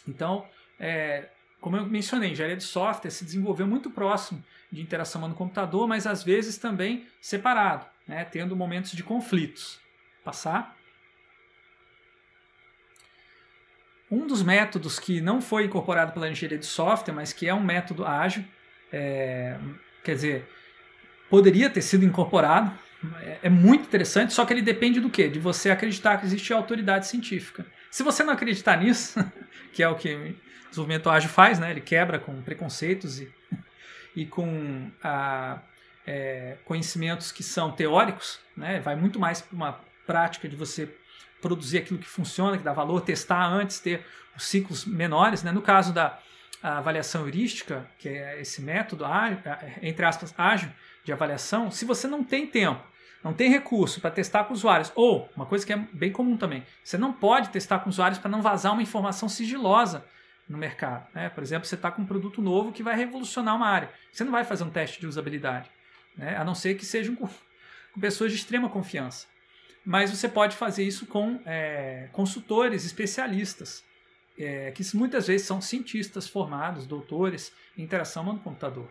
Então, 0.09 0.46
é, 0.78 1.28
como 1.61 1.76
eu 1.76 1.86
mencionei, 1.86 2.30
engenharia 2.30 2.57
de 2.57 2.64
software 2.64 3.11
se 3.11 3.24
desenvolveu 3.24 3.66
muito 3.66 3.90
próximo 3.90 4.42
de 4.72 4.80
interação 4.80 5.26
no 5.28 5.34
computador, 5.34 5.86
mas 5.86 6.07
às 6.07 6.22
vezes 6.22 6.57
também 6.57 7.07
separado, 7.20 7.86
né, 8.07 8.24
tendo 8.24 8.57
momentos 8.57 8.92
de 8.92 9.03
conflitos. 9.03 9.80
Passar. 10.24 10.76
Um 14.11 14.26
dos 14.26 14.42
métodos 14.42 14.98
que 14.98 15.20
não 15.20 15.40
foi 15.40 15.64
incorporado 15.64 16.12
pela 16.12 16.28
engenharia 16.28 16.59
de 16.59 16.66
software, 16.66 17.14
mas 17.14 17.32
que 17.32 17.46
é 17.46 17.55
um 17.55 17.62
método 17.62 18.05
ágil, 18.05 18.44
é, 18.92 19.57
quer 20.03 20.14
dizer, 20.14 20.48
poderia 21.28 21.70
ter 21.70 21.82
sido 21.82 22.05
incorporado, 22.05 22.76
é, 23.20 23.38
é 23.44 23.48
muito 23.48 23.84
interessante, 23.84 24.32
só 24.32 24.44
que 24.44 24.53
ele 24.53 24.62
depende 24.62 25.01
do 25.01 25.09
quê? 25.09 25.28
De 25.28 25.38
você 25.38 25.70
acreditar 25.70 26.18
que 26.18 26.26
existe 26.26 26.53
autoridade 26.53 27.07
científica. 27.07 27.64
Se 27.90 28.03
você 28.03 28.22
não 28.22 28.32
acreditar 28.32 28.76
nisso, 28.76 29.18
que 29.72 29.82
é 29.82 29.88
o 29.88 29.94
que 29.94 30.14
o 30.14 30.36
desenvolvimento 30.68 31.09
ágil 31.09 31.30
faz, 31.30 31.59
né? 31.59 31.70
ele 31.70 31.80
quebra 31.80 32.18
com 32.18 32.40
preconceitos 32.42 33.20
e, 33.20 33.32
e 34.14 34.26
com 34.26 34.90
a, 35.03 35.61
é, 36.07 36.59
conhecimentos 36.64 37.32
que 37.32 37.42
são 37.42 37.72
teóricos, 37.72 38.38
né? 38.57 38.80
vai 38.80 38.94
muito 38.96 39.18
mais 39.18 39.40
para 39.40 39.57
uma 39.57 39.80
prática 40.07 40.48
de 40.48 40.57
você 40.57 40.94
produzir 41.40 41.78
aquilo 41.78 41.98
que 41.98 42.09
funciona, 42.09 42.59
que 42.59 42.62
dá 42.62 42.72
valor, 42.72 43.01
testar 43.01 43.46
antes, 43.46 43.80
ter 43.80 44.05
os 44.36 44.44
ciclos 44.44 44.84
menores. 44.84 45.42
Né? 45.42 45.51
No 45.51 45.62
caso 45.62 45.92
da 45.92 46.18
avaliação 46.62 47.22
heurística, 47.22 47.88
que 47.98 48.09
é 48.11 48.40
esse 48.40 48.61
método, 48.61 49.05
entre 49.80 50.05
aspas, 50.05 50.34
ágil 50.36 50.70
de 51.05 51.12
avaliação, 51.12 51.70
se 51.70 51.84
você 51.84 52.07
não 52.07 52.22
tem 52.22 52.46
tempo 52.46 52.90
não 53.22 53.34
tem 53.34 53.51
recurso 53.51 54.01
para 54.01 54.11
testar 54.11 54.44
com 54.44 54.55
usuários, 54.55 54.90
ou 54.94 55.28
uma 55.36 55.44
coisa 55.44 55.64
que 55.64 55.72
é 55.72 55.76
bem 55.76 56.11
comum 56.11 56.36
também, 56.36 56.64
você 56.82 56.96
não 56.96 57.12
pode 57.12 57.51
testar 57.51 57.80
com 57.80 57.90
usuários 57.90 58.18
para 58.18 58.30
não 58.30 58.40
vazar 58.40 58.72
uma 58.72 58.82
informação 58.82 59.28
sigilosa 59.28 60.05
no 60.48 60.57
mercado. 60.57 61.07
Né? 61.14 61.28
Por 61.28 61.42
exemplo, 61.42 61.68
você 61.68 61.74
está 61.74 61.90
com 61.90 62.03
um 62.03 62.07
produto 62.07 62.40
novo 62.40 62.72
que 62.72 62.82
vai 62.82 62.96
revolucionar 62.96 63.55
uma 63.55 63.68
área. 63.68 63.90
Você 64.11 64.24
não 64.24 64.32
vai 64.32 64.44
fazer 64.44 64.64
um 64.64 64.70
teste 64.70 64.98
de 64.98 65.07
usabilidade, 65.07 65.70
né? 66.16 66.36
a 66.36 66.44
não 66.44 66.55
ser 66.55 66.74
que 66.76 66.84
sejam 66.84 67.14
com, 67.14 67.28
pessoas 68.01 68.32
de 68.32 68.38
extrema 68.38 68.68
confiança. 68.70 69.26
Mas 69.84 70.11
você 70.11 70.28
pode 70.28 70.57
fazer 70.57 70.84
isso 70.84 71.07
com 71.07 71.40
é, 71.44 72.09
consultores 72.12 72.84
especialistas, 72.84 73.84
é, 74.38 74.70
que 74.70 74.82
muitas 74.96 75.26
vezes 75.26 75.46
são 75.46 75.61
cientistas 75.61 76.26
formados, 76.26 76.86
doutores 76.86 77.53
em 77.76 77.82
interação 77.82 78.24
no 78.24 78.38
computador. 78.38 78.88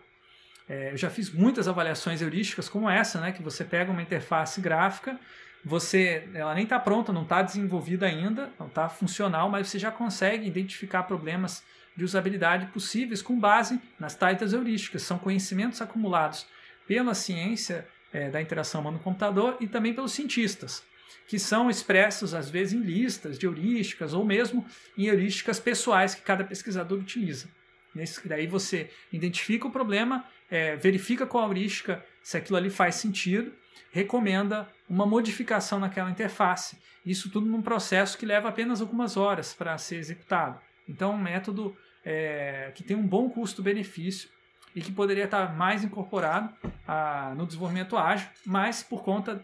É, 0.69 0.91
eu 0.91 0.97
já 0.97 1.09
fiz 1.09 1.31
muitas 1.31 1.67
avaliações 1.67 2.21
heurísticas 2.21 2.69
como 2.69 2.87
essa, 2.87 3.19
né, 3.19 3.31
que 3.31 3.41
você 3.41 3.65
pega 3.65 3.91
uma 3.91 4.03
interface 4.03 4.61
gráfica, 4.61 5.19
você, 5.65 6.29
ela 6.33 6.53
nem 6.53 6.63
está 6.63 6.79
pronta, 6.79 7.11
não 7.11 7.23
está 7.23 7.41
desenvolvida 7.41 8.05
ainda, 8.05 8.49
não 8.57 8.67
está 8.67 8.87
funcional, 8.87 9.49
mas 9.49 9.67
você 9.67 9.79
já 9.79 9.91
consegue 9.91 10.47
identificar 10.47 11.03
problemas 11.03 11.63
de 11.97 12.05
usabilidade 12.05 12.67
possíveis 12.67 13.21
com 13.21 13.37
base 13.37 13.81
nas 13.99 14.15
tais 14.15 14.53
heurísticas. 14.53 15.01
São 15.01 15.17
conhecimentos 15.17 15.81
acumulados 15.81 16.45
pela 16.87 17.13
ciência 17.13 17.85
é, 18.13 18.29
da 18.29 18.41
interação 18.41 18.79
humano-computador 18.81 19.57
e 19.59 19.67
também 19.67 19.93
pelos 19.93 20.13
cientistas, 20.13 20.81
que 21.27 21.37
são 21.37 21.69
expressos 21.69 22.33
às 22.33 22.49
vezes 22.49 22.73
em 22.73 22.81
listas 22.81 23.37
de 23.37 23.45
heurísticas 23.45 24.13
ou 24.13 24.23
mesmo 24.23 24.65
em 24.97 25.07
heurísticas 25.07 25.59
pessoais 25.59 26.15
que 26.15 26.21
cada 26.21 26.43
pesquisador 26.43 26.99
utiliza. 26.99 27.49
Nesse, 27.93 28.25
daí 28.27 28.47
você 28.47 28.89
identifica 29.11 29.67
o 29.67 29.71
problema 29.71 30.23
é, 30.49 30.75
verifica 30.75 31.25
com 31.25 31.39
a 31.39 31.45
heurística 31.45 32.03
se 32.21 32.37
aquilo 32.37 32.57
ali 32.57 32.69
faz 32.69 32.95
sentido, 32.95 33.53
recomenda 33.91 34.67
uma 34.89 35.05
modificação 35.05 35.79
naquela 35.79 36.09
interface. 36.09 36.77
Isso 37.05 37.29
tudo 37.29 37.47
num 37.47 37.61
processo 37.61 38.17
que 38.17 38.25
leva 38.25 38.49
apenas 38.49 38.81
algumas 38.81 39.17
horas 39.17 39.53
para 39.53 39.77
ser 39.77 39.97
executado. 39.97 40.59
Então, 40.87 41.11
é 41.11 41.15
um 41.15 41.21
método 41.21 41.75
é, 42.03 42.71
que 42.75 42.83
tem 42.83 42.95
um 42.95 43.05
bom 43.05 43.29
custo-benefício 43.29 44.29
e 44.75 44.81
que 44.81 44.91
poderia 44.91 45.25
estar 45.25 45.55
mais 45.55 45.83
incorporado 45.83 46.53
a, 46.87 47.33
no 47.35 47.45
desenvolvimento 47.45 47.97
ágil, 47.97 48.29
mas 48.45 48.83
por 48.83 49.03
conta, 49.03 49.41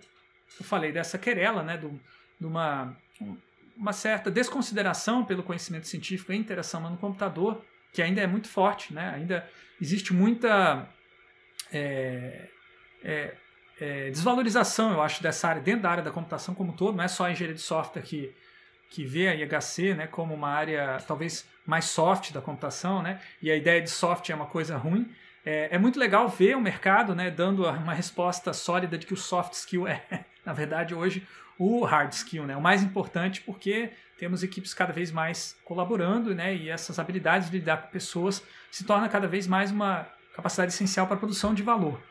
eu 0.60 0.66
falei, 0.66 0.91
dessa 0.91 1.18
querela, 1.18 1.64
né, 1.64 1.78
de 1.78 2.45
uma, 2.45 2.95
uma 3.76 3.93
certa 3.93 4.30
desconsideração 4.30 5.26
pelo 5.26 5.43
conhecimento 5.43 5.88
científico 5.88 6.32
e 6.32 6.36
interação 6.36 6.82
no 6.82 6.97
computador, 6.97 7.64
que 7.91 8.01
ainda 8.01 8.22
é 8.22 8.28
muito 8.28 8.47
forte, 8.47 8.93
né? 8.93 9.14
ainda 9.16 9.49
existe 9.82 10.13
muita 10.13 10.88
é, 11.71 12.47
é, 13.03 13.34
é, 13.80 14.09
desvalorização, 14.09 14.93
eu 14.93 15.01
acho, 15.01 15.21
dessa 15.21 15.47
área, 15.47 15.61
dentro 15.61 15.84
da 15.84 15.89
área 15.89 16.03
da 16.03 16.11
computação 16.11 16.55
como 16.55 16.71
um 16.71 16.76
todo, 16.76 16.95
não 16.95 17.03
é 17.03 17.07
só 17.07 17.26
a 17.26 17.32
engenharia 17.32 17.55
de 17.55 17.61
software 17.61 18.01
que, 18.01 18.34
que 18.89 19.03
vê 19.03 19.28
a 19.28 19.36
IHC 19.36 19.93
né, 19.93 20.07
como 20.07 20.34
uma 20.34 20.49
área 20.49 20.97
talvez 21.07 21.47
mais 21.65 21.86
soft 21.86 22.32
da 22.32 22.41
computação, 22.41 23.01
né, 23.01 23.19
e 23.41 23.51
a 23.51 23.55
ideia 23.55 23.82
de 23.82 23.89
soft 23.89 24.30
é 24.30 24.36
uma 24.36 24.45
coisa 24.45 24.78
ruim. 24.78 25.09
É, 25.45 25.76
é 25.76 25.78
muito 25.78 25.99
legal 25.99 26.28
ver 26.28 26.55
o 26.55 26.61
mercado 26.61 27.13
né, 27.13 27.30
dando 27.30 27.65
uma 27.67 27.93
resposta 27.93 28.51
sólida 28.53 28.97
de 28.97 29.05
que 29.05 29.13
o 29.13 29.17
soft 29.17 29.53
skill 29.53 29.86
é, 29.88 30.26
na 30.46 30.54
verdade, 30.54 30.93
hoje 30.93 31.28
o 31.58 31.84
hard 31.84 32.12
skill, 32.12 32.46
né, 32.46 32.56
o 32.56 32.62
mais 32.62 32.84
importante, 32.84 33.41
porque 33.41 33.91
temos 34.18 34.43
equipes 34.43 34.74
cada 34.74 34.93
vez 34.93 35.12
mais 35.12 35.58
colaborando, 35.64 36.36
né, 36.36 36.56
e 36.56 36.70
essas 36.70 37.00
habilidades 37.00 37.50
de 37.50 37.58
lidar 37.58 37.78
com 37.78 37.89
pessoas 37.89 38.43
se 38.70 38.84
torna 38.84 39.08
cada 39.10 39.28
vez 39.28 39.48
mais 39.48 39.72
uma 39.72 40.08
capacidade 40.36 40.74
essencial 40.74 41.08
para 41.08 41.16
a 41.16 41.20
produção 41.20 41.54
de 41.54 41.64
valor. 41.64 42.02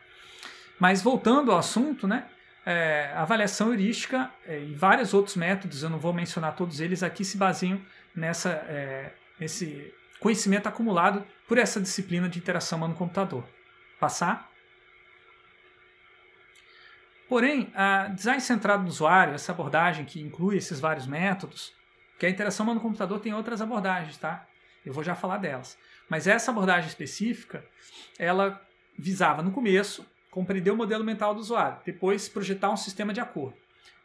Mas 0.78 1.02
voltando 1.02 1.52
ao 1.52 1.58
assunto, 1.58 2.06
né, 2.06 2.26
é, 2.66 3.12
avaliação 3.14 3.68
heurística 3.68 4.30
é, 4.46 4.58
e 4.60 4.74
vários 4.74 5.12
outros 5.12 5.36
métodos, 5.36 5.82
eu 5.82 5.90
não 5.90 5.98
vou 5.98 6.12
mencionar 6.12 6.56
todos 6.56 6.80
eles 6.80 7.02
aqui, 7.02 7.24
se 7.24 7.36
baseiam 7.36 7.80
nessa, 8.14 8.50
é, 8.50 9.12
nesse 9.38 9.92
conhecimento 10.18 10.66
acumulado 10.66 11.24
por 11.46 11.58
essa 11.58 11.80
disciplina 11.80 12.28
de 12.28 12.38
interação 12.38 12.78
humano-computador. 12.78 13.44
Passar. 14.00 14.50
Porém, 17.28 17.70
a 17.74 18.08
design 18.08 18.40
centrado 18.40 18.82
no 18.82 18.88
usuário, 18.88 19.34
essa 19.34 19.52
abordagem 19.52 20.04
que 20.04 20.20
inclui 20.20 20.56
esses 20.56 20.78
vários 20.78 21.06
métodos, 21.06 21.72
que 22.18 22.26
a 22.26 22.30
interação 22.30 22.64
humano-computador 22.64 23.20
tem 23.20 23.32
outras 23.32 23.60
abordagens, 23.60 24.16
tá? 24.16 24.46
Eu 24.84 24.92
vou 24.92 25.02
já 25.02 25.14
falar 25.14 25.38
delas. 25.38 25.78
Mas 26.08 26.26
essa 26.26 26.50
abordagem 26.50 26.88
específica, 26.88 27.64
ela 28.18 28.60
visava 28.98 29.42
no 29.42 29.50
começo 29.50 30.06
compreender 30.30 30.70
o 30.70 30.76
modelo 30.76 31.04
mental 31.04 31.34
do 31.34 31.40
usuário, 31.40 31.78
depois 31.84 32.28
projetar 32.28 32.70
um 32.70 32.76
sistema 32.76 33.12
de 33.12 33.20
acordo. 33.20 33.56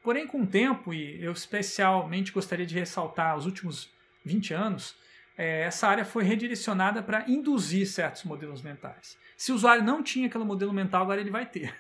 Porém, 0.02 0.26
com 0.26 0.42
o 0.42 0.48
tempo, 0.48 0.94
e 0.94 1.22
eu 1.22 1.32
especialmente 1.32 2.32
gostaria 2.32 2.66
de 2.66 2.76
ressaltar 2.76 3.36
os 3.36 3.46
últimos 3.46 3.90
20 4.24 4.54
anos, 4.54 4.96
é, 5.38 5.62
essa 5.62 5.88
área 5.88 6.06
foi 6.06 6.24
redirecionada 6.24 7.02
para 7.02 7.30
induzir 7.30 7.88
certos 7.88 8.24
modelos 8.24 8.62
mentais. 8.62 9.18
Se 9.36 9.52
o 9.52 9.56
usuário 9.56 9.84
não 9.84 10.04
tinha 10.04 10.28
aquele 10.28 10.44
modelo 10.44 10.74
mental, 10.74 11.02
agora 11.02 11.20
ele 11.20 11.32
vai 11.32 11.46
ter. 11.46 11.74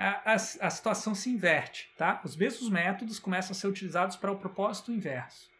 A, 0.00 0.32
a, 0.32 0.34
a 0.34 0.70
situação 0.70 1.14
se 1.14 1.28
inverte. 1.28 1.90
Tá? 1.94 2.22
Os 2.24 2.34
mesmos 2.34 2.70
métodos 2.70 3.18
começam 3.18 3.52
a 3.52 3.54
ser 3.54 3.66
utilizados 3.66 4.16
para 4.16 4.32
o 4.32 4.36
propósito 4.38 4.90
inverso. 4.90 5.50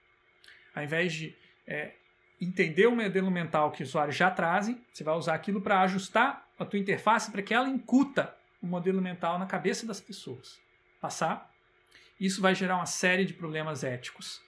Ao 0.75 0.83
invés 0.83 1.13
de 1.13 1.37
é, 1.67 1.93
entender 2.41 2.87
o 2.87 2.97
modelo 2.97 3.31
mental 3.31 3.71
que 3.71 3.83
o 3.83 3.87
usuário 3.87 4.13
já 4.13 4.31
trazem, 4.31 4.81
você 4.91 5.05
vai 5.05 5.15
usar 5.15 5.35
aquilo 5.35 5.61
para 5.61 5.83
ajustar 5.83 6.49
a 6.59 6.65
tua 6.65 6.79
interface 6.79 7.31
para 7.31 7.43
que 7.43 7.53
ela 7.53 7.69
incuta 7.69 8.35
o 8.63 8.67
modelo 8.67 9.03
mental 9.03 9.39
na 9.39 9.45
cabeça 9.45 9.87
das 9.87 10.01
pessoas. 10.01 10.59
Passar. 11.01 11.53
Isso 12.19 12.41
vai 12.41 12.55
gerar 12.55 12.77
uma 12.77 12.87
série 12.87 13.27
de 13.27 13.35
problemas 13.35 13.85
éticos. 13.85 14.41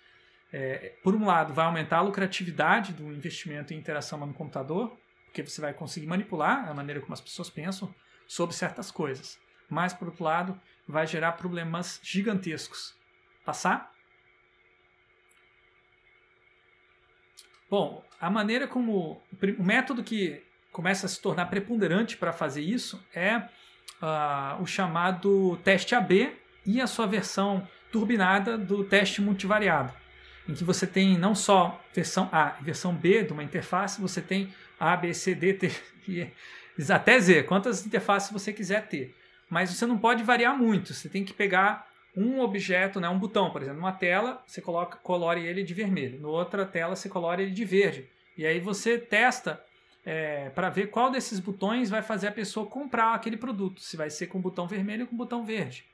É, 0.51 0.95
por 1.03 1.15
um 1.15 1.27
lado, 1.27 1.53
vai 1.53 1.67
aumentar 1.67 1.99
a 1.99 2.03
lucratividade 2.03 2.95
do 2.95 3.13
investimento 3.13 3.75
em 3.75 3.79
interação 3.79 4.19
no 4.19 4.33
computador, 4.33 4.97
porque 5.27 5.43
você 5.43 5.61
vai 5.61 5.75
conseguir 5.75 6.07
manipular 6.07 6.69
a 6.69 6.75
maneira 6.75 7.01
como 7.01 7.13
as 7.13 7.21
pessoas 7.21 7.51
pensam 7.51 7.95
sobre 8.27 8.55
certas 8.55 8.91
coisas. 8.91 9.39
Mas, 9.73 9.95
por 9.95 10.09
outro 10.09 10.23
lado, 10.23 10.61
vai 10.87 11.07
gerar 11.07 11.33
problemas 11.33 11.99
gigantescos. 12.03 12.95
Passar? 13.43 13.91
Bom, 17.71 18.05
a 18.21 18.29
maneira 18.29 18.69
como. 18.69 19.23
O 19.59 19.63
método 19.63 20.05
que 20.05 20.43
começa 20.71 21.07
a 21.07 21.09
se 21.09 21.19
tornar 21.23 21.47
preponderante 21.47 22.19
para 22.19 22.35
fazer 22.35 22.61
isso 22.61 23.03
é 23.15 23.39
uh, 23.39 24.61
o 24.61 24.67
chamado 24.67 25.57
teste 25.65 25.95
AB 25.95 26.37
e 26.67 26.79
a 26.79 26.87
sua 26.87 27.07
versão 27.07 27.67
turbinada 27.91 28.59
do 28.59 28.85
teste 28.85 29.23
multivariado, 29.23 29.91
em 30.47 30.53
que 30.53 30.65
você 30.65 30.87
tem 30.87 31.17
não 31.17 31.35
só 31.35 31.83
versão 31.95 32.29
A 32.31 32.59
e 32.61 32.65
versão 32.65 32.95
B 32.95 33.23
de 33.23 33.33
uma 33.33 33.43
interface, 33.43 34.03
você 34.03 34.21
tem 34.21 34.55
A, 34.79 34.95
B, 34.99 35.15
C, 35.15 35.35
D, 35.35 35.55
T 35.55 35.73
e 36.07 36.31
até 36.93 37.19
Z, 37.19 37.45
quantas 37.45 37.87
interfaces 37.87 38.31
você 38.31 38.53
quiser 38.53 38.87
ter. 38.87 39.17
Mas 39.53 39.69
você 39.69 39.85
não 39.85 39.99
pode 39.99 40.23
variar 40.23 40.57
muito, 40.57 40.95
você 40.95 41.11
tem 41.11 41.27
que 41.27 41.35
pegar 41.35 41.87
um 42.17 42.41
objeto, 42.41 42.99
né, 42.99 43.07
um 43.11 43.19
botão, 43.19 43.51
por 43.51 43.61
exemplo, 43.61 43.81
numa 43.81 43.93
tela, 43.93 44.43
você 44.47 44.63
coloca, 44.63 44.97
colore 44.97 45.47
ele 45.47 45.63
de 45.63 45.75
vermelho, 45.75 46.19
na 46.23 46.29
outra 46.29 46.65
tela 46.65 46.97
você 46.97 47.07
colore 47.07 47.43
ele 47.43 47.53
de 47.53 47.63
verde. 47.63 48.09
E 48.35 48.47
aí 48.47 48.59
você 48.59 48.97
testa 48.97 49.63
é, 50.07 50.49
para 50.49 50.71
ver 50.71 50.87
qual 50.87 51.11
desses 51.11 51.39
botões 51.39 51.91
vai 51.91 52.01
fazer 52.01 52.29
a 52.29 52.33
pessoa 52.33 52.65
comprar 52.65 53.13
aquele 53.13 53.37
produto, 53.37 53.83
se 53.83 53.95
vai 53.95 54.09
ser 54.09 54.29
com 54.29 54.41
botão 54.41 54.67
vermelho 54.67 55.03
ou 55.03 55.09
com 55.09 55.17
botão 55.19 55.45
verde. 55.45 55.85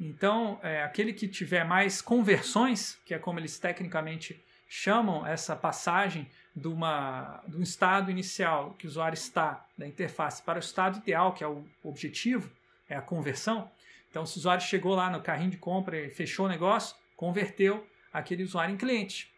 Então, 0.00 0.58
é, 0.62 0.82
aquele 0.82 1.12
que 1.12 1.28
tiver 1.28 1.66
mais 1.66 2.00
conversões, 2.00 2.98
que 3.04 3.12
é 3.12 3.18
como 3.18 3.38
eles 3.38 3.58
tecnicamente 3.58 4.42
chamam 4.66 5.26
essa 5.26 5.54
passagem 5.54 6.26
de, 6.56 6.68
uma, 6.68 7.42
de 7.46 7.54
um 7.54 7.62
estado 7.62 8.10
inicial 8.10 8.74
que 8.78 8.86
o 8.86 8.88
usuário 8.88 9.14
está 9.14 9.62
da 9.76 9.86
interface 9.86 10.42
para 10.42 10.56
o 10.56 10.60
estado 10.60 11.00
ideal, 11.00 11.34
que 11.34 11.44
é 11.44 11.46
o 11.46 11.66
objetivo, 11.82 12.50
é 12.92 12.96
a 12.96 13.02
conversão. 13.02 13.70
Então, 14.10 14.26
se 14.26 14.36
o 14.36 14.40
usuário 14.40 14.64
chegou 14.64 14.94
lá 14.94 15.08
no 15.10 15.22
carrinho 15.22 15.50
de 15.50 15.56
compra 15.56 15.98
e 15.98 16.10
fechou 16.10 16.46
o 16.46 16.48
negócio, 16.48 16.94
converteu 17.16 17.86
aquele 18.12 18.42
usuário 18.42 18.74
em 18.74 18.76
cliente. 18.76 19.32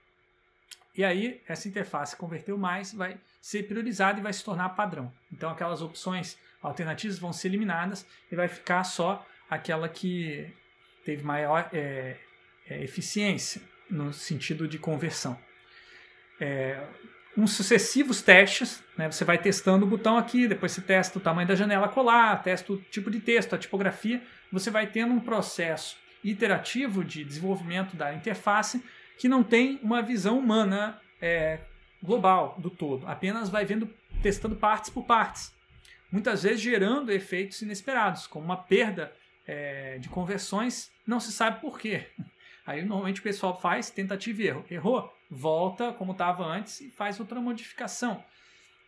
E 0.96 1.04
aí, 1.04 1.40
essa 1.48 1.68
interface 1.68 2.16
converteu 2.16 2.56
mais, 2.56 2.92
vai 2.92 3.18
ser 3.40 3.64
priorizada 3.64 4.18
e 4.18 4.22
vai 4.22 4.32
se 4.32 4.44
tornar 4.44 4.70
padrão. 4.70 5.12
Então, 5.32 5.50
aquelas 5.50 5.82
opções 5.82 6.38
alternativas 6.62 7.18
vão 7.18 7.32
ser 7.32 7.48
eliminadas 7.48 8.06
e 8.30 8.36
vai 8.36 8.48
ficar 8.48 8.84
só 8.84 9.24
aquela 9.50 9.88
que 9.88 10.52
teve 11.04 11.22
maior 11.22 11.68
é, 11.72 12.16
é, 12.68 12.82
eficiência 12.82 13.60
no 13.90 14.12
sentido 14.12 14.66
de 14.66 14.78
conversão. 14.78 15.38
É, 16.40 16.84
uns 17.36 17.52
sucessivos 17.52 18.22
testes, 18.22 18.82
né, 18.96 19.10
você 19.10 19.24
vai 19.24 19.38
testando 19.38 19.84
o 19.84 19.88
botão 19.88 20.16
aqui, 20.16 20.46
depois 20.46 20.72
você 20.72 20.80
testa 20.80 21.18
o 21.18 21.20
tamanho 21.20 21.48
da 21.48 21.54
janela 21.54 21.88
colar, 21.88 22.42
testa 22.42 22.72
o 22.72 22.76
tipo 22.76 23.10
de 23.10 23.20
texto, 23.20 23.54
a 23.54 23.58
tipografia, 23.58 24.22
você 24.52 24.70
vai 24.70 24.86
tendo 24.86 25.12
um 25.12 25.20
processo 25.20 25.96
iterativo 26.22 27.04
de 27.04 27.24
desenvolvimento 27.24 27.96
da 27.96 28.14
interface 28.14 28.82
que 29.18 29.28
não 29.28 29.42
tem 29.42 29.78
uma 29.82 30.00
visão 30.00 30.38
humana 30.38 31.00
é, 31.20 31.60
global 32.02 32.56
do 32.58 32.70
todo, 32.70 33.06
apenas 33.06 33.48
vai 33.48 33.64
vendo, 33.64 33.88
testando 34.22 34.56
partes 34.56 34.90
por 34.90 35.04
partes, 35.04 35.52
muitas 36.10 36.44
vezes 36.44 36.60
gerando 36.60 37.10
efeitos 37.10 37.60
inesperados, 37.62 38.26
como 38.26 38.44
uma 38.44 38.56
perda 38.56 39.12
é, 39.46 39.98
de 39.98 40.08
conversões, 40.08 40.90
não 41.06 41.20
se 41.20 41.32
sabe 41.32 41.60
por 41.60 41.78
quê. 41.78 42.06
Aí 42.66 42.82
normalmente 42.82 43.20
o 43.20 43.22
pessoal 43.22 43.60
faz 43.60 43.90
tentativa 43.90 44.42
e 44.42 44.46
erro. 44.46 44.64
Errou, 44.70 45.14
volta 45.30 45.92
como 45.92 46.12
estava 46.12 46.44
antes 46.44 46.80
e 46.80 46.90
faz 46.90 47.20
outra 47.20 47.40
modificação. 47.40 48.24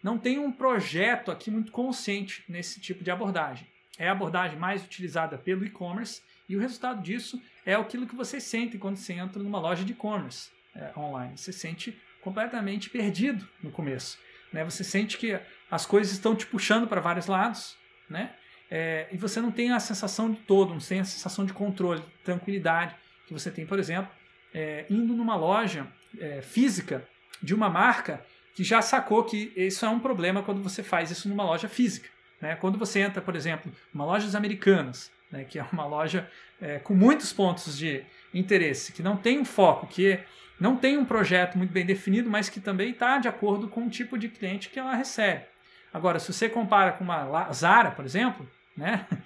Não 0.03 0.19
tem 0.19 0.39
um 0.39 0.53
projeto 0.53 1.31
aqui 1.31 1.51
muito 1.51 1.73
consciente 1.73 2.45
nesse 2.49 2.81
tipo 2.81 3.05
de 3.05 3.11
abordagem. 3.11 3.67
É 3.99 4.09
a 4.09 4.13
abordagem 4.13 4.59
mais 4.59 4.85
utilizada 4.85 5.37
pelo 5.37 5.65
e-commerce 5.65 6.23
e 6.49 6.57
o 6.57 6.61
resultado 6.61 7.03
disso 7.03 7.43
é 7.65 7.75
aquilo 7.75 8.07
que 8.07 8.15
você 8.15 8.41
sente 8.41 8.79
quando 8.79 8.97
você 8.97 9.15
entra 9.15 9.43
numa 9.43 9.59
loja 9.59 9.85
de 9.85 9.93
e-commerce 9.93 10.51
é, 10.75 10.93
online. 10.97 11.37
Você 11.37 11.53
sente 11.53 11.99
completamente 12.21 12.89
perdido 12.89 13.47
no 13.63 13.71
começo. 13.71 14.19
Né? 14.53 14.65
Você 14.65 14.85
sente 14.85 15.19
que 15.19 15.39
as 15.71 15.85
coisas 15.85 16.13
estão 16.13 16.35
te 16.35 16.47
puxando 16.47 16.87
para 16.87 17.01
vários 17.01 17.27
lados, 17.27 17.77
né? 18.09 18.35
É, 18.69 19.07
e 19.13 19.17
você 19.17 19.41
não 19.41 19.53
tem 19.53 19.71
a 19.71 19.79
sensação 19.79 20.31
de 20.31 20.39
todo, 20.39 20.71
não 20.71 20.81
tem 20.81 20.99
a 20.99 21.05
sensação 21.05 21.45
de 21.45 21.53
controle, 21.53 22.03
tranquilidade 22.25 22.97
que 23.27 23.33
você 23.33 23.51
tem, 23.51 23.67
por 23.67 23.79
exemplo, 23.79 24.11
é, 24.55 24.87
indo 24.89 25.13
numa 25.15 25.37
loja 25.37 25.87
é, 26.19 26.41
física 26.41 27.07
de 27.43 27.55
uma 27.55 27.69
marca 27.69 28.25
que 28.55 28.65
já 28.65 28.81
sacou 28.81 29.25
que 29.25 29.53
isso 29.55 29.85
é 29.85 29.89
um 29.89 29.99
problema 30.01 30.43
quando 30.43 30.63
você 30.63 30.83
faz 30.83 31.11
isso 31.11 31.29
numa 31.29 31.45
loja 31.45 31.69
física. 31.69 32.09
Né? 32.41 32.57
Quando 32.57 32.79
você 32.79 33.01
entra, 33.01 33.21
por 33.21 33.37
exemplo, 33.37 33.71
numa 33.93 34.05
loja 34.05 34.37
americanas, 34.37 35.13
né, 35.31 35.45
que 35.45 35.59
é 35.59 35.67
uma 35.73 35.87
loja 35.87 36.31
é, 36.61 36.79
com 36.79 36.95
muitos 36.95 37.33
pontos 37.33 37.77
de 37.77 38.03
interesse, 38.33 38.93
que 38.93 39.03
não 39.03 39.17
tem 39.17 39.39
um 39.39 39.45
foco, 39.45 39.87
que 39.87 40.19
não 40.59 40.77
tem 40.77 40.97
um 40.97 41.05
projeto 41.05 41.59
muito 41.59 41.73
bem 41.73 41.85
definido, 41.85 42.31
mas 42.31 42.49
que 42.49 42.61
também 42.61 42.91
está 42.91 43.19
de 43.19 43.29
acordo 43.29 43.69
com 43.69 43.87
o 43.87 43.91
tipo 43.91 44.17
de 44.17 44.29
cliente 44.29 44.71
que 44.71 44.79
ela 44.79 44.95
recebe. 44.95 45.45
Agora, 45.93 46.19
se 46.19 46.33
você 46.33 46.49
compara 46.49 46.93
com 46.93 47.05
uma 47.05 47.53
Zara, 47.53 47.91
por 47.91 48.05
exemplo, 48.05 48.49
né? 48.77 49.07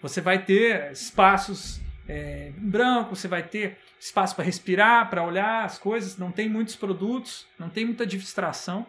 Você 0.00 0.20
vai 0.20 0.44
ter 0.44 0.92
espaços 0.92 1.80
é, 2.08 2.52
branco, 2.56 3.14
você 3.14 3.28
vai 3.28 3.42
ter 3.42 3.78
espaço 4.00 4.34
para 4.34 4.44
respirar, 4.44 5.10
para 5.10 5.22
olhar 5.22 5.64
as 5.64 5.78
coisas, 5.78 6.16
não 6.16 6.32
tem 6.32 6.48
muitos 6.48 6.74
produtos, 6.74 7.46
não 7.58 7.68
tem 7.68 7.84
muita 7.84 8.06
distração. 8.06 8.86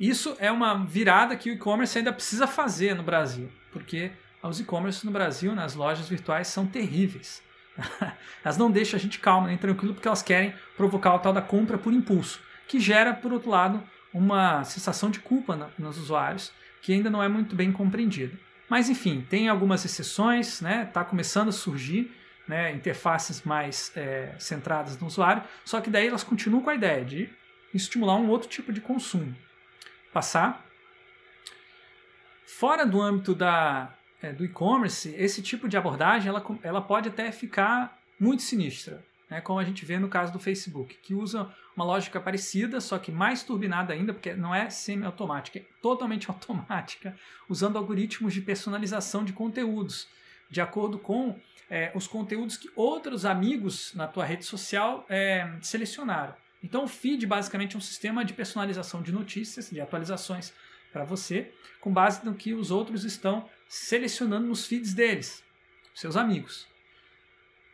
Isso 0.00 0.34
é 0.40 0.50
uma 0.50 0.84
virada 0.84 1.36
que 1.36 1.50
o 1.50 1.52
e-commerce 1.52 1.98
ainda 1.98 2.12
precisa 2.12 2.46
fazer 2.46 2.94
no 2.94 3.02
Brasil, 3.02 3.50
porque 3.70 4.10
os 4.42 4.58
e-commerce 4.58 5.04
no 5.04 5.12
Brasil, 5.12 5.54
nas 5.54 5.74
lojas 5.74 6.08
virtuais, 6.08 6.48
são 6.48 6.66
terríveis. 6.66 7.42
elas 8.42 8.56
não 8.56 8.70
deixam 8.70 8.96
a 8.96 9.00
gente 9.00 9.18
calmo 9.18 9.46
nem 9.46 9.58
tranquilo 9.58 9.94
porque 9.94 10.08
elas 10.08 10.22
querem 10.22 10.54
provocar 10.76 11.14
o 11.14 11.18
tal 11.18 11.32
da 11.32 11.42
compra 11.42 11.76
por 11.76 11.92
impulso, 11.92 12.40
que 12.66 12.80
gera, 12.80 13.12
por 13.12 13.32
outro 13.32 13.50
lado, 13.50 13.82
uma 14.12 14.64
sensação 14.64 15.10
de 15.10 15.18
culpa 15.18 15.70
nos 15.78 15.98
usuários 15.98 16.52
que 16.80 16.92
ainda 16.92 17.10
não 17.10 17.22
é 17.22 17.28
muito 17.28 17.56
bem 17.56 17.72
compreendida. 17.72 18.38
Mas 18.68 18.88
enfim, 18.88 19.26
tem 19.28 19.48
algumas 19.48 19.84
exceções, 19.84 20.60
né? 20.60 20.84
Está 20.88 21.04
começando 21.04 21.48
a 21.48 21.52
surgir 21.52 22.10
né, 22.46 22.72
interfaces 22.72 23.42
mais 23.42 23.92
é, 23.96 24.34
centradas 24.38 24.98
no 24.98 25.06
usuário, 25.06 25.42
só 25.64 25.80
que 25.80 25.90
daí 25.90 26.08
elas 26.08 26.24
continuam 26.24 26.62
com 26.62 26.70
a 26.70 26.74
ideia 26.74 27.04
de 27.04 27.28
estimular 27.72 28.16
um 28.16 28.28
outro 28.28 28.48
tipo 28.48 28.72
de 28.72 28.80
consumo. 28.80 29.34
Passar. 30.12 30.64
Fora 32.46 32.86
do 32.86 33.00
âmbito 33.00 33.34
da, 33.34 33.92
é, 34.22 34.32
do 34.32 34.44
e-commerce, 34.44 35.14
esse 35.16 35.42
tipo 35.42 35.68
de 35.68 35.76
abordagem 35.76 36.28
ela, 36.28 36.44
ela 36.62 36.80
pode 36.80 37.08
até 37.08 37.32
ficar 37.32 37.98
muito 38.20 38.42
sinistra, 38.42 39.04
né, 39.30 39.40
como 39.40 39.58
a 39.58 39.64
gente 39.64 39.84
vê 39.84 39.98
no 39.98 40.08
caso 40.08 40.32
do 40.32 40.38
Facebook, 40.38 40.96
que 41.02 41.14
usa 41.14 41.48
uma 41.76 41.84
lógica 41.84 42.20
parecida, 42.20 42.80
só 42.80 42.98
que 42.98 43.10
mais 43.10 43.42
turbinada 43.42 43.92
ainda, 43.92 44.12
porque 44.12 44.34
não 44.34 44.54
é 44.54 44.70
semi-automática, 44.70 45.58
é 45.58 45.64
totalmente 45.80 46.28
automática, 46.30 47.16
usando 47.48 47.76
algoritmos 47.76 48.32
de 48.32 48.40
personalização 48.40 49.24
de 49.24 49.32
conteúdos, 49.32 50.08
de 50.50 50.60
acordo 50.60 50.98
com 50.98 51.38
é, 51.68 51.90
os 51.94 52.06
conteúdos 52.06 52.56
que 52.56 52.70
outros 52.76 53.24
amigos 53.24 53.92
na 53.94 54.06
tua 54.06 54.24
rede 54.24 54.44
social 54.44 55.04
é, 55.08 55.50
selecionaram. 55.60 56.34
Então, 56.62 56.84
o 56.84 56.88
feed 56.88 57.26
basicamente 57.26 57.74
é 57.74 57.78
um 57.78 57.82
sistema 57.82 58.24
de 58.24 58.32
personalização 58.32 59.02
de 59.02 59.12
notícias, 59.12 59.70
de 59.70 59.80
atualizações 59.80 60.52
para 60.92 61.04
você, 61.04 61.52
com 61.80 61.92
base 61.92 62.24
no 62.24 62.34
que 62.34 62.54
os 62.54 62.70
outros 62.70 63.04
estão 63.04 63.48
selecionando 63.68 64.46
nos 64.46 64.66
feeds 64.66 64.94
deles, 64.94 65.44
seus 65.94 66.16
amigos. 66.16 66.66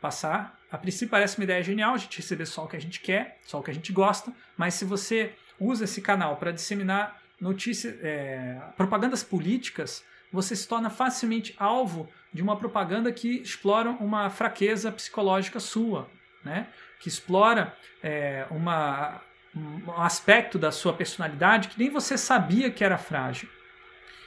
Passar 0.01 0.60
a 0.71 0.79
princípio 0.79 1.09
parece 1.09 1.39
uma 1.39 1.45
ideia 1.45 1.63
genial 1.63 1.95
a 1.95 1.99
gente 1.99 2.17
receber 2.17 2.47
só 2.47 2.65
o 2.65 2.69
que 2.69 2.77
a 2.77 2.81
gente 2.81 3.01
quer, 3.01 3.39
só 3.45 3.59
o 3.59 3.63
que 3.63 3.71
a 3.71 3.75
gente 3.75 3.93
gosta, 3.93 4.33
mas 4.57 4.75
se 4.75 4.85
você 4.85 5.35
usa 5.59 5.85
esse 5.85 6.01
canal 6.01 6.37
para 6.37 6.53
disseminar 6.53 7.21
notícias, 7.41 7.97
é, 8.03 8.61
propagandas 8.77 9.23
políticas, 9.23 10.05
você 10.33 10.55
se 10.55 10.69
torna 10.69 10.89
facilmente 10.89 11.55
alvo 11.59 12.09
de 12.33 12.43
uma 12.43 12.57
propaganda 12.57 13.11
que 13.11 13.41
explora 13.41 13.91
uma 13.91 14.31
fraqueza 14.31 14.93
psicológica 14.93 15.59
sua, 15.59 16.09
né? 16.45 16.69
que 17.01 17.09
explora 17.09 17.75
é, 18.03 18.47
uma, 18.51 19.21
um 19.57 20.01
aspecto 20.01 20.59
da 20.59 20.71
sua 20.71 20.93
personalidade 20.93 21.69
que 21.69 21.79
nem 21.79 21.91
você 21.91 22.17
sabia 22.17 22.71
que 22.71 22.85
era 22.85 22.97
frágil. 22.97 23.49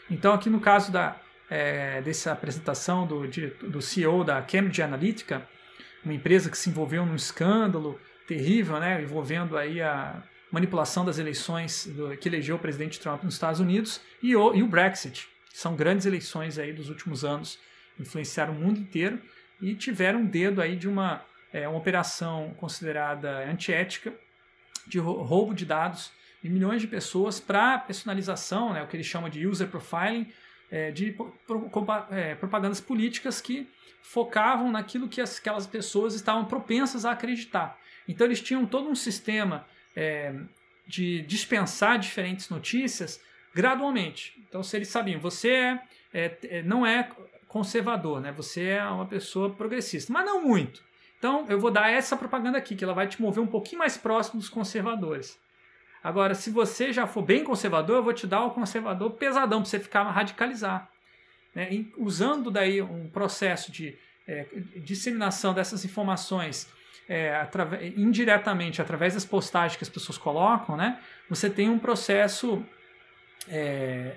Então, 0.09 0.33
aqui 0.33 0.49
no 0.49 0.59
caso 0.59 0.91
da, 0.91 1.15
é, 1.49 2.01
dessa 2.01 2.33
apresentação 2.33 3.07
do, 3.07 3.25
do 3.27 3.81
CEO 3.81 4.23
da 4.23 4.41
Cambridge 4.41 4.81
Analytica, 4.81 5.47
uma 6.03 6.13
empresa 6.13 6.49
que 6.49 6.57
se 6.57 6.69
envolveu 6.69 7.05
num 7.05 7.15
escândalo 7.15 7.99
terrível, 8.27 8.79
né, 8.79 9.01
envolvendo 9.01 9.57
aí 9.57 9.81
a 9.81 10.23
manipulação 10.51 11.03
das 11.03 11.17
eleições 11.17 11.87
do, 11.87 12.15
que 12.17 12.29
elegeu 12.29 12.55
o 12.55 12.59
presidente 12.59 12.99
Trump 12.99 13.23
nos 13.23 13.33
Estados 13.33 13.59
Unidos 13.59 14.01
e 14.21 14.35
o, 14.35 14.53
e 14.53 14.61
o 14.61 14.67
Brexit. 14.67 15.27
São 15.53 15.75
grandes 15.75 16.05
eleições 16.05 16.57
aí 16.57 16.73
dos 16.73 16.89
últimos 16.89 17.23
anos, 17.23 17.59
influenciaram 17.99 18.53
o 18.53 18.59
mundo 18.59 18.79
inteiro 18.79 19.19
e 19.61 19.75
tiveram 19.75 20.19
um 20.19 20.25
dedo 20.25 20.61
aí 20.61 20.75
de 20.75 20.87
uma, 20.87 21.23
é, 21.51 21.67
uma 21.67 21.77
operação 21.77 22.53
considerada 22.57 23.49
antiética 23.49 24.13
de 24.87 24.99
roubo 24.99 25.53
de 25.53 25.65
dados 25.65 26.11
de 26.43 26.49
milhões 26.49 26.81
de 26.81 26.87
pessoas 26.87 27.39
para 27.39 27.79
personalização, 27.79 28.73
né, 28.73 28.83
o 28.83 28.87
que 28.87 28.97
eles 28.97 29.07
chamam 29.07 29.29
de 29.29 29.47
user 29.47 29.67
profiling, 29.69 30.27
é, 30.73 30.89
de 30.89 31.11
pro, 31.11 31.69
é, 32.09 32.33
propagandas 32.33 32.81
políticas 32.81 33.39
que 33.39 33.69
focavam 34.01 34.71
naquilo 34.71 35.07
que 35.07 35.21
aquelas 35.21 35.67
pessoas 35.67 36.15
estavam 36.15 36.45
propensas 36.45 37.05
a 37.05 37.11
acreditar. 37.11 37.77
Então 38.07 38.25
eles 38.25 38.41
tinham 38.41 38.65
todo 38.65 38.89
um 38.89 38.95
sistema 38.95 39.67
é, 39.95 40.33
de 40.87 41.21
dispensar 41.21 41.99
diferentes 41.99 42.49
notícias 42.49 43.21
gradualmente. 43.53 44.33
Então, 44.49 44.63
se 44.63 44.75
eles 44.75 44.87
sabiam, 44.87 45.19
você 45.19 45.51
é, 45.51 45.81
é, 46.11 46.37
é, 46.43 46.63
não 46.63 46.83
é 46.83 47.07
conservador, 47.47 48.19
né? 48.19 48.31
Você 48.31 48.69
é 48.69 48.83
uma 48.83 49.05
pessoa 49.05 49.51
progressista, 49.51 50.11
mas 50.11 50.25
não 50.25 50.43
muito. 50.43 50.83
Então, 51.19 51.45
eu 51.47 51.59
vou 51.59 51.69
dar 51.69 51.87
essa 51.87 52.17
propaganda 52.17 52.57
aqui, 52.57 52.75
que 52.75 52.83
ela 52.83 52.95
vai 52.95 53.07
te 53.07 53.21
mover 53.21 53.43
um 53.43 53.47
pouquinho 53.47 53.77
mais 53.77 53.95
próximo 53.95 54.39
dos 54.39 54.49
conservadores. 54.49 55.39
Agora, 56.03 56.35
se 56.35 56.49
você 56.49 56.91
já 56.91 57.07
for 57.07 57.21
bem 57.21 57.43
conservador, 57.43 57.97
eu 57.97 58.03
vou 58.03 58.13
te 58.13 58.27
dar 58.27 58.43
o 58.43 58.51
conservador 58.51 59.11
pesadão 59.11 59.61
para 59.61 59.69
você 59.69 59.79
ficar 59.79 60.03
radicalizar. 60.03 60.89
Né? 61.55 61.85
usando 61.97 62.49
daí 62.49 62.81
um 62.81 63.07
processo 63.09 63.71
de 63.71 63.95
é, 64.27 64.47
disseminação 64.77 65.53
dessas 65.53 65.85
informações 65.85 66.67
é, 67.07 67.47
indiretamente 67.95 68.81
através 68.81 69.13
das 69.13 69.23
postagens 69.23 69.77
que 69.77 69.83
as 69.83 69.89
pessoas 69.89 70.17
colocam, 70.17 70.75
né? 70.75 70.99
você 71.29 71.51
tem 71.51 71.69
um 71.69 71.77
processo 71.77 72.65
é, 73.47 74.15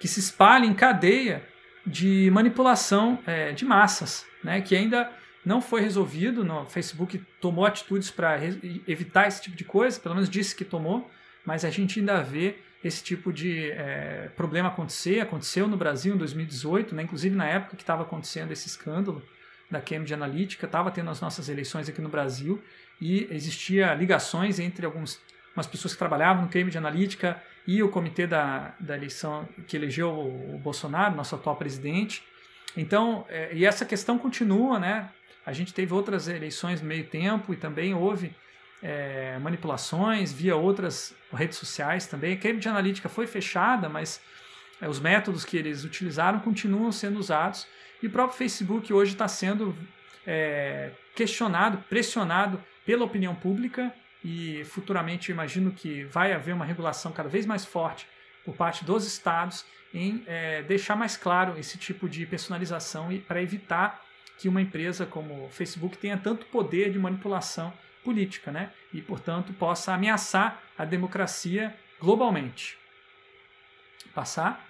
que 0.00 0.08
se 0.08 0.18
espalha 0.18 0.64
em 0.64 0.72
cadeia 0.72 1.46
de 1.86 2.30
manipulação 2.32 3.18
é, 3.26 3.52
de 3.52 3.66
massas, 3.66 4.26
né? 4.42 4.62
que 4.62 4.74
ainda 4.74 5.12
não 5.44 5.60
foi 5.60 5.80
resolvido. 5.80 6.44
No 6.44 6.64
Facebook 6.64 7.18
tomou 7.40 7.66
atitudes 7.66 8.10
para 8.10 8.38
evitar 8.86 9.26
esse 9.28 9.42
tipo 9.42 9.56
de 9.56 9.64
coisa, 9.64 9.98
pelo 10.00 10.14
menos 10.14 10.30
disse 10.30 10.54
que 10.54 10.64
tomou, 10.64 11.10
mas 11.48 11.64
a 11.64 11.70
gente 11.70 11.98
ainda 11.98 12.22
vê 12.22 12.56
esse 12.84 13.02
tipo 13.02 13.32
de 13.32 13.70
é, 13.70 14.30
problema 14.36 14.68
acontecer. 14.68 15.18
Aconteceu 15.20 15.66
no 15.66 15.78
Brasil 15.78 16.14
em 16.14 16.18
2018, 16.18 16.94
né? 16.94 17.04
inclusive 17.04 17.34
na 17.34 17.46
época 17.46 17.74
que 17.74 17.82
estava 17.82 18.02
acontecendo 18.02 18.52
esse 18.52 18.66
escândalo 18.66 19.22
da 19.70 19.80
Cambridge 19.80 20.12
Analytica, 20.12 20.66
estava 20.66 20.90
tendo 20.90 21.08
as 21.08 21.22
nossas 21.22 21.48
eleições 21.48 21.88
aqui 21.88 22.02
no 22.02 22.10
Brasil 22.10 22.62
e 23.00 23.26
existia 23.30 23.94
ligações 23.94 24.58
entre 24.58 24.84
algumas 24.84 25.18
pessoas 25.70 25.94
que 25.94 25.98
trabalhavam 25.98 26.42
no 26.42 26.48
Cambridge 26.50 26.76
Analytica 26.76 27.42
e 27.66 27.82
o 27.82 27.88
comitê 27.88 28.26
da, 28.26 28.74
da 28.78 28.94
eleição 28.94 29.48
que 29.66 29.74
elegeu 29.74 30.10
o 30.10 30.60
Bolsonaro, 30.62 31.16
nosso 31.16 31.34
atual 31.34 31.56
presidente. 31.56 32.22
Então, 32.76 33.24
é, 33.30 33.54
e 33.54 33.64
essa 33.64 33.86
questão 33.86 34.18
continua, 34.18 34.78
né? 34.78 35.08
A 35.46 35.54
gente 35.54 35.72
teve 35.72 35.94
outras 35.94 36.28
eleições 36.28 36.82
meio 36.82 37.06
tempo 37.06 37.54
e 37.54 37.56
também 37.56 37.94
houve 37.94 38.36
é, 38.82 39.38
manipulações 39.38 40.32
via 40.32 40.56
outras 40.56 41.14
redes 41.32 41.58
sociais 41.58 42.06
também. 42.06 42.34
A 42.34 42.36
Cambridge 42.36 42.68
Analytica 42.68 43.08
foi 43.08 43.26
fechada, 43.26 43.88
mas 43.88 44.20
é, 44.80 44.88
os 44.88 45.00
métodos 45.00 45.44
que 45.44 45.56
eles 45.56 45.84
utilizaram 45.84 46.40
continuam 46.40 46.92
sendo 46.92 47.18
usados. 47.18 47.66
E 48.02 48.06
o 48.06 48.10
próprio 48.10 48.38
Facebook 48.38 48.92
hoje 48.92 49.12
está 49.12 49.26
sendo 49.26 49.76
é, 50.26 50.90
questionado, 51.14 51.78
pressionado 51.88 52.62
pela 52.84 53.04
opinião 53.04 53.34
pública 53.34 53.92
e 54.24 54.64
futuramente 54.64 55.30
imagino 55.30 55.72
que 55.72 56.04
vai 56.04 56.32
haver 56.32 56.54
uma 56.54 56.64
regulação 56.64 57.12
cada 57.12 57.28
vez 57.28 57.46
mais 57.46 57.64
forte 57.64 58.06
por 58.44 58.54
parte 58.54 58.84
dos 58.84 59.06
estados 59.06 59.64
em 59.92 60.22
é, 60.26 60.62
deixar 60.62 60.96
mais 60.96 61.16
claro 61.16 61.58
esse 61.58 61.78
tipo 61.78 62.08
de 62.08 62.26
personalização 62.26 63.10
e 63.10 63.18
para 63.18 63.42
evitar 63.42 64.02
que 64.38 64.48
uma 64.48 64.60
empresa 64.60 65.06
como 65.06 65.46
o 65.46 65.48
Facebook 65.50 65.98
tenha 65.98 66.16
tanto 66.16 66.46
poder 66.46 66.92
de 66.92 66.98
manipulação 66.98 67.72
política, 68.08 68.50
né? 68.50 68.72
E, 68.90 69.02
portanto, 69.02 69.52
possa 69.52 69.92
ameaçar 69.92 70.62
a 70.78 70.86
democracia 70.86 71.76
globalmente. 72.00 72.78
Passar. 74.14 74.66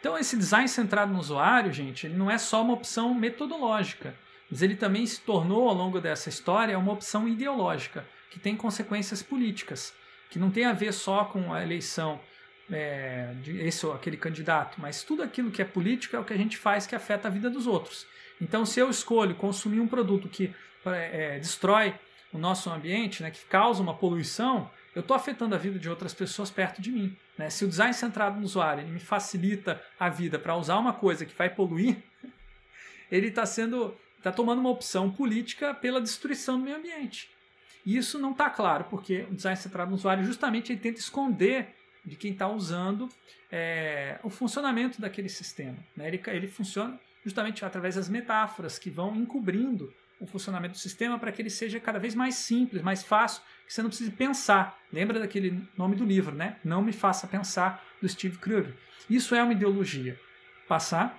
Então, 0.00 0.18
esse 0.18 0.36
design 0.36 0.68
centrado 0.68 1.12
no 1.12 1.20
usuário, 1.20 1.72
gente, 1.72 2.08
ele 2.08 2.16
não 2.16 2.28
é 2.28 2.38
só 2.38 2.60
uma 2.60 2.72
opção 2.72 3.14
metodológica, 3.14 4.16
mas 4.50 4.62
ele 4.62 4.74
também 4.74 5.06
se 5.06 5.20
tornou, 5.20 5.68
ao 5.68 5.74
longo 5.74 6.00
dessa 6.00 6.28
história, 6.28 6.76
uma 6.76 6.92
opção 6.92 7.28
ideológica, 7.28 8.04
que 8.30 8.40
tem 8.40 8.56
consequências 8.56 9.22
políticas, 9.22 9.94
que 10.28 10.40
não 10.40 10.50
tem 10.50 10.64
a 10.64 10.72
ver 10.72 10.92
só 10.92 11.24
com 11.24 11.54
a 11.54 11.62
eleição 11.62 12.20
é, 12.68 13.32
de 13.42 13.58
esse 13.58 13.86
ou 13.86 13.92
aquele 13.92 14.16
candidato, 14.16 14.80
mas 14.80 15.04
tudo 15.04 15.22
aquilo 15.22 15.52
que 15.52 15.62
é 15.62 15.64
político 15.64 16.16
é 16.16 16.18
o 16.18 16.24
que 16.24 16.32
a 16.32 16.36
gente 16.36 16.56
faz 16.56 16.84
que 16.84 16.96
afeta 16.96 17.28
a 17.28 17.30
vida 17.30 17.48
dos 17.48 17.68
outros. 17.68 18.06
Então, 18.40 18.66
se 18.66 18.80
eu 18.80 18.90
escolho 18.90 19.36
consumir 19.36 19.80
um 19.80 19.86
produto 19.86 20.28
que 20.28 20.52
é, 20.86 21.38
destrói 21.38 21.94
o 22.32 22.38
nosso 22.38 22.70
ambiente, 22.70 23.22
né, 23.22 23.30
que 23.30 23.44
causa 23.46 23.82
uma 23.82 23.94
poluição, 23.94 24.70
eu 24.94 25.00
estou 25.00 25.16
afetando 25.16 25.54
a 25.54 25.58
vida 25.58 25.78
de 25.78 25.88
outras 25.88 26.14
pessoas 26.14 26.50
perto 26.50 26.80
de 26.80 26.90
mim. 26.90 27.16
Né? 27.36 27.50
Se 27.50 27.64
o 27.64 27.68
design 27.68 27.94
centrado 27.94 28.38
no 28.38 28.44
usuário 28.44 28.86
me 28.86 29.00
facilita 29.00 29.82
a 29.98 30.08
vida 30.08 30.38
para 30.38 30.56
usar 30.56 30.78
uma 30.78 30.92
coisa 30.92 31.24
que 31.24 31.34
vai 31.34 31.50
poluir, 31.50 31.96
ele 33.10 33.28
está 33.28 33.46
sendo 33.46 33.96
está 34.18 34.30
tomando 34.30 34.58
uma 34.58 34.68
opção 34.68 35.10
política 35.10 35.72
pela 35.72 35.98
destruição 35.98 36.58
do 36.58 36.64
meio 36.64 36.76
ambiente. 36.76 37.30
E 37.86 37.96
isso 37.96 38.18
não 38.18 38.32
está 38.32 38.50
claro, 38.50 38.84
porque 38.84 39.26
o 39.30 39.34
design 39.34 39.56
centrado 39.56 39.90
no 39.90 39.96
usuário 39.96 40.22
justamente 40.24 40.70
ele 40.70 40.80
tenta 40.80 41.00
esconder 41.00 41.74
de 42.04 42.16
quem 42.16 42.32
está 42.32 42.46
usando 42.46 43.08
é, 43.50 44.18
o 44.22 44.28
funcionamento 44.28 45.00
daquele 45.00 45.28
sistema. 45.28 45.78
Né? 45.96 46.08
Ele, 46.08 46.22
ele 46.26 46.46
funciona 46.46 47.00
justamente 47.24 47.64
através 47.64 47.94
das 47.94 48.08
metáforas 48.08 48.78
que 48.78 48.90
vão 48.90 49.16
encobrindo 49.16 49.92
o 50.20 50.26
funcionamento 50.26 50.74
do 50.74 50.78
sistema 50.78 51.18
para 51.18 51.32
que 51.32 51.40
ele 51.40 51.48
seja 51.48 51.80
cada 51.80 51.98
vez 51.98 52.14
mais 52.14 52.34
simples, 52.34 52.82
mais 52.82 53.02
fácil, 53.02 53.42
que 53.66 53.72
você 53.72 53.82
não 53.82 53.88
precise 53.88 54.10
pensar. 54.10 54.78
Lembra 54.92 55.18
daquele 55.18 55.66
nome 55.76 55.96
do 55.96 56.04
livro, 56.04 56.36
né? 56.36 56.58
Não 56.62 56.82
me 56.82 56.92
faça 56.92 57.26
pensar, 57.26 57.82
do 58.00 58.08
Steve 58.08 58.36
Krug. 58.38 58.72
Isso 59.08 59.34
é 59.34 59.42
uma 59.42 59.52
ideologia. 59.52 60.20
Passar. 60.68 61.18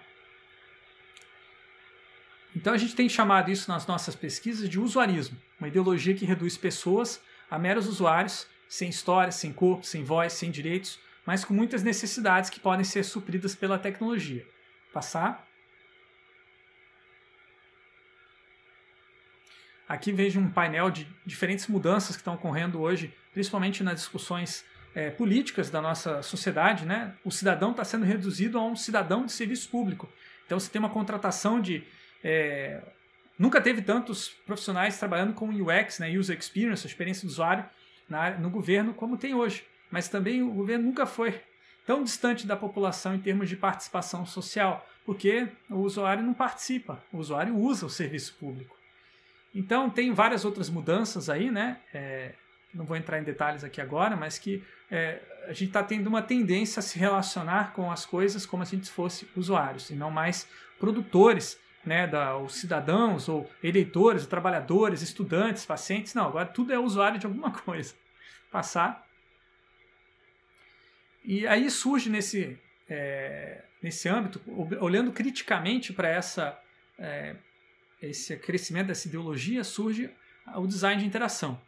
Então 2.56 2.74
a 2.74 2.78
gente 2.78 2.95
tem 2.95 3.10
chamado 3.10 3.49
isso 3.49 3.72
nas 3.72 3.88
nossas 3.88 4.16
pesquisas 4.16 4.70
de 4.70 4.80
usuarismo, 4.80 5.38
uma 5.60 5.68
ideologia 5.68 6.14
que 6.14 6.26
reduz 6.26 6.58
pessoas 6.58 7.22
a 7.49 7.58
meros 7.58 7.88
usuários, 7.88 8.47
sem 8.68 8.89
história, 8.89 9.32
sem 9.32 9.52
corpo, 9.52 9.86
sem 9.86 10.04
voz, 10.04 10.34
sem 10.34 10.52
direitos, 10.52 10.99
mas 11.26 11.43
com 11.43 11.54
muitas 11.54 11.82
necessidades 11.84 12.49
que 12.49 12.60
podem 12.60 12.84
ser 12.84 13.04
supridas 13.04 13.56
pela 13.56 13.80
tecnologia. 13.80 14.45
Passar. 14.93 15.47
Aqui 19.92 20.14
vejo 20.14 20.39
um 20.39 20.50
painel 20.50 20.89
de 20.89 21.06
diferentes 21.26 21.68
mudanças 21.68 22.16
que 22.16 22.22
estão 22.22 22.36
ocorrendo 22.36 22.80
hoje, 22.80 23.14
principalmente 23.34 23.84
nas 23.84 23.96
discussões 23.96 24.64
é, 24.96 25.10
políticas 25.10 25.70
da 25.70 25.82
nossa 25.82 26.24
sociedade. 26.24 26.86
Né? 26.86 27.14
O 27.26 27.30
cidadão 27.30 27.72
está 27.72 27.84
sendo 27.84 28.06
reduzido 28.06 28.58
a 28.58 28.64
um 28.64 28.74
cidadão 28.74 29.26
de 29.26 29.34
serviço 29.34 29.68
público. 29.68 30.10
Então 30.46 30.58
você 30.58 30.72
tem 30.72 30.80
uma 30.80 30.89
contratação 30.89 31.60
de. 31.60 31.84
É, 32.24 32.82
nunca 33.38 33.60
teve 33.60 33.82
tantos 33.82 34.30
profissionais 34.30 34.98
trabalhando 34.98 35.34
com 35.34 35.50
UX, 35.50 36.00
né, 36.00 36.10
User 36.18 36.39
Experience, 36.39 36.88
experiência 36.88 37.28
do 37.28 37.32
usuário, 37.32 37.66
na, 38.08 38.32
no 38.32 38.50
governo 38.50 38.94
como 38.94 39.18
tem 39.18 39.34
hoje. 39.34 39.66
Mas 39.92 40.08
também 40.08 40.42
o 40.42 40.52
governo 40.52 40.86
nunca 40.86 41.06
foi 41.06 41.42
tão 41.86 42.02
distante 42.02 42.48
da 42.48 42.56
população 42.56 43.14
em 43.14 43.20
termos 43.20 43.50
de 43.50 43.58
participação 43.58 44.26
social, 44.26 44.88
porque 45.06 45.50
o 45.70 45.80
usuário 45.80 46.24
não 46.24 46.34
participa, 46.34 47.04
o 47.12 47.18
usuário 47.18 47.58
usa 47.58 47.86
o 47.86 47.89
serviço 47.89 48.38
público. 48.39 48.80
Então 49.54 49.89
tem 49.89 50.14
várias 50.14 50.45
outras 50.45 50.70
mudanças 50.70 51.30
aí, 51.30 51.52
né? 51.52 51.80
É, 51.93 52.34
não 52.74 52.86
vou 52.86 52.95
entrar 52.95 53.20
em 53.20 53.24
detalhes 53.24 53.64
aqui 53.64 53.82
agora, 53.82 54.16
mas 54.16 54.39
que 54.39 54.64
é, 54.89 55.20
a 55.45 55.54
gente 55.54 55.66
está 55.66 55.84
tendo 55.84 56.08
uma 56.08 56.22
tendência 56.22 56.80
a 56.80 56.84
se 56.84 56.97
relacionar 56.97 57.74
com 57.74 57.91
as 57.91 58.06
coisas 58.06 58.45
como 58.45 58.66
se 58.66 58.76
a 58.76 58.78
gente 58.78 58.89
fosse 58.89 59.28
usuários 59.36 59.89
e 59.89 59.95
não 59.95 60.10
mais 60.10 60.47
produtores, 60.80 61.60
né, 61.86 62.08
da, 62.08 62.38
os 62.38 62.56
cidadãos 62.56 63.28
ou 63.28 63.49
eleitores, 63.64 64.24
ou 64.24 64.30
trabalhadores, 64.30 65.02
estudantes, 65.02 65.66
pacientes. 65.66 66.14
Não, 66.14 66.28
agora 66.28 66.45
tudo 66.45 66.72
é 66.72 66.80
usuário 66.80 67.20
de 67.20 67.26
alguma 67.26 67.52
coisa. 67.62 67.93
Passar. 68.52 69.06
E 71.24 71.45
aí 71.45 71.70
surge 71.70 72.10
nesse, 72.10 72.58
é, 72.89 73.64
nesse 73.82 74.08
âmbito, 74.08 74.41
olhando 74.80 75.12
criticamente 75.12 75.93
para 75.93 76.08
essa 76.08 76.60
é, 76.97 77.36
esse 78.02 78.36
crescimento 78.38 78.88
dessa 78.88 79.08
ideologia, 79.08 79.64
surge 79.64 80.10
o 80.56 80.66
design 80.66 81.02
de 81.02 81.08
interação, 81.08 81.60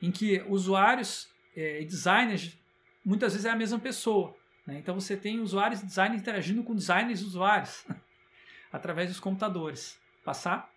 em 0.00 0.10
que 0.10 0.42
usuários 0.48 1.28
é, 1.56 1.82
e 1.82 1.84
designers 1.84 2.56
muitas 3.04 3.32
vezes 3.32 3.46
é 3.46 3.50
a 3.50 3.56
mesma 3.56 3.78
pessoa. 3.78 4.36
Né? 4.66 4.78
Então 4.78 4.94
você 4.94 5.16
tem 5.16 5.40
usuários 5.40 5.80
e 5.80 5.86
designers 5.86 6.20
interagindo 6.20 6.62
com 6.62 6.74
designers 6.74 7.20
e 7.20 7.24
usuários 7.24 7.84
através 8.72 9.08
dos 9.08 9.20
computadores. 9.20 9.98
Passar? 10.24 10.70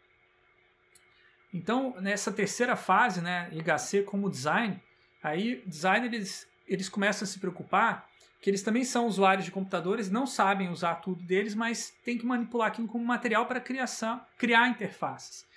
Então, 1.53 1.95
nessa 2.01 2.31
terceira 2.31 2.75
fase, 2.75 3.21
né, 3.21 3.49
IHC 3.51 4.03
como 4.03 4.29
design, 4.29 4.81
aí 5.21 5.61
designers 5.67 6.47
eles 6.67 6.89
começam 6.89 7.25
a 7.25 7.27
se 7.27 7.39
preocupar 7.39 8.09
que 8.43 8.49
eles 8.49 8.61
também 8.61 8.83
são 8.83 9.07
usuários 9.07 9.45
de 9.45 9.51
computadores, 9.51 10.11
não 10.11 10.27
sabem 10.27 10.69
usar 10.69 10.95
tudo 10.95 11.23
deles, 11.23 11.55
mas 11.55 11.93
tem 12.03 12.17
que 12.17 12.25
manipular 12.25 12.67
aquilo 12.67 12.89
como 12.89 13.05
material 13.05 13.45
para 13.45 13.61
criação, 13.61 14.19
criar 14.37 14.67
interfaces. 14.67 15.47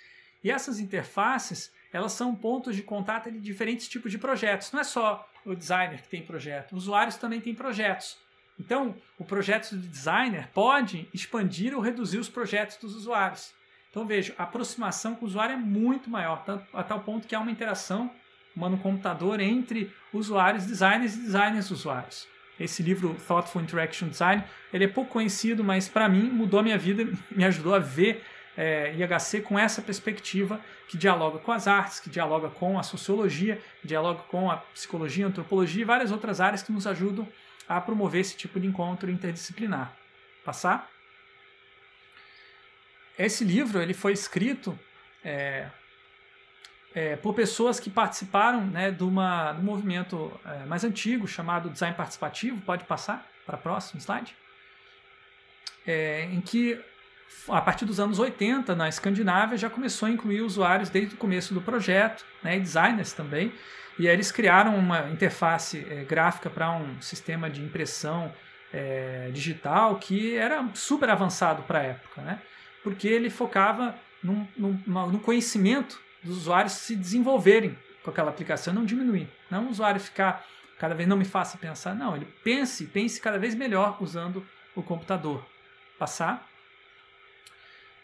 E 0.41 0.49
essas 0.49 0.79
interfaces, 0.79 1.69
elas 1.91 2.13
são 2.13 2.33
pontos 2.33 2.77
de 2.77 2.81
contato 2.81 3.29
de 3.29 3.41
diferentes 3.41 3.89
tipos 3.89 4.09
de 4.09 4.17
projetos. 4.17 4.71
Não 4.71 4.79
é 4.79 4.85
só 4.85 5.29
o 5.45 5.53
designer 5.53 6.01
que 6.01 6.07
tem 6.07 6.21
projeto, 6.21 6.77
os 6.77 6.83
usuários 6.83 7.17
também 7.17 7.41
têm 7.41 7.53
projetos. 7.53 8.17
Então, 8.57 8.95
o 9.19 9.25
projeto 9.25 9.75
do 9.75 9.85
designer 9.85 10.47
pode 10.53 11.09
expandir 11.13 11.75
ou 11.75 11.81
reduzir 11.81 12.19
os 12.19 12.29
projetos 12.29 12.77
dos 12.77 12.95
usuários. 12.95 13.53
Então, 13.91 14.07
veja, 14.07 14.33
a 14.37 14.43
aproximação 14.43 15.13
com 15.13 15.25
o 15.25 15.27
usuário 15.27 15.55
é 15.55 15.57
muito 15.57 16.09
maior, 16.09 16.41
a 16.73 16.83
tal 16.83 17.01
ponto 17.01 17.27
que 17.27 17.35
há 17.35 17.39
uma 17.41 17.51
interação 17.51 18.09
uma 18.55 18.69
no 18.69 18.77
computador 18.77 19.41
entre 19.41 19.93
usuários, 20.13 20.65
designers 20.65 21.15
e 21.15 21.19
designers 21.19 21.69
usuários. 21.69 22.36
Esse 22.59 22.81
livro, 22.81 23.15
Thoughtful 23.27 23.61
Interaction 23.61 24.09
Design, 24.09 24.43
ele 24.73 24.85
é 24.85 24.87
pouco 24.87 25.11
conhecido, 25.11 25.63
mas 25.63 25.87
para 25.87 26.09
mim 26.09 26.29
mudou 26.29 26.59
a 26.59 26.63
minha 26.63 26.77
vida, 26.77 27.07
me 27.29 27.43
ajudou 27.45 27.75
a 27.75 27.79
ver 27.79 28.23
é, 28.57 28.93
IHC 28.95 29.41
com 29.41 29.57
essa 29.57 29.81
perspectiva 29.81 30.59
que 30.87 30.97
dialoga 30.97 31.37
com 31.37 31.51
as 31.51 31.67
artes, 31.67 31.99
que 31.99 32.09
dialoga 32.09 32.49
com 32.49 32.79
a 32.79 32.83
sociologia, 32.83 33.61
dialoga 33.83 34.23
com 34.23 34.49
a 34.49 34.57
psicologia, 34.57 35.25
a 35.25 35.29
antropologia 35.29 35.81
e 35.83 35.85
várias 35.85 36.11
outras 36.11 36.41
áreas 36.41 36.63
que 36.63 36.71
nos 36.71 36.87
ajudam 36.87 37.27
a 37.69 37.79
promover 37.79 38.21
esse 38.21 38.35
tipo 38.35 38.59
de 38.59 38.65
encontro 38.65 39.11
interdisciplinar. 39.11 39.95
Passar? 40.43 40.89
Esse 43.19 43.43
livro 43.43 43.81
ele 43.81 43.93
foi 43.93 44.13
escrito 44.13 44.77
é, 45.23 45.67
é, 46.97 47.15
por 47.15 47.35
pessoas 47.35 47.79
que 47.79 47.91
participaram 47.91 48.65
né, 48.65 48.89
de, 48.89 49.03
uma, 49.03 49.53
de 49.53 49.61
um 49.61 49.63
movimento 49.63 50.31
é, 50.43 50.65
mais 50.65 50.83
antigo 50.83 51.27
chamado 51.27 51.69
design 51.69 51.95
participativo. 51.95 52.59
Pode 52.61 52.85
passar 52.85 53.23
para 53.45 53.55
o 53.55 53.59
próximo 53.59 54.01
slide. 54.01 54.35
É, 55.85 56.23
em 56.23 56.41
que, 56.41 56.83
a 57.49 57.61
partir 57.61 57.85
dos 57.85 57.99
anos 57.99 58.17
80, 58.17 58.75
na 58.75 58.89
Escandinávia, 58.89 59.59
já 59.59 59.69
começou 59.69 60.07
a 60.07 60.09
incluir 60.09 60.41
usuários 60.41 60.89
desde 60.89 61.13
o 61.13 61.17
começo 61.19 61.53
do 61.53 61.61
projeto, 61.61 62.25
né, 62.41 62.57
e 62.57 62.59
designers 62.59 63.13
também. 63.13 63.53
E 63.99 64.07
aí 64.07 64.13
eles 64.15 64.31
criaram 64.31 64.75
uma 64.75 65.07
interface 65.11 65.85
é, 65.87 66.03
gráfica 66.03 66.49
para 66.49 66.71
um 66.71 66.99
sistema 66.99 67.47
de 67.47 67.61
impressão 67.61 68.33
é, 68.73 69.29
digital 69.31 69.99
que 69.99 70.35
era 70.35 70.67
super 70.73 71.11
avançado 71.11 71.61
para 71.61 71.77
a 71.77 71.83
época, 71.83 72.21
né? 72.23 72.41
porque 72.83 73.07
ele 73.07 73.29
focava 73.29 73.93
no, 74.23 74.47
no 74.57 75.19
conhecimento 75.19 76.06
dos 76.23 76.37
usuários 76.37 76.73
se 76.73 76.95
desenvolverem 76.95 77.77
com 78.03 78.09
aquela 78.09 78.29
aplicação, 78.29 78.73
não 78.73 78.85
diminuir. 78.85 79.29
Não 79.49 79.67
o 79.67 79.69
usuário 79.69 79.99
ficar 79.99 80.45
cada 80.77 80.93
vez 80.93 81.09
não 81.09 81.17
me 81.17 81.25
faça 81.25 81.57
pensar, 81.57 81.95
não, 81.95 82.15
ele 82.15 82.25
pense, 82.43 82.85
pense 82.85 83.19
cada 83.19 83.39
vez 83.39 83.55
melhor 83.55 83.97
usando 83.99 84.45
o 84.75 84.83
computador. 84.83 85.45
Passar. 85.97 86.47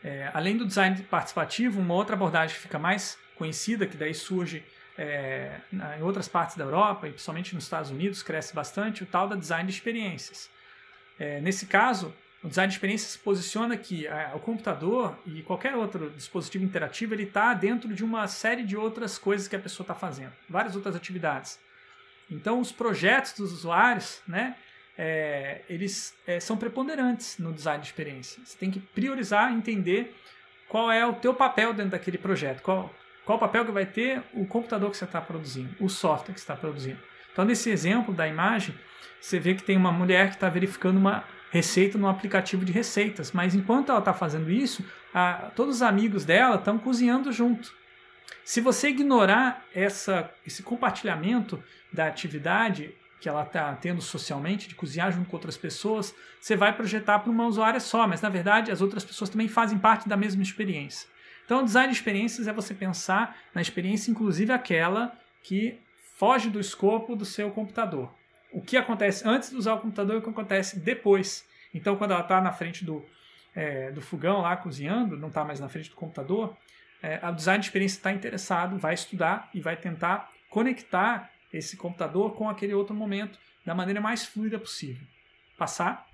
É, 0.04 0.30
além 0.34 0.58
do 0.58 0.66
design 0.66 1.02
participativo, 1.04 1.80
uma 1.80 1.94
outra 1.94 2.16
abordagem 2.16 2.56
que 2.56 2.64
fica 2.64 2.80
mais 2.80 3.18
conhecida, 3.36 3.86
que 3.86 3.96
daí 3.96 4.14
surge 4.14 4.66
é, 4.98 5.62
em 5.98 6.02
outras 6.02 6.28
partes 6.28 6.58
da 6.58 6.64
Europa, 6.64 7.08
e 7.08 7.12
principalmente 7.12 7.56
nos 7.56 7.64
Estados 7.64 7.92
Unidos, 7.92 8.24
cresce 8.24 8.54
bastante, 8.54 9.04
o 9.04 9.06
tal 9.06 9.28
da 9.28 9.36
design 9.36 9.68
de 9.68 9.74
experiências. 9.74 10.50
É, 11.20 11.40
nesse 11.40 11.68
caso, 11.68 12.14
o 12.44 12.50
design 12.50 12.68
de 12.68 12.76
experiência 12.76 13.10
se 13.10 13.18
posiciona 13.18 13.78
que 13.78 14.06
é, 14.06 14.32
o 14.36 14.40
computador 14.40 15.18
e 15.26 15.42
qualquer 15.44 15.76
outro 15.76 16.10
dispositivo 16.10 16.66
interativo 16.66 17.14
ele 17.14 17.24
está 17.24 17.54
dentro 17.54 17.94
de 17.94 18.04
uma 18.04 18.28
série 18.28 18.64
de 18.64 18.76
outras 18.76 19.18
coisas 19.18 19.48
que 19.48 19.56
a 19.56 19.60
pessoa 19.60 19.86
está 19.86 19.96
fazendo, 19.96 20.34
várias 20.50 20.76
outras 20.76 20.96
atividades. 20.96 21.58
Então, 22.30 22.60
os 22.60 22.72
projetos 22.72 23.34
dos 23.34 23.54
usuários, 23.54 24.22
né, 24.28 24.56
é, 24.98 25.62
eles 25.70 26.14
é, 26.28 26.40
são 26.40 26.58
preponderantes 26.58 27.38
no 27.38 27.54
design 27.54 27.82
de 27.82 27.88
experiência. 27.88 28.42
Você 28.44 28.58
tem 28.58 28.70
que 28.70 28.80
priorizar, 28.80 29.54
entender 29.54 30.14
qual 30.68 30.92
é 30.92 31.06
o 31.06 31.14
teu 31.14 31.34
papel 31.34 31.74
dentro 31.74 31.92
daquele 31.92 32.18
projeto, 32.18 32.62
qual, 32.62 32.94
qual 33.26 33.40
papel 33.40 33.66
que 33.66 33.72
vai 33.72 33.86
ter 33.86 34.22
o 34.34 34.46
computador 34.46 34.92
que 34.92 34.98
você 34.98 35.06
está 35.06 35.22
produzindo, 35.22 35.74
o 35.80 35.88
software 35.88 36.34
que 36.34 36.40
você 36.40 36.44
está 36.44 36.56
produzindo. 36.56 37.00
Então, 37.32 37.46
nesse 37.46 37.70
exemplo 37.70 38.14
da 38.14 38.28
imagem, 38.28 38.76
você 39.20 39.40
vê 39.40 39.56
que 39.56 39.64
tem 39.64 39.78
uma 39.78 39.92
mulher 39.92 40.30
que 40.30 40.36
está 40.36 40.50
verificando 40.50 40.98
uma 40.98 41.24
receita 41.54 42.00
no 42.00 42.08
aplicativo 42.08 42.66
de 42.66 42.72
receitas. 42.72 43.32
Mas 43.32 43.54
enquanto 43.54 43.90
ela 43.90 44.00
está 44.00 44.12
fazendo 44.12 44.50
isso, 44.50 44.84
a, 45.14 45.52
todos 45.56 45.76
os 45.76 45.82
amigos 45.84 46.26
dela 46.26 46.56
estão 46.56 46.80
cozinhando 46.80 47.32
junto. 47.32 47.72
Se 48.44 48.60
você 48.60 48.90
ignorar 48.90 49.64
essa, 49.74 50.32
esse 50.48 50.64
compartilhamento 50.64 51.64
da 51.94 52.08
atividade 52.08 52.92
que 53.22 53.30
ela 53.30 53.44
está 53.44 53.72
tendo 53.76 54.02
socialmente, 54.02 54.68
de 54.68 54.74
cozinhar 54.74 55.12
junto 55.12 55.30
com 55.30 55.36
outras 55.36 55.56
pessoas, 55.56 56.14
você 56.42 56.56
vai 56.56 56.74
projetar 56.74 57.20
para 57.20 57.32
uma 57.32 57.46
usuária 57.46 57.80
só, 57.80 58.08
mas 58.08 58.20
na 58.20 58.30
verdade 58.30 58.72
as 58.72 58.82
outras 58.82 59.06
pessoas 59.06 59.30
também 59.30 59.48
fazem 59.48 59.78
parte 59.78 60.10
da 60.10 60.18
mesma 60.18 60.42
experiência. 60.42 61.08
Então, 61.46 61.60
o 61.60 61.64
design 61.64 61.90
de 61.90 61.96
experiências 62.00 62.48
é 62.48 62.54
você 62.54 62.74
pensar 62.74 63.38
na 63.54 63.62
experiência, 63.62 64.10
inclusive 64.10 64.52
aquela 64.52 65.14
que 65.44 65.80
foge 66.18 66.50
do 66.50 66.60
escopo 66.60 67.16
do 67.16 67.26
seu 67.26 67.52
computador 67.52 68.12
o 68.54 68.62
que 68.62 68.78
acontece 68.78 69.28
antes 69.28 69.50
de 69.50 69.56
usar 69.56 69.74
o 69.74 69.80
computador 69.80 70.16
e 70.16 70.20
o 70.20 70.22
que 70.22 70.30
acontece 70.30 70.80
depois. 70.80 71.48
Então, 71.74 71.96
quando 71.96 72.12
ela 72.12 72.22
está 72.22 72.40
na 72.40 72.52
frente 72.52 72.86
do, 72.86 73.04
é, 73.56 73.92
do 73.92 74.00
fogão 74.00 74.42
lá 74.42 74.56
cozinhando, 74.56 75.18
não 75.18 75.30
está 75.30 75.44
mais 75.44 75.60
na 75.60 75.68
frente 75.68 75.90
do 75.90 75.96
computador, 75.96 76.56
é, 77.02 77.20
o 77.28 77.32
design 77.34 77.60
de 77.60 77.66
experiência 77.66 77.98
está 77.98 78.12
interessado, 78.12 78.78
vai 78.78 78.94
estudar 78.94 79.50
e 79.54 79.60
vai 79.60 79.76
tentar 79.76 80.32
conectar 80.50 81.32
esse 81.52 81.76
computador 81.76 82.36
com 82.36 82.48
aquele 82.48 82.74
outro 82.74 82.96
momento 82.96 83.40
da 83.66 83.74
maneira 83.74 84.00
mais 84.00 84.24
fluida 84.24 84.60
possível. 84.60 85.06
Passar. 85.58 86.08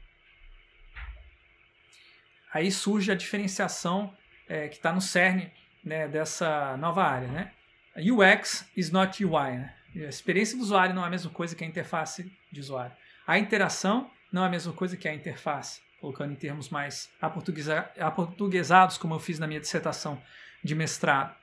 Aí 2.53 2.71
surge 2.71 3.11
a 3.11 3.15
diferenciação 3.15 4.15
é, 4.47 4.67
que 4.67 4.75
está 4.75 4.91
no 4.91 5.01
cerne 5.01 5.51
né, 5.83 6.07
dessa 6.07 6.75
nova 6.77 7.03
área. 7.03 7.27
Né? 7.27 7.51
UX 7.97 8.67
is 8.75 8.91
not 8.91 9.23
UI. 9.23 9.57
Né? 9.57 9.75
A 10.05 10.09
experiência 10.09 10.57
do 10.57 10.63
usuário 10.63 10.95
não 10.95 11.03
é 11.03 11.07
a 11.07 11.09
mesma 11.09 11.31
coisa 11.31 11.55
que 11.55 11.63
a 11.63 11.67
interface 11.67 12.31
de 12.51 12.59
usuário. 12.59 12.95
A 13.25 13.37
interação 13.37 14.09
não 14.31 14.43
é 14.43 14.47
a 14.47 14.49
mesma 14.49 14.73
coisa 14.73 14.95
que 14.95 15.07
a 15.07 15.13
interface, 15.13 15.81
colocando 15.99 16.31
em 16.31 16.35
termos 16.35 16.69
mais 16.69 17.09
aportuguesados, 17.21 18.97
como 18.97 19.13
eu 19.15 19.19
fiz 19.19 19.39
na 19.39 19.47
minha 19.47 19.59
dissertação 19.59 20.21
de 20.63 20.75
mestrado. 20.75 21.35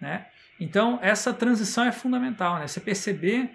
Né? 0.00 0.26
Então, 0.60 0.98
essa 1.02 1.32
transição 1.32 1.84
é 1.84 1.92
fundamental, 1.92 2.58
né? 2.58 2.66
você 2.66 2.80
perceber 2.80 3.50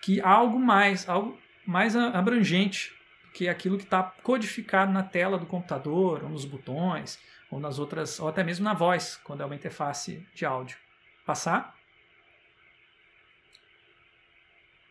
que 0.00 0.20
há 0.20 0.28
algo 0.28 0.58
mais, 0.58 1.08
algo 1.08 1.38
mais 1.66 1.96
abrangente 1.96 2.92
que 3.32 3.48
aquilo 3.48 3.76
que 3.76 3.84
está 3.84 4.02
codificado 4.22 4.92
na 4.92 5.02
tela 5.02 5.36
do 5.38 5.46
computador, 5.46 6.22
ou 6.22 6.28
nos 6.28 6.44
botões, 6.44 7.18
ou 7.50 7.58
nas 7.58 7.78
outras, 7.78 8.20
ou 8.20 8.28
até 8.28 8.44
mesmo 8.44 8.64
na 8.64 8.74
voz, 8.74 9.20
quando 9.24 9.42
é 9.42 9.44
uma 9.44 9.54
interface 9.54 10.24
de 10.32 10.44
áudio. 10.44 10.76
Passar? 11.26 11.74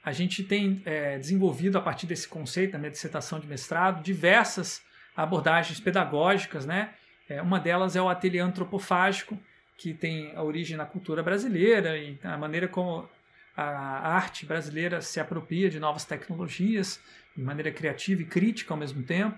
A 0.03 0.11
gente 0.11 0.43
tem 0.43 0.81
é, 0.85 1.17
desenvolvido, 1.17 1.77
a 1.77 1.81
partir 1.81 2.05
desse 2.05 2.27
conceito, 2.27 2.73
da 2.73 2.77
minha 2.77 2.91
dissertação 2.91 3.39
de 3.39 3.47
mestrado, 3.47 4.03
diversas 4.03 4.81
abordagens 5.15 5.79
pedagógicas. 5.79 6.65
Né? 6.65 6.93
É, 7.29 7.41
uma 7.41 7.59
delas 7.59 7.95
é 7.95 8.01
o 8.01 8.09
ateliê 8.09 8.41
antropofágico, 8.41 9.39
que 9.77 9.93
tem 9.93 10.35
a 10.35 10.43
origem 10.43 10.75
na 10.75 10.85
cultura 10.85 11.23
brasileira 11.23 11.97
e 11.97 12.19
a 12.23 12.37
maneira 12.37 12.67
como 12.67 13.09
a 13.55 14.15
arte 14.15 14.45
brasileira 14.45 15.01
se 15.01 15.19
apropria 15.19 15.69
de 15.69 15.79
novas 15.79 16.05
tecnologias 16.05 16.99
de 17.35 17.43
maneira 17.43 17.71
criativa 17.71 18.21
e 18.21 18.25
crítica 18.25 18.73
ao 18.73 18.77
mesmo 18.79 19.03
tempo. 19.03 19.37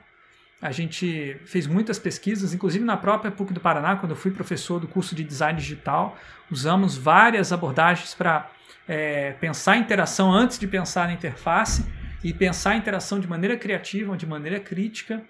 A 0.62 0.72
gente 0.72 1.40
fez 1.46 1.68
muitas 1.68 2.00
pesquisas, 2.00 2.54
inclusive 2.54 2.84
na 2.84 2.96
própria 2.96 3.32
PUC 3.32 3.54
do 3.54 3.60
Paraná, 3.60 3.98
quando 3.98 4.12
eu 4.12 4.16
fui 4.16 4.32
professor 4.32 4.80
do 4.80 4.88
curso 4.88 5.14
de 5.14 5.24
design 5.24 5.60
digital, 5.60 6.18
usamos 6.50 6.98
várias 6.98 7.52
abordagens 7.52 8.14
para 8.14 8.50
é, 8.88 9.34
pensar 9.34 9.74
a 9.74 9.78
interação 9.78 10.32
antes 10.32 10.58
de 10.58 10.68
pensar 10.68 11.08
na 11.08 11.14
interface 11.14 11.86
e 12.24 12.34
pensar 12.34 12.72
a 12.72 12.76
interação 12.78 13.20
de 13.20 13.28
maneira 13.28 13.58
criativa, 13.58 14.16
de 14.16 14.26
maneira 14.26 14.60
crítica. 14.60 15.24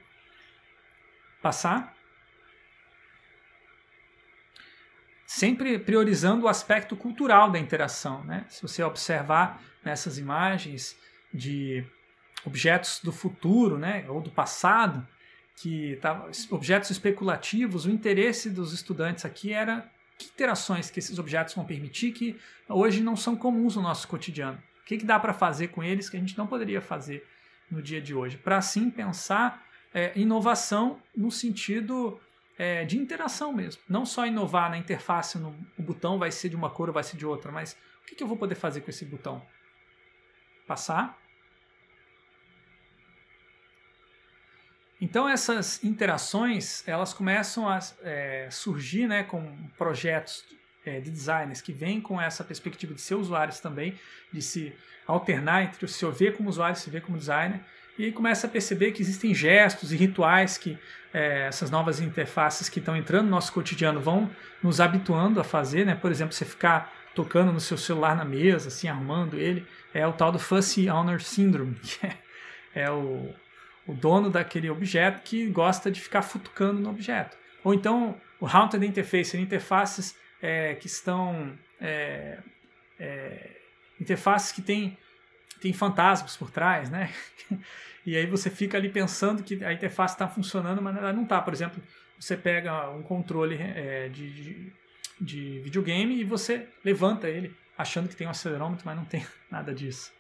Passar. 1.42 1.94
Sempre 5.26 5.78
priorizando 5.80 6.46
o 6.46 6.48
aspecto 6.48 6.96
cultural 6.96 7.52
da 7.52 7.60
interação. 7.60 8.24
Né? 8.24 8.46
Se 8.48 8.62
você 8.62 8.84
observar 8.84 9.62
nessas 9.84 10.18
imagens 10.18 10.98
de 11.34 11.86
objetos 12.46 13.02
do 13.04 13.12
futuro 13.12 13.78
né, 13.78 14.06
ou 14.08 14.22
do 14.22 14.32
passado, 14.32 15.06
que 15.56 15.98
tá, 16.02 16.28
objetos 16.52 16.90
especulativos, 16.90 17.86
o 17.86 17.90
interesse 17.90 18.50
dos 18.50 18.74
estudantes 18.74 19.26
aqui 19.26 19.54
era 19.54 19.90
que 20.18 20.28
interações 20.28 20.90
que 20.90 21.00
esses 21.00 21.18
objetos 21.18 21.54
vão 21.54 21.66
permitir 21.66 22.12
que 22.12 22.40
hoje 22.70 23.02
não 23.02 23.16
são 23.16 23.36
comuns 23.36 23.76
no 23.76 23.82
nosso 23.82 24.08
cotidiano. 24.08 24.62
O 24.82 24.86
que, 24.86 24.98
que 24.98 25.06
dá 25.06 25.20
para 25.20 25.34
fazer 25.34 25.70
com 25.70 25.84
eles 25.84 26.10
que 26.10 26.18
a 26.18 26.20
gente 26.20 26.38
não 26.38 26.46
poderia 26.46 26.82
fazer 26.82 27.26
no 27.72 27.82
dia 27.82 28.02
de 28.02 28.14
hoje? 28.14 28.38
Para 28.38 28.58
assim 28.58 28.90
pensar 28.90 29.66
é, 29.94 30.12
inovação 30.16 31.02
no 31.16 31.32
sentido 31.32 32.20
é, 32.58 32.86
de 32.86 32.98
interação 32.98 33.52
mesmo. 33.52 33.82
Não 33.90 34.06
só 34.06 34.26
inovar 34.26 34.70
na 34.70 34.78
interface, 34.78 35.38
no, 35.38 35.56
o 35.78 35.82
botão 35.82 36.20
vai 36.20 36.32
ser 36.32 36.50
de 36.50 36.56
uma 36.56 36.70
cor 36.70 36.90
ou 36.90 36.94
vai 36.94 37.04
ser 37.04 37.18
de 37.18 37.26
outra, 37.26 37.52
mas 37.52 37.78
o 38.04 38.06
que, 38.06 38.16
que 38.16 38.24
eu 38.24 38.28
vou 38.28 38.38
poder 38.38 38.56
fazer 38.56 38.82
com 38.82 38.90
esse 38.90 39.06
botão? 39.06 39.42
Passar 40.68 41.18
Então 45.02 45.28
essas 45.28 45.84
interações 45.84 46.88
elas 46.88 47.14
começam 47.14 47.68
a 47.68 47.80
é, 48.04 48.48
surgir 48.50 49.08
né, 49.08 49.24
com 49.24 49.56
projetos 49.78 50.46
é, 50.86 51.00
de 51.00 51.10
designers 51.10 51.62
que 51.62 51.74
vêm 51.74 52.00
com 52.00 52.22
essa 52.22 52.44
perspectiva 52.44 52.94
de 52.94 53.02
ser 53.02 53.16
usuários 53.16 53.60
também, 53.60 53.96
de 54.32 54.42
se 54.42 54.74
alternar 55.06 55.64
entre 55.64 55.84
o 55.84 55.88
se 55.88 56.06
ver 56.12 56.36
como 56.36 56.50
usuário 56.50 56.76
e 56.76 56.80
se 56.80 56.90
ver 56.90 57.02
como 57.02 57.18
designer, 57.18 57.60
e 57.98 58.12
começa 58.12 58.48
a 58.48 58.50
perceber 58.50 58.92
que 58.92 59.02
existem 59.02 59.34
gestos 59.34 59.92
e 59.92 59.96
rituais 59.96 60.58
que 60.58 60.78
é, 61.14 61.48
essas 61.48 61.72
novas 61.72 62.02
interfaces 62.02 62.68
que 62.68 62.80
estão 62.80 62.96
entrando 62.96 63.26
no 63.26 63.32
nosso 63.32 63.54
cotidiano 63.54 64.02
vão 64.02 64.30
nos 64.62 64.82
habituando 64.82 65.40
a 65.40 65.44
fazer, 65.44 65.86
né? 65.86 65.96
Por 65.96 66.12
exemplo, 66.12 66.34
você 66.34 66.44
ficar 66.44 66.94
tocando 67.16 67.54
no 67.54 67.60
seu 67.62 67.78
celular 67.78 68.16
na 68.16 68.26
mesa, 68.26 68.68
assim, 68.68 68.90
arrumando 68.90 69.38
ele, 69.38 69.66
é 69.94 70.06
o 70.06 70.12
tal 70.12 70.30
do 70.30 70.38
Fussy 70.38 70.90
Owner 70.90 71.22
Syndrome, 71.22 71.76
que 71.82 72.06
é, 72.06 72.18
é 72.76 72.92
o, 72.92 73.34
o 73.88 73.94
dono 73.94 74.30
daquele 74.30 74.70
objeto 74.70 75.22
que 75.24 75.48
gosta 75.48 75.92
de 75.92 76.02
ficar 76.02 76.22
futucando 76.22 76.82
no 76.82 76.90
objeto. 76.90 77.38
Ou 77.64 77.74
então 77.74 78.16
o 78.40 78.48
Haunted 78.48 78.86
Interface, 78.86 79.38
interfaces 79.38 80.16
é, 80.42 80.76
que 80.76 80.88
estão. 80.88 81.58
É, 81.80 82.40
é, 83.00 83.52
interfaces 84.00 84.52
que 84.52 84.62
têm 84.62 84.98
tem 85.60 85.74
fantasmas 85.74 86.38
por 86.38 86.52
trás, 86.52 86.90
né? 86.90 87.12
E 88.06 88.16
aí 88.16 88.28
você 88.28 88.52
fica 88.52 88.78
ali 88.78 88.88
pensando 88.88 89.42
que 89.42 89.66
a 89.66 89.74
interface 89.74 90.14
está 90.14 90.28
funcionando, 90.28 90.80
mas 90.80 90.96
ela 90.96 91.12
não 91.12 91.24
está. 91.24 91.42
Por 91.42 91.52
exemplo, 91.52 91.82
você 92.20 92.38
pega 92.38 92.92
um 92.92 93.02
controle 93.02 93.58
é, 93.60 94.10
de, 94.10 94.32
de, 94.32 94.74
de, 95.20 95.60
videogame 95.62 96.22
e 96.22 96.24
você 96.24 96.68
levanta 96.84 97.28
ele 97.28 97.56
achando 97.76 98.08
que 98.08 98.16
tem 98.16 98.28
um 98.28 98.30
acelerômetro, 98.30 98.86
mas 98.86 98.96
não 98.96 99.06
tem 99.06 99.26
nada 99.50 99.74
disso. 99.74 100.14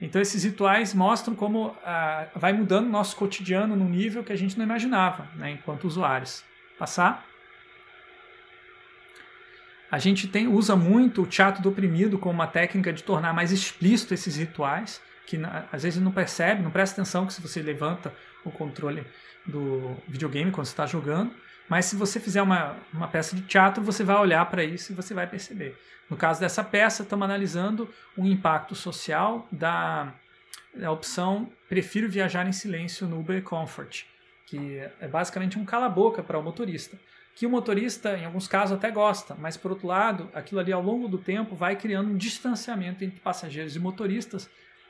Então 0.00 0.20
esses 0.20 0.44
rituais 0.44 0.92
mostram 0.92 1.34
como 1.34 1.76
ah, 1.84 2.26
vai 2.34 2.52
mudando 2.52 2.86
o 2.86 2.90
nosso 2.90 3.16
cotidiano 3.16 3.76
num 3.76 3.88
nível 3.88 4.24
que 4.24 4.32
a 4.32 4.36
gente 4.36 4.58
não 4.58 4.64
imaginava, 4.64 5.28
né, 5.36 5.52
enquanto 5.52 5.84
usuários. 5.84 6.44
Passar. 6.78 7.24
A 9.90 9.98
gente 9.98 10.26
tem, 10.26 10.48
usa 10.48 10.74
muito 10.74 11.22
o 11.22 11.26
teatro 11.26 11.62
do 11.62 11.68
oprimido 11.68 12.18
como 12.18 12.34
uma 12.34 12.48
técnica 12.48 12.92
de 12.92 13.04
tornar 13.04 13.32
mais 13.32 13.52
explícito 13.52 14.12
esses 14.12 14.36
rituais, 14.36 15.00
que 15.24 15.38
às 15.70 15.84
vezes 15.84 16.02
não 16.02 16.10
percebe, 16.10 16.62
não 16.62 16.70
presta 16.70 17.00
atenção 17.00 17.26
que 17.26 17.32
se 17.32 17.40
você 17.40 17.62
levanta 17.62 18.12
o 18.44 18.50
controle 18.50 19.06
do 19.46 19.96
videogame 20.08 20.50
quando 20.50 20.66
você 20.66 20.72
está 20.72 20.86
jogando, 20.86 21.32
mas 21.68 21.86
se 21.86 21.96
você 21.96 22.20
fizer 22.20 22.42
uma, 22.42 22.76
uma 22.92 23.08
peça 23.08 23.34
de 23.34 23.42
teatro, 23.42 23.82
você 23.82 24.04
vai 24.04 24.16
olhar 24.16 24.44
para 24.46 24.62
isso 24.64 24.92
e 24.92 24.94
você 24.94 25.14
vai 25.14 25.26
perceber. 25.26 25.76
No 26.08 26.16
caso 26.16 26.40
dessa 26.40 26.62
peça, 26.62 27.02
estamos 27.02 27.24
analisando 27.24 27.88
o 28.16 28.26
impacto 28.26 28.74
social 28.74 29.48
da, 29.50 30.12
da 30.74 30.90
opção 30.90 31.50
Prefiro 31.68 32.08
viajar 32.08 32.46
em 32.46 32.52
silêncio 32.52 33.06
no 33.06 33.18
Uber 33.18 33.42
Comfort, 33.42 34.04
que 34.46 34.78
é 35.00 35.08
basicamente 35.08 35.58
um 35.58 35.64
cala-boca 35.64 36.22
para 36.22 36.38
o 36.38 36.42
motorista 36.42 36.96
que 37.34 37.46
o 37.46 37.50
motorista, 37.50 38.16
em 38.16 38.24
alguns 38.24 38.46
casos, 38.46 38.76
até 38.76 38.90
gosta, 38.90 39.34
mas 39.34 39.56
por 39.56 39.72
outro 39.72 39.88
lado, 39.88 40.30
aquilo 40.32 40.60
ali 40.60 40.72
ao 40.72 40.82
longo 40.82 41.08
do 41.08 41.18
tempo 41.18 41.56
vai 41.56 41.74
criando 41.74 42.10
um 42.10 42.16
distanciamento 42.16 43.02
entre 43.02 43.18
passageiros 43.18 43.74
e 43.74 43.80
motoristas 43.80 44.48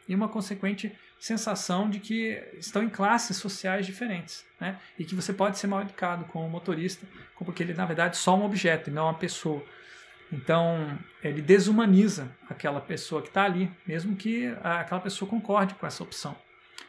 e 0.08 0.14
uma 0.14 0.28
consequente 0.28 0.92
sensação 1.18 1.88
de 1.88 2.00
que 2.00 2.42
estão 2.58 2.82
em 2.82 2.88
classes 2.88 3.36
sociais 3.36 3.86
diferentes, 3.86 4.44
né? 4.60 4.78
E 4.98 5.04
que 5.04 5.14
você 5.14 5.32
pode 5.32 5.58
ser 5.58 5.66
mal 5.66 5.80
educado 5.80 6.24
com 6.26 6.46
o 6.46 6.50
motorista, 6.50 7.06
porque 7.38 7.62
ele 7.62 7.74
na 7.74 7.86
verdade 7.86 8.16
é 8.16 8.18
só 8.18 8.36
um 8.36 8.44
objeto 8.44 8.90
e 8.90 8.92
não 8.92 9.04
uma 9.04 9.14
pessoa. 9.14 9.64
Então 10.32 10.98
ele 11.22 11.40
desumaniza 11.40 12.30
aquela 12.48 12.80
pessoa 12.80 13.22
que 13.22 13.28
está 13.28 13.44
ali, 13.44 13.70
mesmo 13.86 14.16
que 14.16 14.54
aquela 14.62 15.00
pessoa 15.00 15.28
concorde 15.28 15.74
com 15.74 15.86
essa 15.86 16.02
opção. 16.02 16.36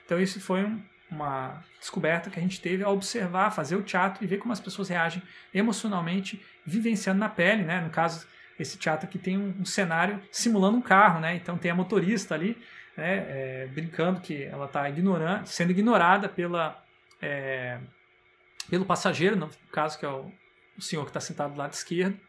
Então 0.05 0.19
isso 0.19 0.39
foi 0.39 0.63
um, 0.63 0.81
uma 1.09 1.63
descoberta 1.79 2.29
que 2.29 2.39
a 2.39 2.41
gente 2.41 2.59
teve 2.59 2.83
ao 2.83 2.93
observar, 2.93 3.51
fazer 3.51 3.75
o 3.75 3.83
teatro 3.83 4.23
e 4.23 4.27
ver 4.27 4.37
como 4.37 4.51
as 4.51 4.59
pessoas 4.59 4.89
reagem 4.89 5.21
emocionalmente, 5.53 6.43
vivenciando 6.65 7.19
na 7.19 7.29
pele, 7.29 7.63
né? 7.63 7.81
No 7.81 7.89
caso, 7.89 8.27
esse 8.59 8.77
teatro 8.77 9.07
aqui 9.07 9.17
tem 9.17 9.37
um, 9.37 9.53
um 9.59 9.65
cenário 9.65 10.21
simulando 10.31 10.77
um 10.77 10.81
carro, 10.81 11.19
né? 11.19 11.35
Então 11.35 11.57
tem 11.57 11.71
a 11.71 11.75
motorista 11.75 12.33
ali, 12.33 12.57
né? 12.95 13.25
É, 13.27 13.67
brincando 13.67 14.21
que 14.21 14.43
ela 14.43 14.65
está 14.65 14.83
sendo 15.45 15.71
ignorada 15.71 16.29
pela, 16.29 16.83
é, 17.21 17.79
pelo 18.69 18.85
passageiro, 18.85 19.35
no 19.35 19.49
caso 19.71 19.99
que 19.99 20.05
é 20.05 20.09
o, 20.09 20.31
o 20.77 20.81
senhor 20.81 21.03
que 21.03 21.09
está 21.09 21.19
sentado 21.19 21.53
do 21.53 21.57
lado 21.57 21.73
esquerdo. 21.73 22.19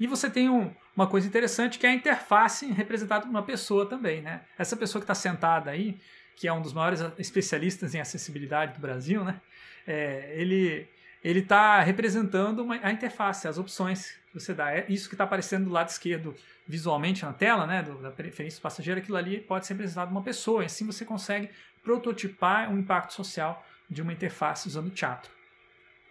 E 0.00 0.06
você 0.06 0.30
tem 0.30 0.48
um, 0.48 0.72
uma 0.94 1.06
coisa 1.06 1.26
interessante 1.26 1.78
que 1.78 1.86
é 1.86 1.90
a 1.90 1.94
interface 1.94 2.70
representada 2.72 3.22
por 3.22 3.30
uma 3.30 3.42
pessoa 3.42 3.86
também, 3.86 4.22
né? 4.22 4.42
Essa 4.56 4.76
pessoa 4.76 5.00
que 5.00 5.04
está 5.04 5.14
sentada 5.14 5.70
aí, 5.70 6.00
que 6.36 6.46
é 6.46 6.52
um 6.52 6.62
dos 6.62 6.72
maiores 6.72 7.00
especialistas 7.18 7.94
em 7.94 8.00
acessibilidade 8.00 8.74
do 8.74 8.80
Brasil, 8.80 9.24
né? 9.24 9.40
É, 9.86 10.32
ele 10.36 10.88
ele 11.22 11.40
está 11.40 11.80
representando 11.80 12.60
uma, 12.60 12.78
a 12.80 12.92
interface, 12.92 13.48
as 13.48 13.58
opções 13.58 14.14
que 14.28 14.38
você 14.38 14.54
dá. 14.54 14.72
É 14.72 14.86
isso 14.88 15.08
que 15.08 15.14
está 15.14 15.24
aparecendo 15.24 15.64
do 15.64 15.70
lado 15.70 15.88
esquerdo 15.88 16.34
visualmente 16.66 17.24
na 17.24 17.32
tela, 17.32 17.66
né, 17.66 17.82
do, 17.82 18.00
da 18.02 18.10
preferência 18.10 18.60
do 18.60 18.62
passageiro, 18.62 19.00
aquilo 19.00 19.16
ali 19.16 19.40
pode 19.40 19.66
ser 19.66 19.72
representado 19.74 20.10
uma 20.10 20.22
pessoa. 20.22 20.62
E 20.62 20.66
assim 20.66 20.86
você 20.86 21.04
consegue 21.04 21.50
prototipar 21.82 22.70
um 22.70 22.78
impacto 22.78 23.14
social 23.14 23.64
de 23.88 24.02
uma 24.02 24.12
interface 24.12 24.68
usando 24.68 24.88
o 24.88 24.90
teatro. 24.90 25.30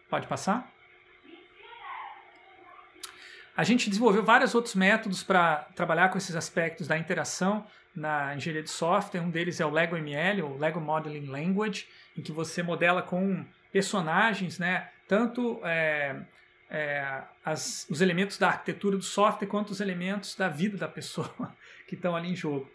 Pode 0.10 0.26
passar? 0.28 0.72
A 3.56 3.64
gente 3.64 3.90
desenvolveu 3.90 4.24
vários 4.24 4.54
outros 4.54 4.76
métodos 4.76 5.24
para 5.24 5.68
trabalhar 5.76 6.10
com 6.10 6.18
esses 6.18 6.36
aspectos 6.36 6.88
da 6.88 6.98
interação 6.98 7.66
na 7.96 8.36
engenharia 8.36 8.62
de 8.62 8.70
software. 8.70 9.22
Um 9.22 9.32
deles 9.32 9.60
é 9.60 9.66
o 9.66 9.72
Lego 9.72 9.98
ML, 9.98 10.44
o 10.44 10.58
Lego 10.58 10.80
Modeling 10.80 11.26
Language, 11.26 11.88
em 12.16 12.22
que 12.22 12.32
você 12.32 12.62
modela 12.62 13.02
com 13.02 13.44
personagens, 13.72 14.60
né, 14.60 14.90
tanto 15.08 15.60
é, 15.64 16.16
é, 16.70 17.22
as, 17.44 17.86
os 17.90 18.02
elementos 18.02 18.38
da 18.38 18.48
arquitetura 18.48 18.98
do 18.98 19.04
software 19.04 19.48
quanto 19.48 19.72
os 19.72 19.80
elementos 19.80 20.36
da 20.36 20.50
vida 20.50 20.78
da 20.78 20.88
pessoa 20.88 21.56
que 21.88 21.96
estão 21.96 22.16
ali 22.16 22.32
em 22.32 22.36
jogo. 22.36 22.70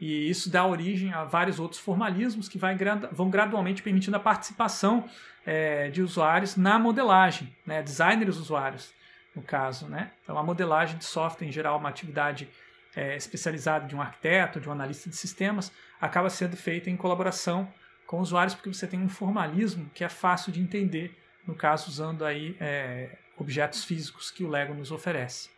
E 0.00 0.28
isso 0.28 0.50
dá 0.50 0.64
origem 0.64 1.12
a 1.12 1.24
vários 1.24 1.58
outros 1.58 1.80
formalismos 1.80 2.48
que 2.48 2.58
vai, 2.58 2.76
vão 3.12 3.30
gradualmente 3.30 3.82
permitindo 3.82 4.16
a 4.16 4.20
participação 4.20 5.08
é, 5.44 5.88
de 5.88 6.02
usuários 6.02 6.56
na 6.56 6.78
modelagem, 6.78 7.54
né, 7.64 7.82
designers 7.82 8.36
usuários, 8.36 8.92
no 9.34 9.42
caso. 9.42 9.86
Né? 9.86 10.10
Então, 10.22 10.36
a 10.36 10.42
modelagem 10.42 10.98
de 10.98 11.04
software, 11.04 11.46
em 11.46 11.52
geral, 11.52 11.78
uma 11.78 11.88
atividade 11.88 12.48
é, 12.94 13.16
especializado 13.16 13.86
de 13.86 13.96
um 13.96 14.02
arquiteto, 14.02 14.60
de 14.60 14.68
um 14.68 14.72
analista 14.72 15.08
de 15.08 15.16
sistemas, 15.16 15.72
acaba 16.00 16.28
sendo 16.28 16.56
feita 16.56 16.90
em 16.90 16.96
colaboração 16.96 17.68
com 18.06 18.20
usuários, 18.20 18.54
porque 18.54 18.72
você 18.72 18.86
tem 18.86 19.00
um 19.00 19.08
formalismo 19.08 19.90
que 19.94 20.04
é 20.04 20.08
fácil 20.08 20.52
de 20.52 20.60
entender, 20.60 21.16
no 21.46 21.54
caso 21.54 21.88
usando 21.88 22.24
aí 22.24 22.56
é, 22.60 23.16
objetos 23.36 23.84
físicos 23.84 24.30
que 24.30 24.44
o 24.44 24.48
Lego 24.48 24.74
nos 24.74 24.90
oferece. 24.90 25.48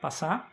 Passar. 0.00 0.52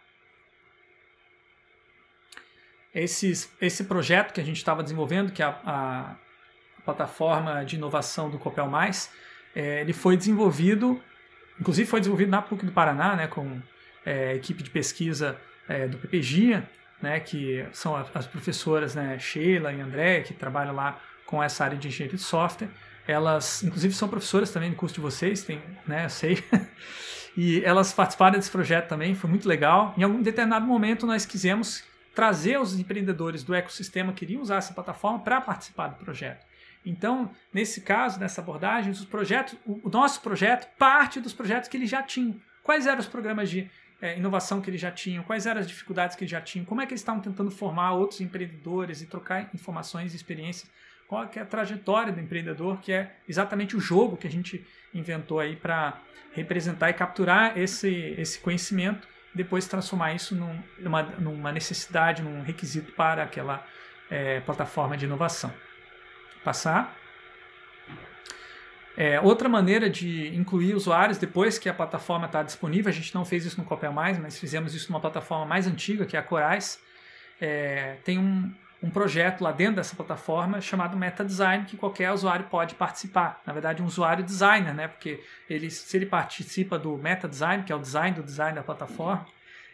Esses, 2.94 3.52
esse 3.62 3.86
projeto 3.86 4.34
que 4.34 4.42
a 4.42 4.44
gente 4.44 4.58
estava 4.58 4.84
desenvolvendo, 4.84 5.32
que 5.32 5.42
é 5.42 5.46
a, 5.46 5.60
a, 5.64 6.12
a, 6.12 6.82
plataforma 6.84 7.64
de 7.64 7.78
inovação 7.78 8.30
do 8.30 8.38
Copel 8.38 8.68
Mais, 8.68 9.12
é, 9.56 9.82
ele 9.82 9.94
foi 9.94 10.18
desenvolvido, 10.18 11.02
inclusive 11.60 11.90
foi 11.90 12.02
desenvolvido 12.02 12.30
na 12.30 12.42
PUC 12.42 12.66
do 12.66 12.72
Paraná, 12.72 13.16
né, 13.16 13.28
com 13.28 13.62
é, 14.06 14.36
equipe 14.36 14.62
de 14.62 14.70
pesquisa 14.70 15.40
é, 15.70 15.88
do 15.88 15.98
PPGIA, 15.98 16.70
né, 17.02 17.20
que 17.20 17.66
são 17.72 17.96
as 18.14 18.28
professoras 18.28 18.94
né, 18.94 19.18
Sheila 19.18 19.72
e 19.72 19.80
André, 19.80 20.22
que 20.22 20.34
trabalham 20.34 20.76
lá 20.76 21.00
com 21.26 21.42
essa 21.42 21.64
área 21.64 21.78
de 21.78 21.88
engenharia 21.88 22.18
de 22.18 22.24
software. 22.24 22.70
Elas, 23.08 23.64
inclusive, 23.64 23.94
são 23.94 24.08
professoras 24.08 24.52
também 24.52 24.70
no 24.70 24.76
curso 24.76 24.96
de 24.96 25.02
vocês, 25.02 25.44
tem, 25.44 25.62
né, 25.88 26.06
eu 26.06 26.10
sei. 26.10 26.44
e 27.36 27.64
elas 27.64 27.94
participaram 27.94 28.38
desse 28.38 28.52
projeto 28.52 28.88
também, 28.88 29.16
foi 29.16 29.30
muito 29.30 29.48
legal. 29.48 29.94
Em 29.98 30.04
algum 30.04 30.22
determinado 30.22 30.66
momento, 30.66 31.06
nós 31.06 31.26
quisemos 31.26 31.84
trazer 32.14 32.60
os 32.60 32.78
empreendedores 32.78 33.44
do 33.44 33.54
ecossistema 33.54 34.12
que 34.12 34.20
queriam 34.20 34.42
usar 34.42 34.58
essa 34.58 34.74
plataforma 34.74 35.20
para 35.20 35.42
participar 35.42 35.88
do 35.88 35.96
projeto. 35.96 36.46
Então, 36.86 37.32
nesse 37.54 37.82
caso, 37.82 38.20
nessa 38.20 38.42
abordagem, 38.42 38.92
os 38.92 39.06
projetos, 39.06 39.56
o 39.66 39.90
nosso 39.90 40.22
projeto 40.22 40.68
parte 40.78 41.20
dos 41.20 41.34
projetos 41.34 41.70
que 41.70 41.78
eles 41.78 41.90
já 41.90 42.02
tinham. 42.02 42.36
Quais 42.64 42.88
eram 42.88 43.00
os 43.00 43.08
programas 43.08 43.50
de 43.50 43.70
é, 44.02 44.18
inovação 44.18 44.60
que 44.60 44.70
eles 44.70 44.82
já 44.82 44.92
tinham, 44.92 45.24
quais 45.24 45.46
eram 45.46 45.62
as 45.62 45.68
dificuldades 45.68 46.16
que 46.16 46.24
eles 46.24 46.32
já 46.32 46.42
tinham, 46.42 46.66
como 46.66 46.82
é 46.82 46.86
que 46.86 46.94
eles 46.94 47.02
estavam 47.02 47.22
tentando 47.22 47.52
formar 47.52 47.94
outros 47.94 48.20
empreendedores 48.20 49.02
e 49.02 49.06
trocar 49.06 49.50
informações 49.54 50.14
e 50.14 50.16
experiências, 50.16 50.70
qual 51.12 51.30
é 51.36 51.40
a 51.42 51.46
trajetória 51.46 52.14
do 52.14 52.22
empreendedor, 52.22 52.80
que 52.80 52.94
é 52.94 53.12
exatamente 53.28 53.76
o 53.76 53.82
jogo 53.82 54.16
que 54.16 54.26
a 54.26 54.32
gente 54.32 54.66
inventou 54.94 55.42
aí 55.42 55.58
para 55.58 56.00
representar 56.32 56.90
e 56.90 56.94
capturar 56.94 57.58
esse, 57.58 58.16
esse 58.18 58.40
conhecimento, 58.40 59.06
depois 59.36 59.68
transformar 59.68 60.14
isso 60.14 60.34
num, 60.34 60.58
numa, 60.80 61.04
numa 61.04 61.52
necessidade, 61.52 62.22
num 62.22 62.42
requisito 62.42 62.94
para 62.94 63.24
aquela 63.24 63.68
é, 64.10 64.40
plataforma 64.40 64.96
de 64.96 65.04
inovação. 65.04 65.54
Passar. 66.46 66.96
É, 68.96 69.20
outra 69.20 69.50
maneira 69.50 69.90
de 69.90 70.34
incluir 70.34 70.76
usuários 70.76 71.18
depois 71.18 71.60
que 71.60 71.68
a 71.68 71.74
plataforma 71.74 72.28
está 72.28 72.42
disponível, 72.42 72.90
a 72.90 72.94
gente 72.94 73.14
não 73.14 73.26
fez 73.26 73.46
isso 73.46 73.60
no 73.60 73.66
Copel 73.66 73.92
Mais, 73.92 74.18
mas 74.18 74.40
fizemos 74.40 74.74
isso 74.74 74.90
numa 74.90 75.02
plataforma 75.02 75.46
mais 75.46 75.68
antiga, 75.68 76.06
que 76.06 76.16
é 76.16 76.20
a 76.22 76.24
Corais. 76.24 76.82
É, 77.42 77.98
tem 78.06 78.18
um, 78.18 78.50
um 78.82 78.90
projeto 78.90 79.42
lá 79.42 79.52
dentro 79.52 79.76
dessa 79.76 79.96
plataforma 79.96 80.60
chamado 80.60 80.98
Meta 80.98 81.24
Design, 81.24 81.66
que 81.66 81.78
qualquer 81.78 82.12
usuário 82.12 82.46
pode 82.46 82.76
participar. 82.76 83.42
Na 83.46 83.54
verdade, 83.54 83.82
um 83.82 83.86
usuário 83.86 84.24
designer, 84.24 84.74
né? 84.74 84.88
porque 84.88 85.24
ele, 85.50 85.70
se 85.70 85.96
ele 85.96 86.06
participa 86.06 86.80
do 86.80 86.98
Meta 86.98 87.28
Design, 87.28 87.64
que 87.64 87.72
é 87.72 87.76
o 87.76 87.80
design 87.80 88.16
do 88.16 88.24
design 88.24 88.56
da 88.56 88.64
plataforma, 88.64 89.26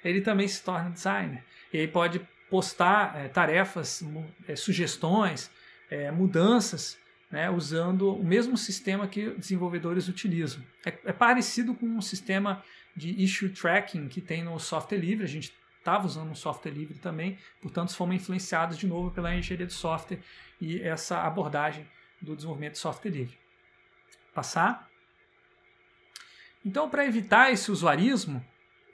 ele 0.04 0.22
também 0.22 0.48
se 0.48 0.62
torna 0.62 0.90
designer. 0.90 1.44
E 1.72 1.80
aí 1.80 1.88
pode 1.88 2.20
postar 2.50 3.18
é, 3.18 3.28
tarefas, 3.28 4.04
é, 4.48 4.56
sugestões, 4.56 5.50
é, 5.90 6.12
mudanças 6.12 6.98
né, 7.32 7.50
usando 7.50 8.16
o 8.16 8.24
mesmo 8.24 8.58
sistema 8.58 9.08
que 9.08 9.32
desenvolvedores 9.32 10.08
utilizam. 10.08 10.62
É, 10.86 10.94
é, 11.06 11.14
parecido 11.14 11.74
com 11.74 11.86
um 11.86 12.02
sistema 12.02 12.64
de 12.96 13.12
issue 13.22 13.50
tracking 13.50 14.08
que 14.08 14.22
tem 14.22 14.44
no 14.44 14.58
software 14.60 14.98
livre, 14.98 15.24
a 15.24 15.28
gente 15.28 15.54
estava 15.88 16.06
usando 16.06 16.30
um 16.30 16.36
software 16.36 16.72
livre 16.72 17.00
também, 17.00 17.38
portanto 17.62 17.96
fomos 17.96 18.16
influenciados 18.16 18.78
de 18.78 18.86
novo 18.86 19.10
pela 19.12 19.34
engenharia 19.34 19.66
de 19.66 19.74
software 19.74 20.20
e 20.60 20.82
essa 20.82 21.22
abordagem 21.22 21.88
do 22.22 22.36
desenvolvimento 22.36 22.74
de 22.74 22.80
software 22.80 23.12
livre. 23.12 23.38
Passar. 24.34 24.90
Então, 26.66 26.90
para 26.90 27.06
evitar 27.06 27.52
esse 27.54 27.72
usuarismo, 27.72 28.46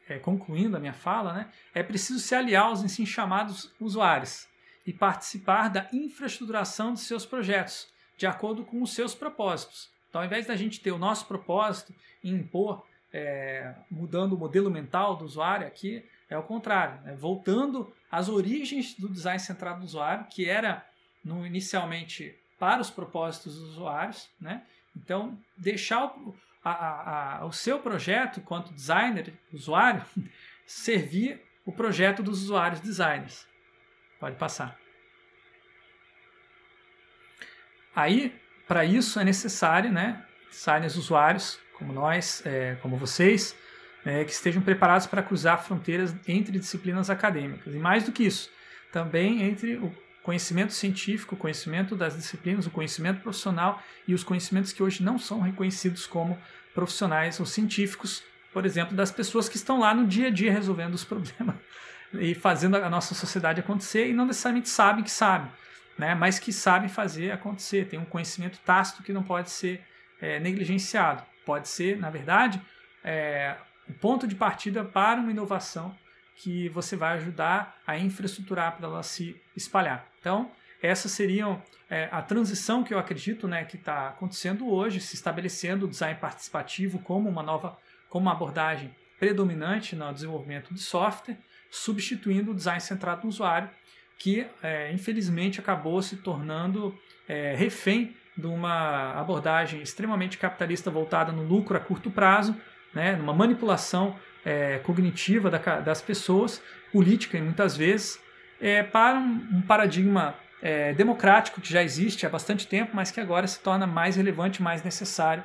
é, 0.08 0.20
concluindo 0.20 0.78
a 0.78 0.80
minha 0.80 0.94
fala, 0.94 1.34
né, 1.34 1.52
é 1.74 1.82
preciso 1.82 2.20
se 2.20 2.36
aliar 2.36 2.66
aos 2.66 2.84
assim 2.84 3.06
chamados 3.06 3.74
usuários 3.80 4.48
e 4.86 4.94
participar 4.94 5.70
da 5.70 5.90
infraestruturação 5.92 6.94
de 6.94 7.00
seus 7.00 7.26
projetos, 7.26 7.92
de 8.16 8.28
acordo 8.28 8.64
com 8.64 8.82
os 8.84 8.94
seus 8.94 9.16
propósitos. 9.16 9.90
Então, 10.10 10.22
ao 10.22 10.28
invés 10.28 10.46
da 10.46 10.56
gente 10.56 10.80
ter 10.80 10.92
o 10.92 11.00
nosso 11.00 11.26
propósito 11.26 11.96
e 12.24 12.30
impor, 12.30 12.86
é, 13.12 13.74
mudando 13.90 14.34
o 14.34 14.38
modelo 14.38 14.70
mental 14.70 15.16
do 15.16 15.26
usuário 15.26 15.66
aqui, 15.66 16.06
é 16.30 16.38
o 16.38 16.44
contrário, 16.44 17.02
né? 17.04 17.16
voltando 17.16 17.94
às 18.12 18.30
origens 18.30 18.94
do 18.96 19.10
design 19.10 19.40
centrado 19.40 19.80
no 19.80 19.86
usuário, 19.86 20.26
que 20.28 20.50
era 20.50 20.86
no, 21.24 21.46
inicialmente 21.46 22.38
para 22.60 22.82
os 22.82 22.90
propósitos 22.90 23.60
dos 23.60 23.72
usuários, 23.72 24.30
né? 24.40 24.64
Então, 24.96 25.38
deixar 25.58 26.06
o, 26.06 26.36
a, 26.64 27.40
a, 27.40 27.46
o 27.46 27.52
seu 27.52 27.80
projeto, 27.80 28.42
quanto 28.42 28.74
designer, 28.74 29.34
usuário, 29.52 30.06
servir 30.66 31.42
o 31.66 31.72
projeto 31.72 32.22
dos 32.22 32.44
usuários 32.44 32.80
designers. 32.80 33.48
Pode 34.20 34.36
passar. 34.36 34.78
Aí, 37.96 38.40
para 38.68 38.86
isso 38.86 39.20
é 39.20 39.24
necessário, 39.24 39.92
né, 39.92 40.26
designers 40.50 40.96
usuários, 40.96 41.60
como 41.74 41.92
nós, 41.92 42.46
é, 42.46 42.76
como 42.76 42.98
vocês, 42.98 43.56
é, 44.06 44.24
que 44.24 44.32
estejam 44.32 44.62
preparados 44.62 45.08
para 45.08 45.24
cruzar 45.24 45.64
fronteiras 45.64 46.16
entre 46.28 46.60
disciplinas 46.60 47.10
acadêmicas. 47.10 47.74
E 47.74 47.78
mais 47.78 48.04
do 48.04 48.12
que 48.12 48.24
isso, 48.24 48.50
também 48.92 49.44
entre 49.44 49.76
o 49.78 49.94
conhecimento 50.22 50.74
científico, 50.74 51.36
o 51.36 51.38
conhecimento 51.38 51.96
das 51.96 52.16
disciplinas, 52.16 52.66
o 52.66 52.72
conhecimento 52.72 53.22
profissional 53.22 53.82
e 54.08 54.14
os 54.14 54.24
conhecimentos 54.24 54.72
que 54.72 54.82
hoje 54.82 55.04
não 55.04 55.20
são 55.20 55.42
reconhecidos 55.42 56.08
como 56.08 56.40
profissionais 56.74 57.40
ou 57.40 57.46
científicos, 57.46 58.24
por 58.52 58.66
exemplo, 58.66 58.96
das 58.96 59.12
pessoas 59.12 59.50
que 59.50 59.58
estão 59.58 59.80
lá 59.80 59.94
no 59.94 60.08
dia 60.08 60.28
a 60.28 60.30
dia 60.32 60.52
resolvendo 60.52 60.94
os 60.94 61.04
problemas 61.06 61.56
e 62.14 62.34
fazendo 62.34 62.78
a 62.78 62.90
nossa 62.90 63.14
sociedade 63.14 63.60
acontecer 63.60 64.08
e 64.08 64.14
não 64.14 64.26
necessariamente 64.26 64.70
sabem 64.70 65.04
que 65.04 65.12
sabem, 65.12 65.52
né? 65.98 66.16
mas 66.16 66.40
que 66.40 66.54
sabem 66.54 66.88
fazer 66.88 67.32
acontecer. 67.32 67.88
Tem 67.88 68.00
um 68.00 68.06
conhecimento 68.06 68.60
tácito 68.60 69.04
que 69.04 69.12
não 69.12 69.24
pode 69.24 69.50
ser 69.50 69.82
é, 70.22 70.40
negligenciado. 70.40 71.24
Pode 71.46 71.68
ser, 71.68 71.98
na 71.98 72.10
verdade, 72.10 72.62
é, 73.04 73.58
o 73.88 73.94
ponto 73.94 74.28
de 74.28 74.36
partida 74.36 74.84
para 74.84 75.20
uma 75.20 75.32
inovação 75.32 75.96
que 76.36 76.70
você 76.70 76.96
vai 76.96 77.18
ajudar 77.18 77.80
a 77.86 77.98
infraestruturar 77.98 78.76
para 78.76 78.88
ela 78.88 79.04
se 79.04 79.40
espalhar. 79.56 80.08
Então, 80.20 80.52
essas 80.82 81.12
seriam 81.12 81.62
é, 81.90 82.10
a 82.12 82.22
transição 82.22 82.84
que 82.84 82.94
eu 82.94 83.00
acredito 83.00 83.48
né, 83.48 83.64
que 83.66 83.76
está 83.76 84.10
acontecendo 84.10 84.70
hoje, 84.70 85.00
se 85.00 85.16
estabelecendo 85.16 85.86
o 85.86 85.90
design 85.90 86.20
participativo 86.20 87.00
como 87.00 87.30
uma 87.30 87.44
nova, 87.44 87.78
como 88.10 88.26
uma 88.26 88.34
abordagem 88.34 88.94
predominante 89.20 89.96
no 89.96 90.12
desenvolvimento 90.12 90.74
de 90.74 90.82
software, 90.82 91.38
substituindo 91.70 92.52
o 92.52 92.56
design 92.56 92.82
centrado 92.82 93.24
no 93.24 93.30
usuário, 93.30 93.70
que 94.18 94.46
é, 94.62 94.92
infelizmente 94.92 95.60
acabou 95.60 96.02
se 96.02 96.18
tornando 96.18 96.98
é, 97.28 97.56
refém 97.56 98.16
de 98.36 98.48
uma 98.48 99.14
abordagem 99.14 99.82
extremamente 99.82 100.38
capitalista 100.38 100.90
voltada 100.90 101.32
no 101.32 101.44
lucro 101.44 101.78
a 101.78 101.80
curto 101.80 102.10
prazo, 102.10 102.56
né, 102.94 103.16
numa 103.16 103.34
manipulação 103.34 104.16
é, 104.46 104.80
cognitiva 104.80 105.50
da, 105.50 105.58
das 105.80 106.02
pessoas, 106.02 106.62
política 106.92 107.40
muitas 107.40 107.76
vezes, 107.76 108.20
é, 108.62 108.84
para 108.84 109.18
um, 109.18 109.48
um 109.52 109.62
paradigma 109.62 110.36
é, 110.62 110.94
democrático 110.94 111.60
que 111.60 111.72
já 111.72 111.84
existe 111.84 112.26
há 112.26 112.30
bastante 112.30 112.68
tempo, 112.68 112.92
mas 112.94 113.12
que 113.12 113.20
agora 113.20 113.48
se 113.48 113.60
torna 113.60 113.86
mais 113.86 114.16
relevante, 114.16 114.62
mais 114.62 114.84
necessário, 114.84 115.44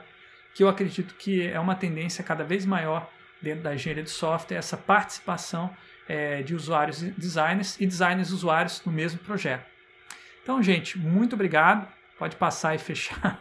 que 0.55 0.63
eu 0.63 0.69
acredito 0.69 1.15
que 1.15 1.47
é 1.47 1.59
uma 1.59 1.75
tendência 1.75 2.23
cada 2.23 2.45
vez 2.45 2.65
maior 2.65 3.11
dentro 3.41 3.63
da 3.63 3.75
engenharia 3.75 4.03
de 4.03 4.11
software, 4.11 4.57
essa 4.57 4.77
participação 4.77 5.75
é, 6.09 6.43
de 6.43 6.55
usuários 6.55 7.01
designers 7.01 7.81
e 7.81 7.87
designers 7.87 8.31
usuários 8.31 8.83
no 8.85 8.91
mesmo 8.91 9.19
projeto. 9.21 9.65
Então, 10.43 10.63
gente, 10.63 10.99
muito 10.99 11.35
obrigado. 11.35 11.87
Pode 12.19 12.37
passar 12.37 12.75
e 12.75 12.79
fechar 12.79 13.41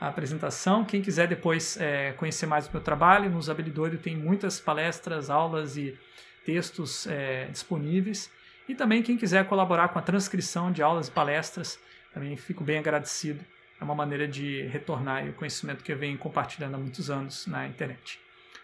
a 0.00 0.08
apresentação. 0.08 0.84
Quem 0.84 1.02
quiser 1.02 1.26
depois 1.26 1.76
é, 1.80 2.12
conhecer 2.12 2.46
mais 2.46 2.66
do 2.66 2.72
meu 2.72 2.82
trabalho, 2.82 3.30
no 3.30 3.38
Usabilidoido 3.38 3.98
tem 3.98 4.16
muitas 4.16 4.60
palestras, 4.60 5.30
aulas 5.30 5.76
e 5.76 5.98
textos 6.44 7.06
é, 7.06 7.46
disponíveis. 7.46 8.30
E 8.68 8.74
também 8.74 9.02
quem 9.02 9.16
quiser 9.16 9.46
colaborar 9.46 9.88
com 9.88 9.98
a 9.98 10.02
transcrição 10.02 10.70
de 10.70 10.82
aulas 10.82 11.08
e 11.08 11.10
palestras, 11.10 11.78
também 12.12 12.36
fico 12.36 12.62
bem 12.62 12.78
agradecido. 12.78 13.44
É 13.80 13.84
uma 13.84 13.94
maneira 13.94 14.26
de 14.26 14.62
retornar 14.62 15.26
o 15.28 15.32
conhecimento 15.32 15.82
que 15.82 15.92
eu 15.92 15.96
venho 15.96 16.18
compartilhando 16.18 16.74
há 16.74 16.78
muitos 16.78 17.10
anos 17.10 17.46
na 17.46 17.66
internet. 17.66 18.20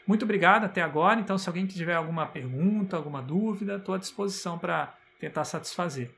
Muito 0.07 0.25
obrigado 0.25 0.65
até 0.65 0.83
agora. 0.83 1.19
Então, 1.21 1.39
se 1.39 1.49
alguém 1.49 1.67
tiver 1.67 1.95
alguma 1.95 2.27
pergunta, 2.27 2.97
alguma 2.97 3.23
dúvida, 3.23 3.77
estou 3.77 3.95
à 3.95 3.99
disposição 3.99 4.59
para 4.59 4.95
tentar 5.19 5.45
satisfazer. 5.45 6.11